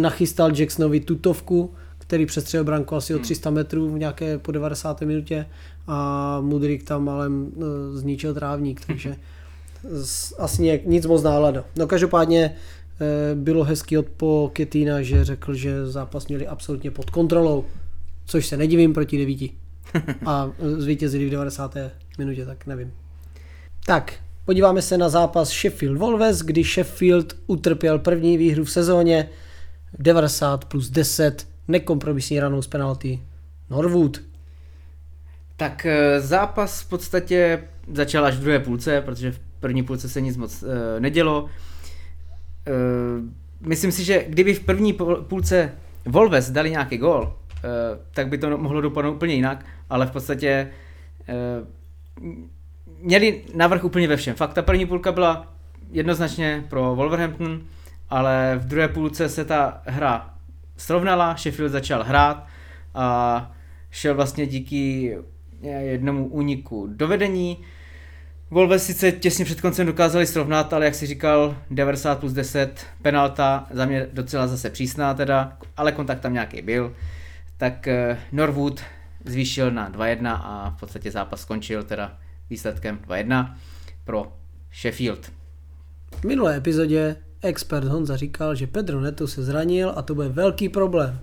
nachystal 0.00 0.56
Jacksonovi 0.56 1.00
tutovku, 1.00 1.74
který 1.98 2.26
přestřelil 2.26 2.64
branku 2.64 2.96
asi 2.96 3.14
o 3.14 3.18
300 3.18 3.48
hmm. 3.48 3.54
metrů 3.56 3.88
v 3.88 3.98
nějaké 3.98 4.38
po 4.38 4.52
90. 4.52 5.00
minutě 5.00 5.46
a 5.86 6.40
Mudrik 6.40 6.82
tam 6.82 7.08
ale 7.08 7.26
e, 7.26 7.98
zničil 7.98 8.34
trávník, 8.34 8.80
takže 8.86 9.16
asi 10.38 10.62
nějak, 10.62 10.84
nic 10.84 11.06
moc 11.06 11.22
nálada. 11.22 11.64
No 11.76 11.86
každopádně 11.86 12.44
e, 12.44 12.54
bylo 13.34 13.64
hezký 13.64 13.98
od 13.98 14.06
po 14.06 14.50
Ketina, 14.52 15.02
že 15.02 15.24
řekl, 15.24 15.54
že 15.54 15.86
zápas 15.86 16.28
měli 16.28 16.46
absolutně 16.46 16.90
pod 16.90 17.10
kontrolou, 17.10 17.64
což 18.28 18.46
se 18.46 18.56
nedivím 18.56 18.92
proti 18.92 19.18
devíti. 19.18 19.50
A 20.26 20.50
zvítězili 20.76 21.26
v 21.26 21.30
90. 21.30 21.76
minutě, 22.18 22.46
tak 22.46 22.66
nevím. 22.66 22.92
Tak, 23.86 24.14
podíváme 24.44 24.82
se 24.82 24.98
na 24.98 25.08
zápas 25.08 25.50
Sheffield 25.50 25.98
Wolves, 25.98 26.38
kdy 26.38 26.64
Sheffield 26.64 27.36
utrpěl 27.46 27.98
první 27.98 28.36
výhru 28.36 28.64
v 28.64 28.70
sezóně 28.70 29.28
90 29.98 30.64
plus 30.64 30.90
10 30.90 31.48
nekompromisní 31.68 32.40
ranou 32.40 32.62
z 32.62 32.66
penalty 32.66 33.22
Norwood. 33.70 34.20
Tak 35.56 35.86
eh, 35.86 36.20
zápas 36.20 36.80
v 36.80 36.88
podstatě 36.88 37.64
začal 37.92 38.26
až 38.26 38.34
v 38.34 38.40
druhé 38.40 38.58
půlce, 38.58 39.00
protože 39.00 39.32
v 39.32 39.38
první 39.60 39.82
půlce 39.82 40.08
se 40.08 40.20
nic 40.20 40.36
moc 40.36 40.62
uh, 40.62 40.68
nedělo. 40.98 41.42
Uh, 41.42 41.48
myslím 43.60 43.92
si, 43.92 44.04
že 44.04 44.24
kdyby 44.28 44.54
v 44.54 44.60
první 44.60 44.92
půlce 45.28 45.72
Wolves 46.06 46.50
dali 46.50 46.70
nějaký 46.70 47.02
uh, 47.02 47.24
tak 48.10 48.28
by 48.28 48.38
to 48.38 48.58
mohlo 48.58 48.80
dopadnout 48.80 49.14
úplně 49.14 49.34
jinak, 49.34 49.66
ale 49.90 50.06
v 50.06 50.10
podstatě 50.10 50.70
uh, 52.20 52.46
měli 53.00 53.42
navrh 53.54 53.84
úplně 53.84 54.08
ve 54.08 54.16
všem. 54.16 54.34
Fakt 54.34 54.52
ta 54.54 54.62
první 54.62 54.86
půlka 54.86 55.12
byla 55.12 55.52
jednoznačně 55.90 56.64
pro 56.68 56.94
Wolverhampton, 56.94 57.60
ale 58.10 58.60
v 58.62 58.66
druhé 58.66 58.88
půlce 58.88 59.28
se 59.28 59.44
ta 59.44 59.82
hra 59.86 60.34
srovnala, 60.76 61.36
Sheffield 61.36 61.72
začal 61.72 62.04
hrát 62.04 62.46
a 62.94 63.50
šel 63.90 64.14
vlastně 64.14 64.46
díky 64.46 65.16
jednomu 65.62 66.26
úniku 66.26 66.86
do 66.86 67.08
vedení. 67.08 67.58
Wolves 68.50 68.86
sice 68.86 69.12
těsně 69.12 69.44
před 69.44 69.60
koncem 69.60 69.86
dokázali 69.86 70.26
srovnat, 70.26 70.72
ale 70.72 70.84
jak 70.84 70.94
si 70.94 71.06
říkal, 71.06 71.56
90 71.70 72.18
plus 72.18 72.32
10, 72.32 72.86
penalta, 73.02 73.66
za 73.70 73.86
mě 73.86 74.06
docela 74.12 74.46
zase 74.46 74.70
přísná 74.70 75.14
teda, 75.14 75.58
ale 75.76 75.92
kontakt 75.92 76.20
tam 76.20 76.32
nějaký 76.32 76.62
byl. 76.62 76.94
Tak 77.58 77.88
eh, 77.88 78.18
Norwood 78.32 78.80
zvýšil 79.24 79.70
na 79.70 79.90
2-1 79.90 80.40
a 80.42 80.74
v 80.76 80.80
podstatě 80.80 81.10
zápas 81.10 81.40
skončil 81.40 81.82
teda 81.82 82.18
výsledkem 82.50 82.98
2-1 83.08 83.54
pro 84.04 84.32
Sheffield. 84.80 85.32
V 86.20 86.24
minulé 86.24 86.56
epizodě 86.56 87.16
expert 87.42 87.84
Honza 87.84 88.16
říkal, 88.16 88.54
že 88.54 88.66
Pedro 88.66 89.00
Neto 89.00 89.28
se 89.28 89.42
zranil 89.42 89.92
a 89.96 90.02
to 90.02 90.14
bude 90.14 90.28
velký 90.28 90.68
problém. 90.68 91.20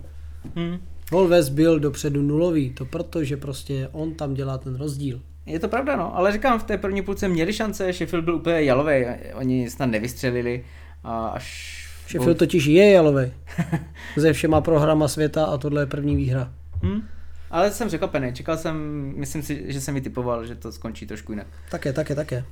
Hmm. 0.56 0.78
Wolves 1.12 1.48
byl 1.48 1.80
dopředu 1.80 2.22
nulový, 2.22 2.70
to 2.70 2.84
proto, 2.84 3.24
že 3.24 3.36
prostě 3.36 3.88
on 3.92 4.14
tam 4.14 4.34
dělá 4.34 4.58
ten 4.58 4.76
rozdíl. 4.76 5.20
Je 5.46 5.58
to 5.58 5.68
pravda, 5.68 5.96
no, 5.96 6.16
ale 6.16 6.32
říkám, 6.32 6.58
v 6.58 6.64
té 6.64 6.78
první 6.78 7.02
půlce 7.02 7.28
měli 7.28 7.52
šance, 7.52 7.92
Sheffield 7.92 8.24
byl 8.24 8.34
úplně 8.34 8.62
jalový, 8.62 9.04
oni 9.34 9.70
snad 9.70 9.86
nevystřelili 9.86 10.64
a 11.04 11.26
až... 11.26 11.85
Sheffield 12.08 12.38
totiž 12.38 12.64
je 12.64 12.90
jalový. 12.90 13.32
Ze 14.16 14.32
všema 14.32 14.60
programa 14.60 15.08
světa 15.08 15.44
a 15.44 15.58
tohle 15.58 15.82
je 15.82 15.86
první 15.86 16.16
výhra. 16.16 16.52
Hmm. 16.82 17.02
Ale 17.50 17.70
jsem 17.70 17.88
překvapený, 17.88 18.32
čekal 18.32 18.56
jsem, 18.56 18.76
myslím 19.16 19.42
si, 19.42 19.64
že 19.66 19.80
jsem 19.80 19.94
mi 19.94 20.00
typoval, 20.00 20.46
že 20.46 20.54
to 20.54 20.72
skončí 20.72 21.06
trošku 21.06 21.32
jinak. 21.32 21.46
Také, 21.70 21.92
také, 21.92 22.14
také. 22.14 22.44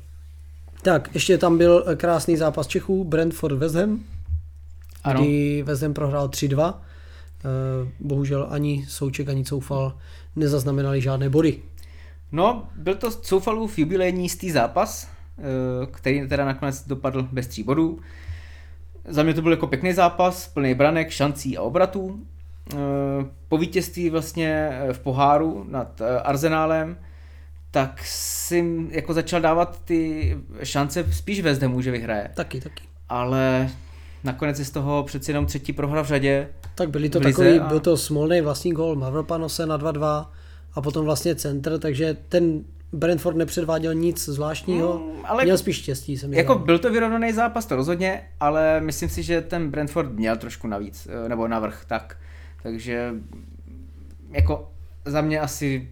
Tak, 0.83 1.15
ještě 1.15 1.39
tam 1.39 1.59
byl 1.59 1.85
krásný 1.97 2.37
zápas 2.37 2.67
Čechů, 2.67 3.05
Brentford 3.05 3.59
West 3.59 3.75
Ham, 3.75 4.05
ano. 5.05 5.21
kdy 5.21 5.63
West 5.63 5.83
Ham 5.83 5.95
prohrál 5.95 6.29
3-2. 6.29 6.75
Eh, 7.45 7.89
bohužel 8.01 8.47
ani 8.51 8.87
Souček, 8.89 9.29
ani 9.29 9.45
Coufal 9.45 9.99
nezaznamenali 10.37 11.01
žádné 11.01 11.31
body. 11.31 11.63
No, 12.33 12.69
byl 12.77 12.95
to 12.95 13.11
Coufalův 13.11 13.79
jubilejní 13.79 14.23
jistý 14.23 14.51
zápas, 14.51 15.09
eh, 15.39 15.43
který 15.91 16.29
teda 16.29 16.45
nakonec 16.45 16.87
dopadl 16.87 17.29
bez 17.33 17.47
tří 17.47 17.63
bodů. 17.63 18.01
Za 19.09 19.23
mě 19.23 19.35
to 19.35 19.43
byl 19.43 19.51
jako 19.51 19.67
pěkný 19.67 19.93
zápas, 19.93 20.49
plný 20.49 20.75
branek, 20.75 21.11
šancí 21.11 21.57
a 21.57 21.63
obratů. 21.63 22.21
Eh, 22.73 22.77
po 23.49 23.59
vítězství 23.59 24.11
vlastně 24.11 24.71
v 24.93 24.99
poháru 24.99 25.67
nad 25.69 26.01
Arzenálem, 26.23 26.97
tak 27.71 28.01
si 28.05 28.87
jako 28.91 29.15
začal 29.15 29.41
dávat 29.41 29.81
ty 29.85 30.37
šance 30.63 31.05
spíš 31.13 31.41
West 31.41 31.63
Hamu, 31.63 31.81
že 31.81 31.91
vyhraje. 31.91 32.31
Taky, 32.35 32.61
taky. 32.61 32.83
Ale 33.09 33.71
nakonec 34.25 34.59
je 34.59 34.65
z 34.65 34.71
toho 34.71 35.03
přeci 35.03 35.31
jenom 35.31 35.47
třetí 35.47 35.73
prohra 35.73 36.03
v 36.03 36.07
řadě. 36.07 36.49
Tak 36.75 36.91
byli 36.91 37.09
to 37.09 37.21
takový, 37.21 37.59
a... 37.59 37.67
byl 37.67 37.81
to 37.81 37.97
smolný 37.97 38.41
vlastní 38.41 38.73
gol 38.73 38.97
Mavropanose 38.97 39.67
na 39.67 39.79
2-2 39.79 40.27
a 40.75 40.81
potom 40.81 41.05
vlastně 41.05 41.35
centr, 41.35 41.79
takže 41.79 42.17
ten 42.29 42.65
Brentford 42.95 43.37
nepředváděl 43.37 43.95
nic 43.95 44.25
zvláštního, 44.25 44.99
mm, 44.99 45.25
ale 45.25 45.45
měl 45.45 45.59
spíš 45.59 45.77
štěstí. 45.77 46.19
Jsem 46.19 46.35
jako 46.35 46.55
byl 46.55 46.79
to 46.79 46.93
vyrovnaný 46.93 47.33
zápas, 47.33 47.67
to 47.67 47.77
rozhodně, 47.77 48.23
ale 48.41 48.81
myslím 48.81 49.09
si, 49.09 49.23
že 49.23 49.41
ten 49.41 49.71
Brentford 49.71 50.13
měl 50.13 50.37
trošku 50.37 50.69
navíc, 50.69 51.09
eh, 51.11 51.29
nebo 51.29 51.49
navrh, 51.49 51.85
tak. 51.87 52.17
Takže 52.63 53.15
jako 54.31 54.71
za 55.05 55.21
mě 55.21 55.41
asi 55.41 55.91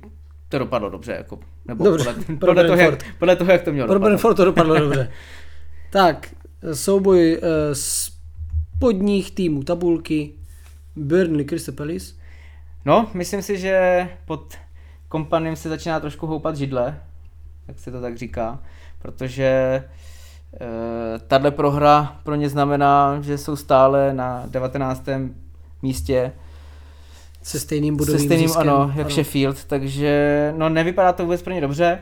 to 0.48 0.58
dopadlo 0.58 0.90
dobře, 0.90 1.12
jako, 1.12 1.40
nebo 1.64 1.84
dobře, 1.84 2.14
podle, 2.14 2.36
podle, 2.36 2.64
toho, 2.64 2.80
jak, 2.80 3.18
podle 3.18 3.36
toho, 3.36 3.52
jak 3.52 3.62
to 3.62 3.72
mělo 3.72 3.86
Pro 3.88 3.94
dopadlo. 3.94 4.08
Brentford 4.08 4.36
to 4.36 4.44
dopadlo 4.44 4.78
dobře. 4.78 5.12
tak, 5.90 6.34
souboj 6.72 7.38
uh, 7.42 7.48
spodních 7.72 9.34
týmů 9.34 9.62
tabulky 9.62 10.32
Burnley 10.96 11.44
Crystal 11.44 11.74
Palace. 11.74 12.14
No, 12.84 13.10
myslím 13.14 13.42
si, 13.42 13.58
že 13.58 14.08
pod 14.24 14.54
kompanem 15.12 15.56
se 15.56 15.68
začíná 15.68 16.00
trošku 16.00 16.26
houpat 16.26 16.56
židle, 16.56 17.00
jak 17.68 17.78
se 17.78 17.90
to 17.90 18.00
tak 18.00 18.18
říká, 18.18 18.58
protože 18.98 19.44
e, 19.44 19.84
tahle 21.26 21.50
prohra 21.50 22.16
pro 22.22 22.34
ně 22.34 22.48
znamená, 22.48 23.20
že 23.20 23.38
jsou 23.38 23.56
stále 23.56 24.14
na 24.14 24.44
19. 24.46 25.04
místě 25.82 26.32
se 27.42 27.60
stejným 27.60 27.96
bodovým 27.96 28.20
Se 28.20 28.24
stejným, 28.24 28.48
ziskem, 28.48 28.68
ano, 28.68 28.92
jak 28.96 29.06
ano. 29.06 29.14
Sheffield, 29.14 29.64
takže 29.64 30.54
no 30.56 30.68
nevypadá 30.68 31.12
to 31.12 31.22
vůbec 31.22 31.42
pro 31.42 31.52
ně 31.52 31.60
dobře. 31.60 31.98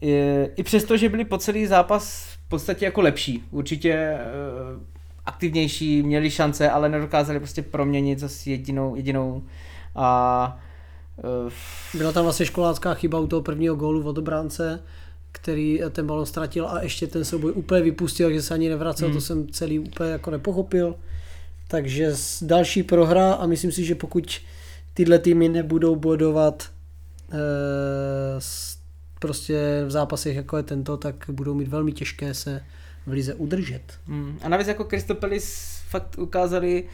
I, 0.00 0.46
I 0.56 0.62
přesto, 0.62 0.96
že 0.96 1.08
byli 1.08 1.24
po 1.24 1.38
celý 1.38 1.66
zápas 1.66 2.24
v 2.46 2.48
podstatě 2.48 2.84
jako 2.84 3.00
lepší. 3.00 3.44
Určitě 3.50 3.92
e, 3.92 4.18
aktivnější, 5.26 6.02
měli 6.02 6.30
šance, 6.30 6.70
ale 6.70 6.88
nedokázali 6.88 7.38
prostě 7.38 7.62
proměnit 7.62 8.18
zase 8.18 8.50
jedinou, 8.50 8.96
jedinou 8.96 9.42
a 9.94 10.60
byla 11.94 12.12
tam 12.12 12.24
vlastně 12.24 12.46
školácká 12.46 12.94
chyba 12.94 13.20
u 13.20 13.26
toho 13.26 13.42
prvního 13.42 13.74
gólu 13.74 14.02
od 14.02 14.18
obránce, 14.18 14.80
který 15.32 15.80
ten 15.90 16.06
balon 16.06 16.26
ztratil 16.26 16.68
a 16.68 16.82
ještě 16.82 17.06
ten 17.06 17.24
souboj 17.24 17.52
úplně 17.54 17.82
vypustil, 17.82 18.26
takže 18.26 18.42
se 18.42 18.54
ani 18.54 18.68
nevracel, 18.68 19.08
hmm. 19.08 19.16
to 19.16 19.20
jsem 19.20 19.48
celý 19.48 19.78
úplně 19.78 20.10
jako 20.10 20.30
nepochopil. 20.30 20.94
Takže 21.68 22.12
další 22.42 22.82
prohra 22.82 23.32
a 23.32 23.46
myslím 23.46 23.72
si, 23.72 23.84
že 23.84 23.94
pokud 23.94 24.40
tyhle 24.94 25.18
týmy 25.18 25.48
nebudou 25.48 25.96
bodovat 25.96 26.70
eh, 27.32 27.36
prostě 29.18 29.84
v 29.86 29.90
zápasech 29.90 30.36
jako 30.36 30.56
je 30.56 30.62
tento, 30.62 30.96
tak 30.96 31.14
budou 31.28 31.54
mít 31.54 31.68
velmi 31.68 31.92
těžké 31.92 32.34
se 32.34 32.62
v 33.06 33.12
lize 33.12 33.34
udržet. 33.34 33.82
Hmm. 34.06 34.38
A 34.42 34.48
navíc 34.48 34.68
jako 34.68 34.84
Kristopelis 34.84 35.78
fakt 35.88 36.18
ukázali 36.18 36.84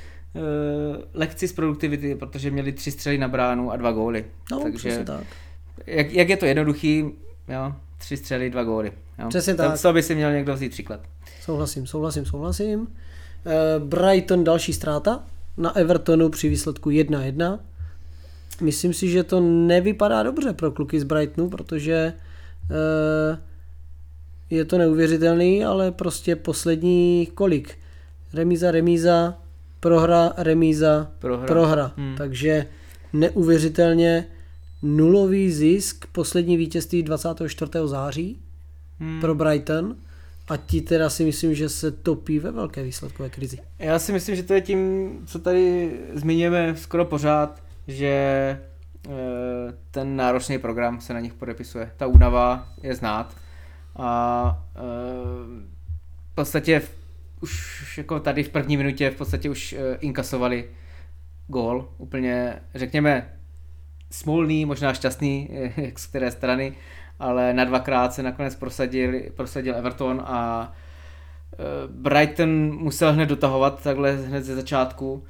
lekci 1.14 1.48
z 1.48 1.52
produktivity, 1.52 2.14
protože 2.14 2.50
měli 2.50 2.72
tři 2.72 2.90
střely 2.90 3.18
na 3.18 3.28
bránu 3.28 3.70
a 3.70 3.76
dva 3.76 3.92
góly. 3.92 4.24
No, 4.50 4.60
Takže 4.60 5.04
tak. 5.04 5.24
Jak, 5.86 6.12
jak 6.12 6.28
je 6.28 6.36
to 6.36 6.46
jednoduchý, 6.46 7.04
jo, 7.48 7.74
tři 7.98 8.16
střely, 8.16 8.50
dva 8.50 8.64
góly. 8.64 8.92
Jo. 9.18 9.28
Přesně 9.28 9.54
tak. 9.54 9.82
To 9.82 9.92
by 9.92 10.02
si 10.02 10.14
měl 10.14 10.32
někdo 10.32 10.54
vzít 10.54 10.68
příklad. 10.68 11.00
Souhlasím, 11.40 11.86
souhlasím, 11.86 12.26
souhlasím. 12.26 12.80
Uh, 12.80 12.86
Brighton 13.88 14.44
další 14.44 14.72
ztráta 14.72 15.24
na 15.56 15.76
Evertonu 15.76 16.28
při 16.28 16.48
výsledku 16.48 16.90
1-1. 16.90 17.58
Myslím 18.60 18.94
si, 18.94 19.08
že 19.08 19.22
to 19.22 19.40
nevypadá 19.40 20.22
dobře 20.22 20.52
pro 20.52 20.70
kluky 20.70 21.00
z 21.00 21.04
Brightonu, 21.04 21.50
protože 21.50 22.12
uh, 22.70 23.38
je 24.50 24.64
to 24.64 24.78
neuvěřitelný, 24.78 25.64
ale 25.64 25.92
prostě 25.92 26.36
poslední 26.36 27.28
kolik? 27.34 27.78
Remíza, 28.34 28.70
remíza, 28.70 29.38
prohra, 29.84 30.32
remíza, 30.36 31.10
prohra. 31.18 31.46
prohra. 31.46 31.92
Hmm. 31.96 32.14
Takže 32.16 32.66
neuvěřitelně 33.12 34.26
nulový 34.82 35.52
zisk, 35.52 36.06
poslední 36.12 36.56
vítězství 36.56 37.02
24. 37.02 37.70
září 37.84 38.40
hmm. 39.00 39.20
pro 39.20 39.34
Brighton 39.34 39.96
a 40.48 40.56
ti 40.56 40.80
teda 40.80 41.10
si 41.10 41.24
myslím, 41.24 41.54
že 41.54 41.68
se 41.68 41.90
topí 41.90 42.38
ve 42.38 42.50
velké 42.50 42.82
výsledkové 42.82 43.30
krizi. 43.30 43.58
Já 43.78 43.98
si 43.98 44.12
myslím, 44.12 44.36
že 44.36 44.42
to 44.42 44.54
je 44.54 44.60
tím, 44.60 45.10
co 45.26 45.38
tady 45.38 45.92
zmiňujeme 46.14 46.76
skoro 46.76 47.04
pořád, 47.04 47.62
že 47.88 48.06
eh, 48.06 49.10
ten 49.90 50.16
náročný 50.16 50.58
program 50.58 51.00
se 51.00 51.14
na 51.14 51.20
nich 51.20 51.34
podepisuje. 51.34 51.90
Ta 51.96 52.06
únava 52.06 52.68
je 52.82 52.94
znát 52.94 53.34
a 53.96 54.64
e, 54.76 54.80
v 56.32 56.34
podstatě 56.34 56.82
už 57.44 57.98
jako 57.98 58.20
tady 58.20 58.42
v 58.42 58.48
první 58.48 58.76
minutě 58.76 59.10
v 59.10 59.16
podstatě 59.16 59.50
už 59.50 59.72
e, 59.72 59.94
inkasovali 60.00 60.70
gól, 61.46 61.88
úplně 61.98 62.60
řekněme 62.74 63.32
smolný, 64.10 64.64
možná 64.64 64.94
šťastný, 64.94 65.48
jak 65.76 65.98
z 65.98 66.06
které 66.06 66.30
strany, 66.30 66.74
ale 67.18 67.54
na 67.54 67.64
dvakrát 67.64 68.14
se 68.14 68.22
nakonec 68.22 68.54
prosadil, 68.54 69.12
prosadil 69.36 69.76
Everton 69.76 70.22
a 70.26 70.72
e, 71.52 71.88
Brighton 71.88 72.78
musel 72.78 73.12
hned 73.12 73.28
dotahovat 73.28 73.82
takhle 73.82 74.12
hned 74.12 74.44
ze 74.44 74.54
začátku. 74.54 75.24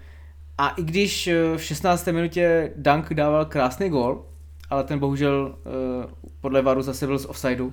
A 0.59 0.69
i 0.69 0.83
když 0.83 1.29
v 1.57 1.63
16. 1.63 2.07
minutě 2.07 2.73
Dunk 2.77 3.15
dával 3.15 3.45
krásný 3.45 3.89
gól, 3.89 4.27
ale 4.71 4.85
ten 4.85 4.99
bohužel 4.99 5.59
podle 6.41 6.63
Varu 6.63 6.83
zase 6.83 7.07
byl 7.07 7.19
z 7.19 7.27
offsideu, 7.27 7.73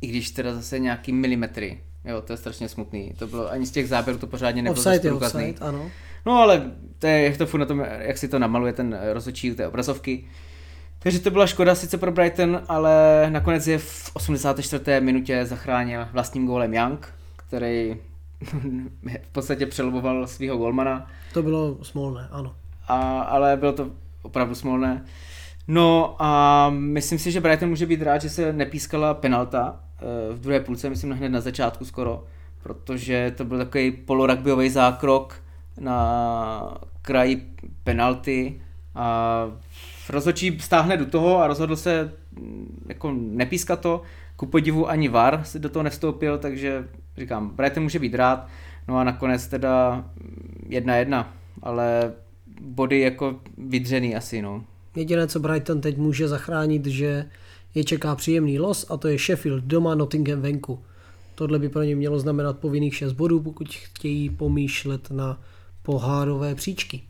i 0.00 0.06
když 0.06 0.30
teda 0.30 0.54
zase 0.54 0.78
nějaký 0.78 1.12
milimetry. 1.12 1.80
Jo, 2.04 2.20
to 2.20 2.32
je 2.32 2.36
strašně 2.36 2.68
smutný. 2.68 3.12
To 3.18 3.26
bylo, 3.26 3.50
ani 3.50 3.66
z 3.66 3.70
těch 3.70 3.88
záběrů 3.88 4.18
to 4.18 4.26
pořádně 4.26 4.62
nebylo 4.62 4.84
Offside 4.86 5.12
offside, 5.12 5.54
ano. 5.60 5.90
No 6.26 6.32
ale 6.32 6.70
to 6.98 7.06
je, 7.06 7.22
jak 7.22 7.36
to 7.36 7.46
furt 7.46 7.60
na 7.60 7.66
tom, 7.66 7.86
jak 7.98 8.18
si 8.18 8.28
to 8.28 8.38
namaluje 8.38 8.72
ten 8.72 8.98
rozhodčí 9.12 9.52
u 9.52 9.54
té 9.54 9.68
obrazovky. 9.68 10.24
Takže 10.98 11.18
to 11.18 11.30
byla 11.30 11.46
škoda 11.46 11.74
sice 11.74 11.98
pro 11.98 12.12
Brighton, 12.12 12.62
ale 12.68 13.26
nakonec 13.28 13.66
je 13.66 13.78
v 13.78 14.10
84. 14.14 14.84
minutě 15.00 15.46
zachránil 15.46 16.06
vlastním 16.12 16.46
gólem 16.46 16.74
Young, 16.74 17.14
který 17.36 17.96
v 19.22 19.28
podstatě 19.32 19.66
přeloboval 19.66 20.26
svého 20.26 20.56
golmana. 20.56 21.10
To 21.32 21.42
bylo 21.42 21.78
smolné, 21.82 22.28
ano. 22.30 22.54
A, 22.88 23.20
ale 23.20 23.56
bylo 23.56 23.72
to 23.72 23.90
opravdu 24.22 24.54
smolné. 24.54 25.04
No 25.68 26.16
a 26.18 26.70
myslím 26.70 27.18
si, 27.18 27.32
že 27.32 27.40
Brighton 27.40 27.68
může 27.68 27.86
být 27.86 28.02
rád, 28.02 28.22
že 28.22 28.30
se 28.30 28.52
nepískala 28.52 29.14
penalta 29.14 29.80
v 30.32 30.40
druhé 30.40 30.60
půlce, 30.60 30.90
myslím 30.90 31.10
hned 31.10 31.28
na 31.28 31.40
začátku 31.40 31.84
skoro, 31.84 32.24
protože 32.62 33.34
to 33.36 33.44
byl 33.44 33.58
takový 33.58 33.90
polorugbyový 33.90 34.70
zákrok 34.70 35.42
na 35.80 36.78
kraji 37.02 37.54
penalty 37.84 38.60
a 38.94 39.46
rozhodčí 40.10 40.58
stáhne 40.60 40.96
do 40.96 41.06
toho 41.06 41.38
a 41.38 41.46
rozhodl 41.46 41.76
se 41.76 42.12
mm, 42.32 42.84
jako 42.88 43.12
nepískat 43.16 43.80
to. 43.80 44.02
Ku 44.36 44.46
podivu 44.46 44.88
ani 44.88 45.08
VAR 45.08 45.40
si 45.44 45.58
do 45.58 45.68
toho 45.68 45.82
nevstoupil, 45.82 46.38
takže 46.38 46.88
říkám, 47.16 47.48
Brighton 47.48 47.82
může 47.82 47.98
být 47.98 48.14
rád. 48.14 48.48
No 48.88 48.98
a 48.98 49.04
nakonec 49.04 49.46
teda 49.46 50.04
jedna 50.68 50.96
jedna, 50.96 51.34
ale 51.62 52.12
body 52.60 53.00
jako 53.00 53.40
vydřený 53.58 54.16
asi, 54.16 54.42
no. 54.42 54.64
Jediné, 54.96 55.26
co 55.26 55.40
Brighton 55.40 55.80
teď 55.80 55.96
může 55.98 56.28
zachránit, 56.28 56.86
že 56.86 57.26
je 57.74 57.84
čeká 57.84 58.14
příjemný 58.14 58.58
los 58.58 58.86
a 58.90 58.96
to 58.96 59.08
je 59.08 59.18
Sheffield 59.18 59.64
doma, 59.64 59.94
Nottingham 59.94 60.40
venku. 60.40 60.84
Tohle 61.34 61.58
by 61.58 61.68
pro 61.68 61.82
ně 61.82 61.96
mělo 61.96 62.18
znamenat 62.18 62.58
povinných 62.58 62.96
6 62.96 63.12
bodů, 63.12 63.40
pokud 63.40 63.68
chtějí 63.74 64.30
pomýšlet 64.30 65.10
na 65.10 65.40
pohárové 65.82 66.54
příčky. 66.54 67.02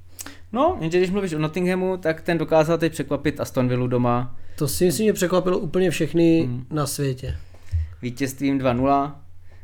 No, 0.53 0.79
jenže 0.81 0.99
když 0.99 1.11
mluvíš 1.11 1.33
o 1.33 1.39
Nottinghamu, 1.39 1.97
tak 1.97 2.21
ten 2.21 2.39
dokázal 2.39 2.79
teď 2.79 2.93
překvapit 2.93 3.41
Aston 3.41 3.69
Villa 3.69 3.87
doma 3.87 4.37
To 4.59 4.69
si 4.69 4.85
myslím, 4.85 5.07
že 5.07 5.13
překvapilo 5.13 5.59
úplně 5.59 5.91
všechny 5.91 6.43
hmm. 6.43 6.67
na 6.71 6.87
světě. 6.87 7.37
vítězstvím 8.03 8.59
2-0. 8.59 9.15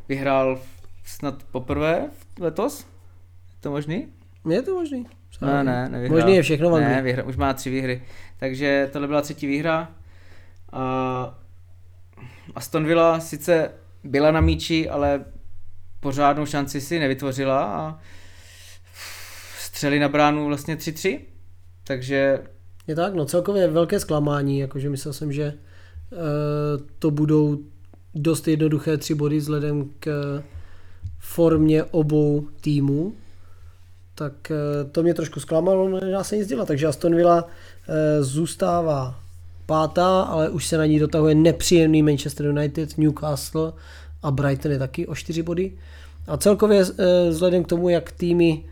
Vyhrál 0.09 0.61
snad 1.05 1.43
poprvé 1.51 2.09
letos? 2.41 2.81
Je 2.81 3.61
to 3.61 3.71
možný? 3.71 4.09
Je 4.51 4.63
to 4.63 4.75
možný? 4.75 5.07
Ne, 5.41 5.65
ne, 5.65 5.89
nevyhrál. 5.89 6.19
Možný 6.19 6.37
je 6.37 6.43
všechno 6.43 6.71
v 6.71 6.75
Anglii. 6.75 6.95
Ne, 6.95 7.03
vyhra, 7.03 7.25
už 7.25 7.37
má 7.37 7.53
tři 7.53 7.71
výhry. 7.71 8.03
Takže 8.39 8.89
tohle 8.93 9.09
byla 9.09 9.21
třetí 9.21 9.47
výhra. 9.47 9.89
A 10.73 11.39
Aston 12.55 12.87
Villa 12.87 13.21
sice 13.21 13.71
byla 14.05 14.31
na 14.31 14.41
míči, 14.41 14.89
ale 14.89 15.25
pořádnou 16.01 16.47
šanci 16.47 16.81
si 16.81 16.99
nevytvořila 16.99 17.65
a 17.65 17.99
střeli 19.59 19.99
na 19.99 20.09
bránu 20.09 20.47
vlastně 20.47 20.77
3-3. 20.77 21.21
Takže 21.85 22.39
Je 22.87 22.95
tak, 22.95 23.15
no 23.15 23.25
celkově 23.25 23.69
velké 23.69 24.01
zklamání, 24.01 24.59
jakože 24.59 24.91
myslel 24.91 25.13
jsem, 25.15 25.33
že 25.33 25.43
e, 25.43 25.55
to 26.99 27.11
budou 27.11 27.59
dost 28.15 28.49
jednoduché 28.49 28.97
tři 28.97 29.15
body 29.15 29.37
vzhledem 29.37 29.91
k 30.01 30.43
formě 31.19 31.85
obou 31.85 32.49
týmů, 32.61 33.15
tak 34.15 34.51
e, 34.51 34.85
to 34.85 35.03
mě 35.03 35.15
trošku 35.15 35.41
zklamalo, 35.41 35.89
no 35.89 36.01
nedá 36.01 36.25
se 36.25 36.37
nic 36.37 36.49
dělat, 36.49 36.69
takže 36.69 36.87
Aston 36.87 37.15
Villa 37.15 37.45
e, 37.89 38.23
zůstává 38.23 39.20
pátá, 39.71 40.23
ale 40.23 40.49
už 40.49 40.67
se 40.67 40.79
na 40.79 40.87
ní 40.87 40.99
dotahuje 40.99 41.35
nepříjemný 41.35 42.03
Manchester 42.03 42.47
United, 42.47 42.99
Newcastle 42.99 43.73
a 44.23 44.31
Brighton 44.31 44.73
je 44.73 44.79
taky 44.79 45.07
o 45.07 45.15
čtyři 45.15 45.43
body. 45.43 45.73
A 46.27 46.37
celkově 46.37 46.81
e, 46.81 47.31
vzhledem 47.31 47.65
k 47.65 47.69
tomu, 47.69 47.89
jak 47.89 48.13
týmy 48.13 48.65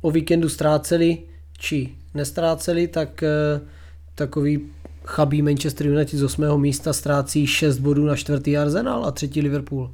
o 0.00 0.10
víkendu 0.10 0.48
ztráceli 0.48 1.18
či 1.58 1.94
nestráceli, 2.14 2.88
tak 2.88 3.22
eh, 3.22 3.60
takový 4.14 4.60
chabý 5.04 5.42
Manchester 5.42 5.86
United 5.86 6.18
z 6.18 6.22
8. 6.22 6.60
místa 6.60 6.92
ztrácí 6.92 7.46
6 7.46 7.78
bodů 7.78 8.04
na 8.04 8.16
čtvrtý 8.16 8.58
Arsenal 8.58 9.04
a 9.04 9.10
třetí 9.10 9.40
Liverpool. 9.40 9.90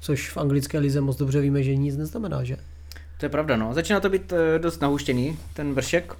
Což 0.00 0.30
v 0.30 0.36
anglické 0.36 0.78
lize 0.78 1.00
moc 1.00 1.16
dobře 1.16 1.40
víme, 1.40 1.62
že 1.62 1.76
nic 1.76 1.96
neznamená, 1.96 2.44
že? 2.44 2.56
to 3.18 3.26
je 3.26 3.30
pravda, 3.30 3.56
no. 3.56 3.74
Začíná 3.74 4.00
to 4.00 4.08
být 4.08 4.32
eh, 4.32 4.58
dost 4.58 4.80
nahuštěný, 4.80 5.38
ten 5.54 5.74
vršek. 5.74 6.14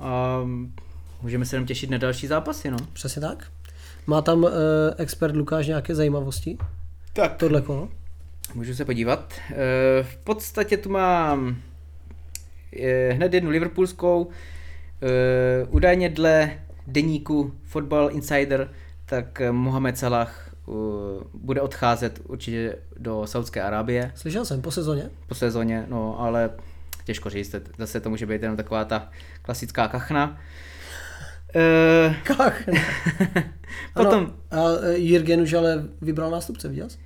A 0.00 0.40
můžeme 1.24 1.44
se 1.44 1.56
jenom 1.56 1.66
těšit 1.66 1.90
na 1.90 1.98
další 1.98 2.26
zápasy, 2.26 2.70
no. 2.70 2.76
Přesně 2.92 3.20
tak. 3.22 3.46
Má 4.06 4.22
tam 4.22 4.46
eh, 4.46 4.50
expert 5.02 5.36
Lukáš 5.36 5.66
nějaké 5.66 5.94
zajímavosti? 5.94 6.58
Tak. 7.12 7.34
Tohle 7.36 7.62
kolo? 7.62 7.88
Můžu 8.54 8.74
se 8.74 8.84
podívat. 8.84 9.32
Eh, 9.50 9.54
V 10.02 10.16
podstatě 10.16 10.76
tu 10.76 10.88
mám 10.90 11.56
eh, 12.80 13.12
hned 13.12 13.34
jednu 13.34 13.50
liverpoolskou. 13.50 14.28
Eh, 15.02 15.66
Údajně 15.70 16.08
dle 16.08 16.58
deníku 16.86 17.54
Football 17.62 18.10
Insider, 18.12 18.70
tak 19.06 19.42
Mohamed 19.50 19.98
Salah 19.98 20.54
eh, 20.68 20.72
bude 21.34 21.60
odcházet 21.60 22.20
určitě 22.24 22.76
do 22.96 23.26
Saudské 23.26 23.62
Arábie 23.62 24.12
Slyšel 24.14 24.44
jsem 24.44 24.62
po 24.62 24.70
sezóně. 24.70 25.10
po 25.28 25.34
sezóně, 25.34 25.84
no 25.88 26.20
ale 26.20 26.50
těžko 27.04 27.30
říct, 27.30 27.54
zase 27.78 28.00
to 28.00 28.10
může 28.10 28.26
být 28.26 28.42
jenom 28.42 28.56
taková 28.56 28.84
ta 28.84 29.08
klasická 29.42 29.88
kachna. 29.88 30.38
Eh, 31.56 32.16
Kach. 32.24 32.62
Potom, 33.94 34.14
Ano, 34.14 34.32
a 34.50 34.78
eh, 34.82 34.98
Jürgen 34.98 35.40
už 35.40 35.52
ale 35.52 35.84
vybral 36.00 36.30
nástupce, 36.30 36.68
viděl 36.68 36.88
jsi? 36.88 36.98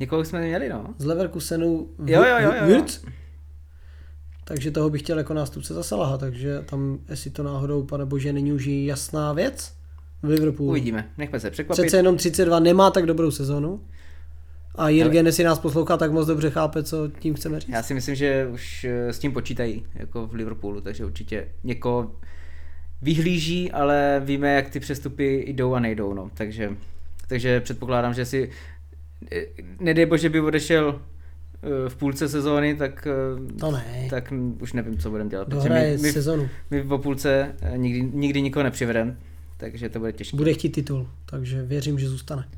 někoho 0.00 0.24
jsme 0.24 0.40
měli, 0.40 0.68
no. 0.68 0.94
Z 0.98 1.04
Leverkusenu 1.04 1.88
Jo, 2.06 2.24
jo, 2.24 2.36
jo, 2.40 2.52
jo, 2.66 2.74
jo. 2.76 2.84
Takže 4.44 4.70
toho 4.70 4.90
bych 4.90 5.02
chtěl 5.02 5.18
jako 5.18 5.34
nástupce 5.34 5.74
za 5.74 5.82
Salaha, 5.82 6.18
takže 6.18 6.62
tam, 6.62 6.98
jestli 7.08 7.30
to 7.30 7.42
náhodou, 7.42 7.82
pane 7.82 8.06
bože, 8.06 8.32
není 8.32 8.52
už 8.52 8.66
jasná 8.66 9.32
věc 9.32 9.72
v 10.22 10.28
Liverpoolu. 10.28 10.70
Uvidíme, 10.70 11.10
nechme 11.18 11.40
se 11.40 11.50
překvapit. 11.50 11.84
Přece 11.84 11.96
jenom 11.96 12.16
32 12.16 12.60
nemá 12.60 12.90
tak 12.90 13.06
dobrou 13.06 13.30
sezonu. 13.30 13.80
A 14.74 14.88
Jürgen, 14.88 15.26
jestli 15.26 15.44
nás 15.44 15.58
poslouchá, 15.58 15.96
tak 15.96 16.12
moc 16.12 16.26
dobře 16.26 16.50
chápe, 16.50 16.82
co 16.82 17.08
tím 17.18 17.34
chceme 17.34 17.60
říct. 17.60 17.70
Já 17.70 17.82
si 17.82 17.94
myslím, 17.94 18.14
že 18.14 18.48
už 18.52 18.84
eh, 18.84 19.12
s 19.12 19.18
tím 19.18 19.32
počítají, 19.32 19.86
jako 19.94 20.26
v 20.26 20.34
Liverpoolu, 20.34 20.80
takže 20.80 21.04
určitě 21.04 21.48
někoho 21.64 22.10
vyhlíží, 23.02 23.72
ale 23.72 24.22
víme, 24.24 24.54
jak 24.54 24.70
ty 24.70 24.80
přestupy 24.80 25.44
jdou 25.48 25.74
a 25.74 25.80
nejdou, 25.80 26.14
no. 26.14 26.30
Takže, 26.34 26.70
takže 27.28 27.60
předpokládám, 27.60 28.14
že 28.14 28.24
si 28.24 28.50
eh, 29.32 29.44
nedej 29.80 30.06
bože 30.06 30.28
by 30.28 30.40
odešel 30.40 31.00
eh, 31.62 31.88
v 31.88 31.96
půlce 31.96 32.28
sezóny, 32.28 32.74
tak, 32.76 33.06
eh, 33.06 33.58
To 33.60 33.70
ne. 33.70 34.06
tak 34.10 34.32
už 34.60 34.72
nevím, 34.72 34.98
co 34.98 35.10
budeme 35.10 35.30
dělat. 35.30 35.44
protože 35.44 35.56
Dohraje 35.68 35.96
my, 35.96 36.02
my, 36.02 36.12
sezonu. 36.12 36.48
my 36.70 36.82
po 36.82 36.98
půlce 36.98 37.54
nikdy, 37.76 38.02
nikdy 38.12 38.42
nikoho 38.42 38.62
nepřivedeme, 38.62 39.16
takže 39.56 39.88
to 39.88 39.98
bude 39.98 40.12
těžké. 40.12 40.36
Bude 40.36 40.52
chtít 40.54 40.70
titul, 40.70 41.08
takže 41.26 41.62
věřím, 41.62 41.98
že 41.98 42.08
zůstane. 42.08 42.48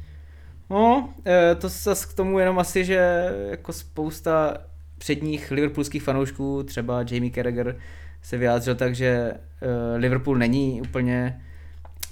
No, 0.70 1.14
to 1.58 1.68
zase 1.68 2.06
k 2.08 2.14
tomu 2.14 2.38
jenom 2.38 2.58
asi, 2.58 2.84
že 2.84 3.30
jako 3.50 3.72
spousta 3.72 4.58
předních 4.98 5.50
liverpoolských 5.50 6.02
fanoušků, 6.02 6.62
třeba 6.62 7.04
Jamie 7.10 7.32
Carragher, 7.32 7.76
se 8.24 8.36
vyjádřil 8.36 8.74
tak, 8.74 8.94
že 8.94 9.06
eh, 9.06 9.96
Liverpool 9.96 10.38
není 10.38 10.82
úplně 10.82 11.40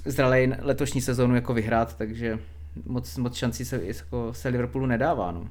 zralej 0.05 0.55
letošní 0.61 1.01
sezónu 1.01 1.35
jako 1.35 1.55
vyhrát, 1.55 1.97
takže 1.97 2.39
moc, 2.87 3.17
moc 3.17 3.37
šancí 3.37 3.65
se, 3.65 3.81
jako 3.85 4.35
se 4.35 4.49
Liverpoolu 4.49 4.87
nedává. 4.87 5.33
No. 5.33 5.49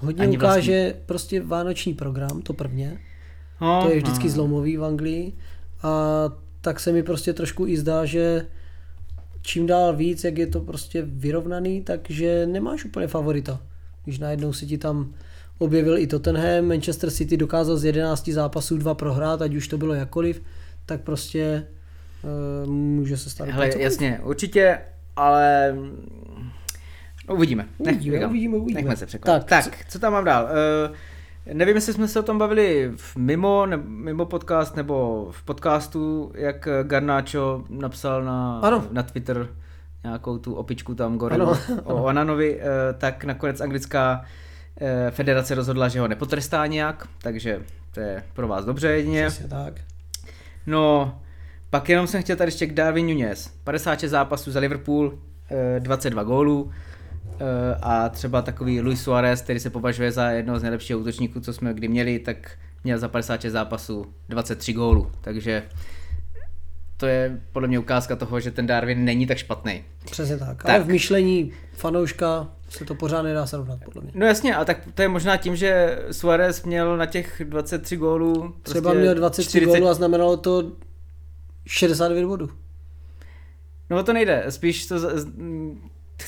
Hodně 0.00 0.22
Ani 0.22 0.36
ukáže 0.36 0.94
prostě 1.06 1.42
vánoční 1.42 1.94
program, 1.94 2.42
to 2.42 2.52
prvně. 2.52 2.98
No, 3.60 3.82
To 3.82 3.90
je 3.90 3.96
vždycky 3.96 4.24
no. 4.24 4.30
zlomový 4.30 4.76
v 4.76 4.84
Anglii. 4.84 5.32
A 5.82 5.90
tak 6.60 6.80
se 6.80 6.92
mi 6.92 7.02
prostě 7.02 7.32
trošku 7.32 7.66
i 7.66 7.76
zdá, 7.76 8.04
že 8.04 8.46
čím 9.42 9.66
dál 9.66 9.96
víc, 9.96 10.24
jak 10.24 10.38
je 10.38 10.46
to 10.46 10.60
prostě 10.60 11.02
vyrovnaný, 11.02 11.82
takže 11.82 12.46
nemáš 12.46 12.84
úplně 12.84 13.06
favorita. 13.06 13.60
Když 14.04 14.18
najednou 14.18 14.52
si 14.52 14.66
ti 14.66 14.78
tam 14.78 15.14
objevil 15.58 15.98
i 15.98 16.06
Tottenham, 16.06 16.64
Manchester 16.68 17.10
City 17.10 17.36
dokázal 17.36 17.76
z 17.76 17.84
11 17.84 18.28
zápasů 18.28 18.76
dva 18.78 18.94
prohrát, 18.94 19.42
ať 19.42 19.54
už 19.54 19.68
to 19.68 19.78
bylo 19.78 19.94
jakkoliv, 19.94 20.42
tak 20.86 21.00
prostě 21.00 21.66
uh, 22.64 22.70
může 22.70 23.16
se 23.16 23.30
stát. 23.30 23.48
Hele, 23.48 23.70
jasně, 23.78 24.20
určitě, 24.24 24.78
ale 25.16 25.72
mm, 25.72 26.50
uvidíme. 27.30 27.66
Uvidíme, 27.78 28.16
říkám, 28.16 28.30
uvidíme, 28.30 28.56
uvidíme. 28.56 28.80
Nechme 28.80 28.96
se 28.96 29.06
překvapit. 29.06 29.46
Tak, 29.46 29.64
Tak, 29.64 29.84
co 29.88 29.98
tam 29.98 30.12
mám 30.12 30.24
dál? 30.24 30.44
Uh, 30.44 30.96
nevím, 31.54 31.74
jestli 31.74 31.92
jsme 31.92 32.08
se 32.08 32.20
o 32.20 32.22
tom 32.22 32.38
bavili 32.38 32.92
v 32.96 33.16
mimo, 33.16 33.66
ne, 33.66 33.76
mimo 33.86 34.26
podcast 34.26 34.76
nebo 34.76 35.28
v 35.30 35.42
podcastu, 35.42 36.32
jak 36.34 36.68
Garnacho 36.82 37.64
napsal 37.68 38.24
na, 38.24 38.60
Ano. 38.60 38.84
na 38.90 39.02
Twitter 39.02 39.48
nějakou 40.04 40.38
tu 40.38 40.54
opičku 40.54 40.94
tam 40.94 41.18
gorilu 41.18 41.46
Ano, 41.48 41.58
o 41.84 42.06
Ananovi, 42.06 42.60
tak 42.98 43.24
nakonec 43.24 43.60
anglická 43.60 44.24
federace 45.10 45.54
rozhodla, 45.54 45.88
že 45.88 46.00
ho 46.00 46.08
nepotrestá 46.08 46.66
nějak, 46.66 47.08
takže 47.18 47.60
to 47.94 48.00
je 48.00 48.24
pro 48.32 48.48
vás 48.48 48.64
dobře 48.64 48.88
jedině. 48.88 49.26
Přesně 49.26 49.48
tak. 49.48 49.80
No, 50.66 51.14
pak 51.70 51.88
jenom 51.88 52.06
jsem 52.06 52.22
chtěl 52.22 52.36
tady 52.36 52.48
ještě 52.48 52.66
k 52.66 52.74
Darwin 52.74 53.06
Nunez. 53.06 53.52
56 53.64 54.10
zápasů 54.10 54.52
za 54.52 54.60
Liverpool, 54.60 55.18
eh, 55.50 55.80
22 55.80 56.22
gólů 56.22 56.70
eh, 57.40 57.44
a 57.82 58.08
třeba 58.08 58.42
takový 58.42 58.80
Luis 58.80 59.02
Suarez, 59.02 59.40
který 59.42 59.60
se 59.60 59.70
považuje 59.70 60.12
za 60.12 60.30
jednoho 60.30 60.58
z 60.58 60.62
nejlepších 60.62 60.96
útočníků, 60.96 61.40
co 61.40 61.52
jsme 61.52 61.74
kdy 61.74 61.88
měli, 61.88 62.18
tak 62.18 62.58
měl 62.84 62.98
za 62.98 63.08
56 63.08 63.52
zápasů 63.52 64.06
23 64.28 64.72
gólů, 64.72 65.10
takže 65.20 65.62
to 66.96 67.06
je 67.06 67.40
podle 67.52 67.68
mě 67.68 67.78
ukázka 67.78 68.16
toho, 68.16 68.40
že 68.40 68.50
ten 68.50 68.66
Darwin 68.66 69.04
není 69.04 69.26
tak 69.26 69.38
špatný. 69.38 69.84
Přesně 70.10 70.38
tak. 70.38 70.62
Tak. 70.62 70.68
Ale 70.70 70.80
v 70.80 70.88
myšlení 70.88 71.52
fanouška 71.72 72.48
se 72.78 72.84
to 72.84 72.94
pořád 72.94 73.22
nedá 73.22 73.46
srovnat, 73.46 73.80
podle 73.84 74.02
mě. 74.02 74.12
No 74.14 74.26
jasně, 74.26 74.56
a 74.56 74.64
tak 74.64 74.78
to 74.94 75.02
je 75.02 75.08
možná 75.08 75.36
tím, 75.36 75.56
že 75.56 75.98
Suarez 76.10 76.62
měl 76.62 76.96
na 76.96 77.06
těch 77.06 77.42
23 77.44 77.96
gólů 77.96 78.54
Třeba 78.62 78.90
prostě 78.90 79.00
měl 79.00 79.14
23 79.14 79.48
40 79.50 79.78
gólů 79.78 79.88
a 79.88 79.94
znamenalo 79.94 80.36
to 80.36 80.72
69 81.66 82.26
bodů. 82.26 82.50
No 83.90 84.02
to 84.02 84.12
nejde, 84.12 84.44
spíš 84.48 84.86
to, 84.86 84.96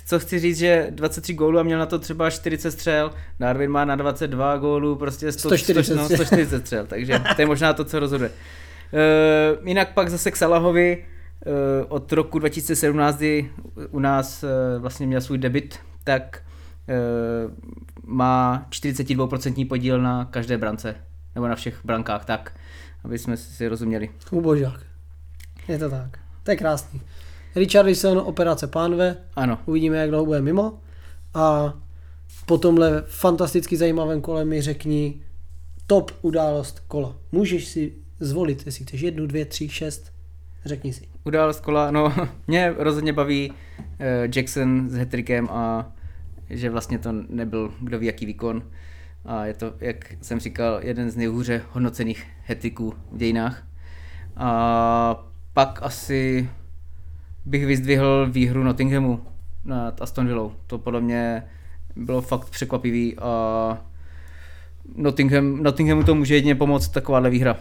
co 0.06 0.18
chci 0.18 0.38
říct, 0.38 0.58
že 0.58 0.86
23 0.90 1.34
gólů 1.34 1.58
a 1.58 1.62
měl 1.62 1.78
na 1.78 1.86
to 1.86 1.98
třeba 1.98 2.30
40 2.30 2.70
střel, 2.70 3.10
Darwin 3.40 3.70
má 3.70 3.84
na 3.84 3.96
22 3.96 4.56
gólů 4.56 4.96
prostě 4.96 5.32
100, 5.32 5.48
140 5.48 5.84
100, 5.84 5.94
no, 5.94 6.08
140 6.08 6.60
střel, 6.60 6.86
takže 6.88 7.20
to 7.36 7.42
je 7.42 7.46
možná 7.46 7.72
to, 7.72 7.84
co 7.84 8.00
rozhoduje. 8.00 8.30
Uh, 8.30 9.68
jinak 9.68 9.94
pak 9.94 10.10
zase 10.10 10.30
k 10.30 10.36
Salahovi, 10.36 11.04
uh, 11.46 11.52
od 11.88 12.12
roku 12.12 12.38
2017, 12.38 13.16
kdy 13.16 13.50
u 13.90 13.98
nás 13.98 14.42
uh, 14.42 14.82
vlastně 14.82 15.06
měl 15.06 15.20
svůj 15.20 15.38
debit, 15.38 15.78
tak 16.06 16.42
uh, 16.88 17.52
má 18.04 18.66
42% 18.70 19.68
podíl 19.68 20.02
na 20.02 20.24
každé 20.24 20.58
brance, 20.58 20.94
nebo 21.34 21.48
na 21.48 21.54
všech 21.54 21.80
brankách, 21.84 22.24
tak, 22.24 22.52
aby 23.04 23.18
jsme 23.18 23.36
si 23.36 23.68
rozuměli. 23.68 24.10
Ubožák. 24.30 24.80
Je 25.68 25.78
to 25.78 25.90
tak. 25.90 26.18
To 26.42 26.50
je 26.50 26.56
krásný. 26.56 27.00
Richardson, 27.54 28.18
operace 28.18 28.66
pánve, 28.66 29.16
Ano, 29.36 29.58
uvidíme, 29.66 29.96
jak 29.96 30.10
dlouho 30.10 30.26
bude 30.26 30.42
mimo. 30.42 30.78
A 31.34 31.74
po 32.46 32.58
tomhle 32.58 33.02
fantasticky 33.06 33.76
zajímavém 33.76 34.20
kole 34.20 34.44
mi 34.44 34.62
řekni 34.62 35.22
top 35.86 36.10
událost 36.22 36.80
kola. 36.80 37.16
Můžeš 37.32 37.64
si 37.64 37.92
zvolit, 38.20 38.66
jestli 38.66 38.84
chceš 38.84 39.00
jednu, 39.00 39.26
dvě, 39.26 39.44
tři, 39.44 39.68
šest. 39.68 40.12
Řekni 40.64 40.92
si. 40.92 41.08
Událost 41.24 41.60
kola, 41.60 41.90
no 41.90 42.14
mě 42.46 42.74
rozhodně 42.78 43.12
baví 43.12 43.52
eh, 43.98 44.28
Jackson 44.36 44.88
s 44.88 44.94
hetrikem 44.94 45.48
a 45.50 45.92
že 46.50 46.70
vlastně 46.70 46.98
to 46.98 47.12
nebyl 47.28 47.74
kdo 47.80 47.98
ví 47.98 48.06
jaký 48.06 48.26
výkon. 48.26 48.62
A 49.24 49.46
je 49.46 49.54
to, 49.54 49.72
jak 49.80 50.14
jsem 50.22 50.40
říkal, 50.40 50.80
jeden 50.82 51.10
z 51.10 51.16
nejhůře 51.16 51.62
hodnocených 51.72 52.26
hetriků 52.44 52.94
v 53.12 53.16
dějinách. 53.16 53.66
A 54.36 55.24
pak 55.52 55.78
asi 55.82 56.50
bych 57.44 57.66
vyzdvihl 57.66 58.30
výhru 58.30 58.62
Nottinghamu 58.62 59.26
nad 59.64 60.02
Aston 60.02 60.26
Villou. 60.26 60.52
To 60.66 60.78
podle 60.78 61.00
mě 61.00 61.42
bylo 61.96 62.22
fakt 62.22 62.50
překvapivý 62.50 63.18
a 63.18 63.78
Nottingham, 64.94 65.62
Nottinghamu 65.62 66.04
to 66.04 66.14
může 66.14 66.34
jedině 66.34 66.54
pomoct 66.54 66.88
takováhle 66.88 67.30
výhra. 67.30 67.56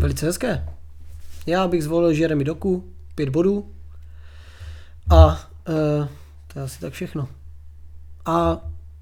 Velice 0.00 0.26
hezké. 0.26 0.68
Já 1.46 1.68
bych 1.68 1.84
zvolil 1.84 2.10
Jeremy 2.10 2.44
Doku, 2.44 2.92
pět 3.14 3.28
bodů. 3.28 3.72
A 5.10 5.26
uh, 5.26 5.34
to 6.52 6.58
je 6.58 6.64
asi 6.64 6.80
tak 6.80 6.92
všechno. 6.92 7.28
A 8.28 8.60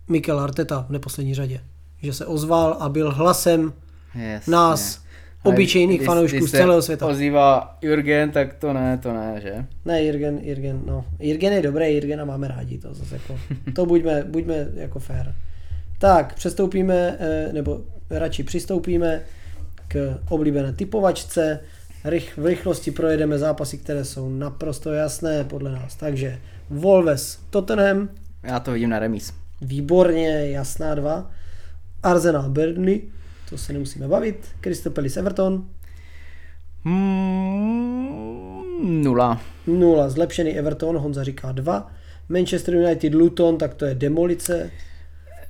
Mikel 0.08 0.40
Arteta 0.40 0.84
v 0.88 0.90
neposlední 0.92 1.34
řadě. 1.34 1.60
Že 2.02 2.12
se 2.12 2.26
ozval 2.26 2.76
a 2.80 2.88
byl 2.88 3.10
hlasem 3.12 3.72
Jasně. 4.14 4.50
nás, 4.52 5.00
Ale 5.44 5.54
obyčejných 5.54 5.98
když- 5.98 6.06
fanoušků 6.06 6.36
když 6.36 6.48
z 6.48 6.52
celého 6.52 6.82
světa. 6.82 7.06
ozývá 7.06 7.78
Jurgen, 7.82 8.30
tak 8.30 8.54
to 8.54 8.72
ne, 8.72 8.98
to 9.02 9.12
ne, 9.12 9.40
že? 9.42 9.66
Ne, 9.84 10.02
Jirgen, 10.02 10.38
Jirgen, 10.38 10.80
no. 10.86 11.04
Jirgen 11.18 11.52
je 11.52 11.62
dobrý, 11.62 11.92
Jirgena 11.94 12.24
máme 12.24 12.48
rádi, 12.48 12.78
to 12.78 12.94
zase 12.94 13.14
jako, 13.14 13.38
to 13.74 13.86
buďme, 13.86 14.24
buďme 14.28 14.66
jako 14.74 14.98
fair. 14.98 15.26
Tak, 15.98 16.34
přestoupíme, 16.34 17.16
eh, 17.20 17.52
nebo 17.52 17.80
radši 18.10 18.42
přistoupíme 18.42 19.22
k 19.88 20.18
oblíbené 20.28 20.72
typovačce. 20.72 21.60
Rych, 22.04 22.38
v 22.38 22.46
rychlosti 22.46 22.90
projedeme 22.90 23.38
zápasy, 23.38 23.78
které 23.78 24.04
jsou 24.04 24.28
naprosto 24.30 24.92
jasné 24.92 25.44
podle 25.44 25.72
nás. 25.72 25.94
Takže 25.96 26.38
Wolves, 26.70 27.38
Tottenham, 27.50 28.08
Já 28.46 28.60
to 28.60 28.72
vidím 28.72 28.90
na 28.90 28.98
remíz. 28.98 29.32
výborně, 29.60 30.50
jasná 30.50 30.94
dva. 30.94 31.30
Arsenal, 32.02 32.48
Burnley, 32.50 33.02
to 33.50 33.58
se 33.58 33.72
nemusíme 33.72 34.08
bavit. 34.08 34.48
Crystal 34.60 34.92
Palace, 34.92 35.20
Everton, 35.20 35.64
Hmm, 37.56 39.02
nula. 39.02 39.40
Nula, 39.66 40.08
zlepšený 40.08 40.58
Everton, 40.58 40.96
Honza 40.98 41.24
říká 41.24 41.52
2. 41.52 41.92
Manchester 42.28 42.74
United, 42.74 43.14
Luton, 43.14 43.58
tak 43.58 43.74
to 43.74 43.84
je 43.84 43.94
demolice. 43.94 44.70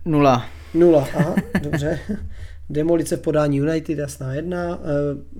Nula. 0.05 0.47
Nula, 0.75 1.09
aha, 1.17 1.35
dobře. 1.63 1.99
Demolice 2.71 3.17
v 3.17 3.21
podání 3.21 3.59
United, 3.59 3.99
jasná 3.99 4.35
jedna. 4.35 4.79
Eh, 4.83 4.85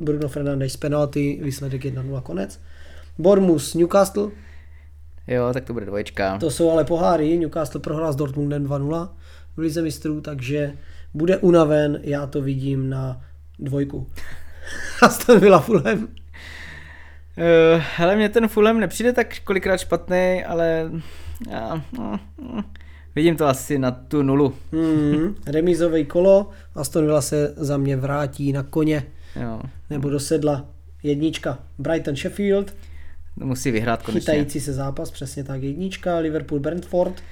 Bruno 0.01 0.29
Fernandes 0.29 0.73
z 0.73 0.77
penalty, 0.77 1.41
výsledek 1.43 1.83
1-0, 1.85 2.21
konec. 2.23 2.61
Bournemouth, 3.19 3.75
Newcastle, 3.75 4.31
Jo, 5.29 5.51
tak 5.53 5.65
to 5.65 5.73
bude 5.73 5.87
dvoječka. 5.87 6.39
to 6.39 6.51
jsou 6.51 6.71
ale 6.71 6.85
poháry. 6.85 7.39
Newcastle 7.39 7.81
prohrál 7.81 8.13
s 8.13 8.17
Dortmundem 8.17 8.67
2-0 8.67 9.09
v 9.57 9.59
Lize 9.59 9.83
mistrů, 9.83 10.21
takže 10.21 10.73
bude 11.15 11.37
unaven, 11.37 12.01
já 12.03 12.27
to 12.27 12.43
vidím 12.43 12.91
na 12.91 13.21
dvojku. 13.59 14.11
Aston 15.03 15.41
Villa 15.41 15.61
Fulham. 15.61 15.99
Uh, 15.99 17.83
hele, 17.97 18.17
mně 18.17 18.29
ten 18.29 18.49
Fulham 18.49 18.81
nepřijde 18.81 19.13
tak 19.13 19.41
kolikrát 19.45 19.77
špatný, 19.77 20.45
ale 20.47 20.91
já, 21.51 21.83
no, 21.99 22.21
no, 22.43 22.65
vidím 23.15 23.37
to 23.37 23.47
asi 23.47 23.79
na 23.79 23.91
tu 23.91 24.23
nulu. 24.23 24.55
Hmm, 24.73 25.35
remízové 25.47 26.05
kolo, 26.05 26.51
Aston 26.75 27.05
Villa 27.05 27.21
se 27.21 27.55
za 27.57 27.77
mě 27.77 27.97
vrátí 27.97 28.53
na 28.53 28.63
koně. 28.63 29.07
Jo, 29.43 29.61
nebo 29.91 30.11
do 30.11 30.21
sedla 30.21 30.67
jednička. 31.03 31.59
Brighton 31.79 32.17
Sheffield, 32.17 32.75
musí 33.37 33.71
vyhrát 33.71 34.03
konečně. 34.03 34.21
chytající 34.33 34.61
se 34.61 34.73
zápas, 34.73 35.11
přesně 35.11 35.45
tak 35.45 35.63
jednička. 35.63 36.17
Liverpool 36.19 36.61
Brentford, 36.61 37.23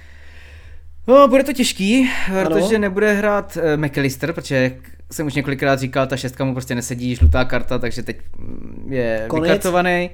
No, 1.06 1.28
bude 1.28 1.44
to 1.44 1.52
těžký, 1.52 2.10
Ano. 2.40 2.50
protože 2.50 2.78
nebude 2.78 3.12
hrát 3.12 3.56
uh, 3.56 3.62
McAllister, 3.84 4.32
protože 4.32 4.76
jsem 5.12 5.26
už 5.26 5.34
několikrát 5.34 5.78
říkal, 5.78 6.06
ta 6.06 6.16
šestka 6.16 6.44
mu 6.44 6.52
prostě 6.52 6.74
nesedí, 6.74 7.14
žlutá 7.14 7.44
karta, 7.44 7.78
takže 7.78 8.02
teď 8.02 8.16
mm, 8.38 8.86
je 8.92 9.24
Konec. 9.28 9.42
vykartovaný. 9.42 10.10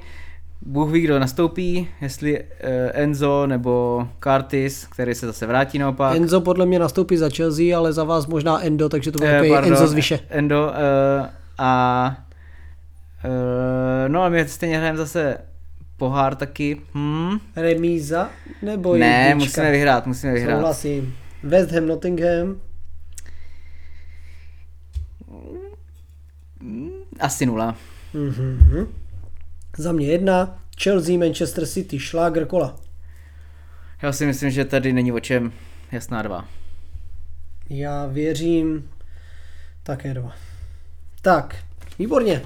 Bůh 0.62 0.90
ví, 0.92 1.00
kdo 1.00 1.18
nastoupí, 1.18 1.88
jestli 2.00 2.40
uh, 2.40 2.46
Enzo 2.92 3.46
nebo 3.46 4.08
Curtis, 4.24 4.86
který 4.86 5.14
se 5.14 5.26
zase 5.26 5.46
vrátí 5.46 5.78
naopak. 5.78 6.16
Enzo 6.16 6.40
podle 6.40 6.66
mě 6.66 6.78
nastoupí 6.78 7.16
za 7.16 7.28
Chelsea, 7.36 7.76
ale 7.78 7.92
za 7.92 8.04
vás 8.04 8.26
možná 8.26 8.64
Endo, 8.64 8.88
takže 8.88 9.12
to 9.12 9.18
bude 9.18 9.40
Eh, 9.40 9.48
pardon, 9.48 9.72
Enzo 9.72 9.86
z 9.86 9.92
vyše. 9.94 10.20
Endo 10.30 10.66
uh, 10.66 11.26
a 11.58 12.16
uh, 13.24 14.08
no 14.08 14.22
a 14.22 14.28
my 14.28 14.48
stejně 14.48 14.76
hrajeme 14.78 14.98
zase 14.98 15.38
pohár 16.00 16.34
taky. 16.36 16.80
Hmm? 16.94 17.38
Remíza 17.56 18.30
nebo 18.62 18.96
Ne, 18.96 19.06
jednička? 19.28 19.34
musíme 19.60 19.70
vyhrát, 19.70 20.06
musíme 20.06 20.32
vyhrát. 20.32 20.56
Souhlasím. 20.56 21.16
West 21.42 21.70
Ham 21.72 21.86
Nottingham, 21.86 22.60
Asi 27.20 27.46
nula. 27.46 27.76
mhm. 28.14 28.86
za 29.78 29.92
mě 29.92 30.06
jedna. 30.06 30.58
Chelsea 30.82 31.18
Manchester 31.18 31.66
City, 31.66 31.98
šláger 31.98 32.46
kola. 32.46 32.76
Já 34.02 34.12
si 34.12 34.26
myslím, 34.26 34.50
že 34.50 34.64
tady 34.64 34.92
není 34.92 35.12
o 35.12 35.20
čem 35.20 35.52
jasná 35.92 36.22
dva. 36.22 36.48
Já 37.70 38.06
věřím 38.06 38.90
také 39.82 40.14
dva. 40.14 40.32
Tak, 41.22 41.56
výborně. 41.98 42.42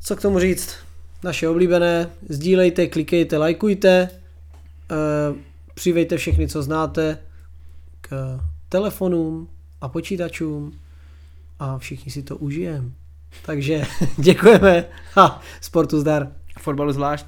Co 0.00 0.16
k 0.16 0.22
tomu 0.22 0.38
říct? 0.38 0.76
Naše 1.24 1.48
oblíbené, 1.48 2.10
sdílejte, 2.28 2.86
klikejte, 2.86 3.38
lajkujte, 3.38 4.08
eh, 4.10 5.34
přivejte 5.74 6.16
všechny, 6.16 6.48
co 6.48 6.62
znáte, 6.62 7.18
k 8.00 8.40
telefonům 8.68 9.48
a 9.80 9.88
počítačům 9.88 10.72
a 11.58 11.78
všichni 11.78 12.12
si 12.12 12.22
to 12.22 12.36
užijeme. 12.36 12.90
Takže 13.46 13.84
děkujeme 14.18 14.84
a 15.16 15.40
sportu 15.60 16.00
zdar. 16.00 16.32
Fotbalu 16.58 16.92
zvlášť. 16.92 17.26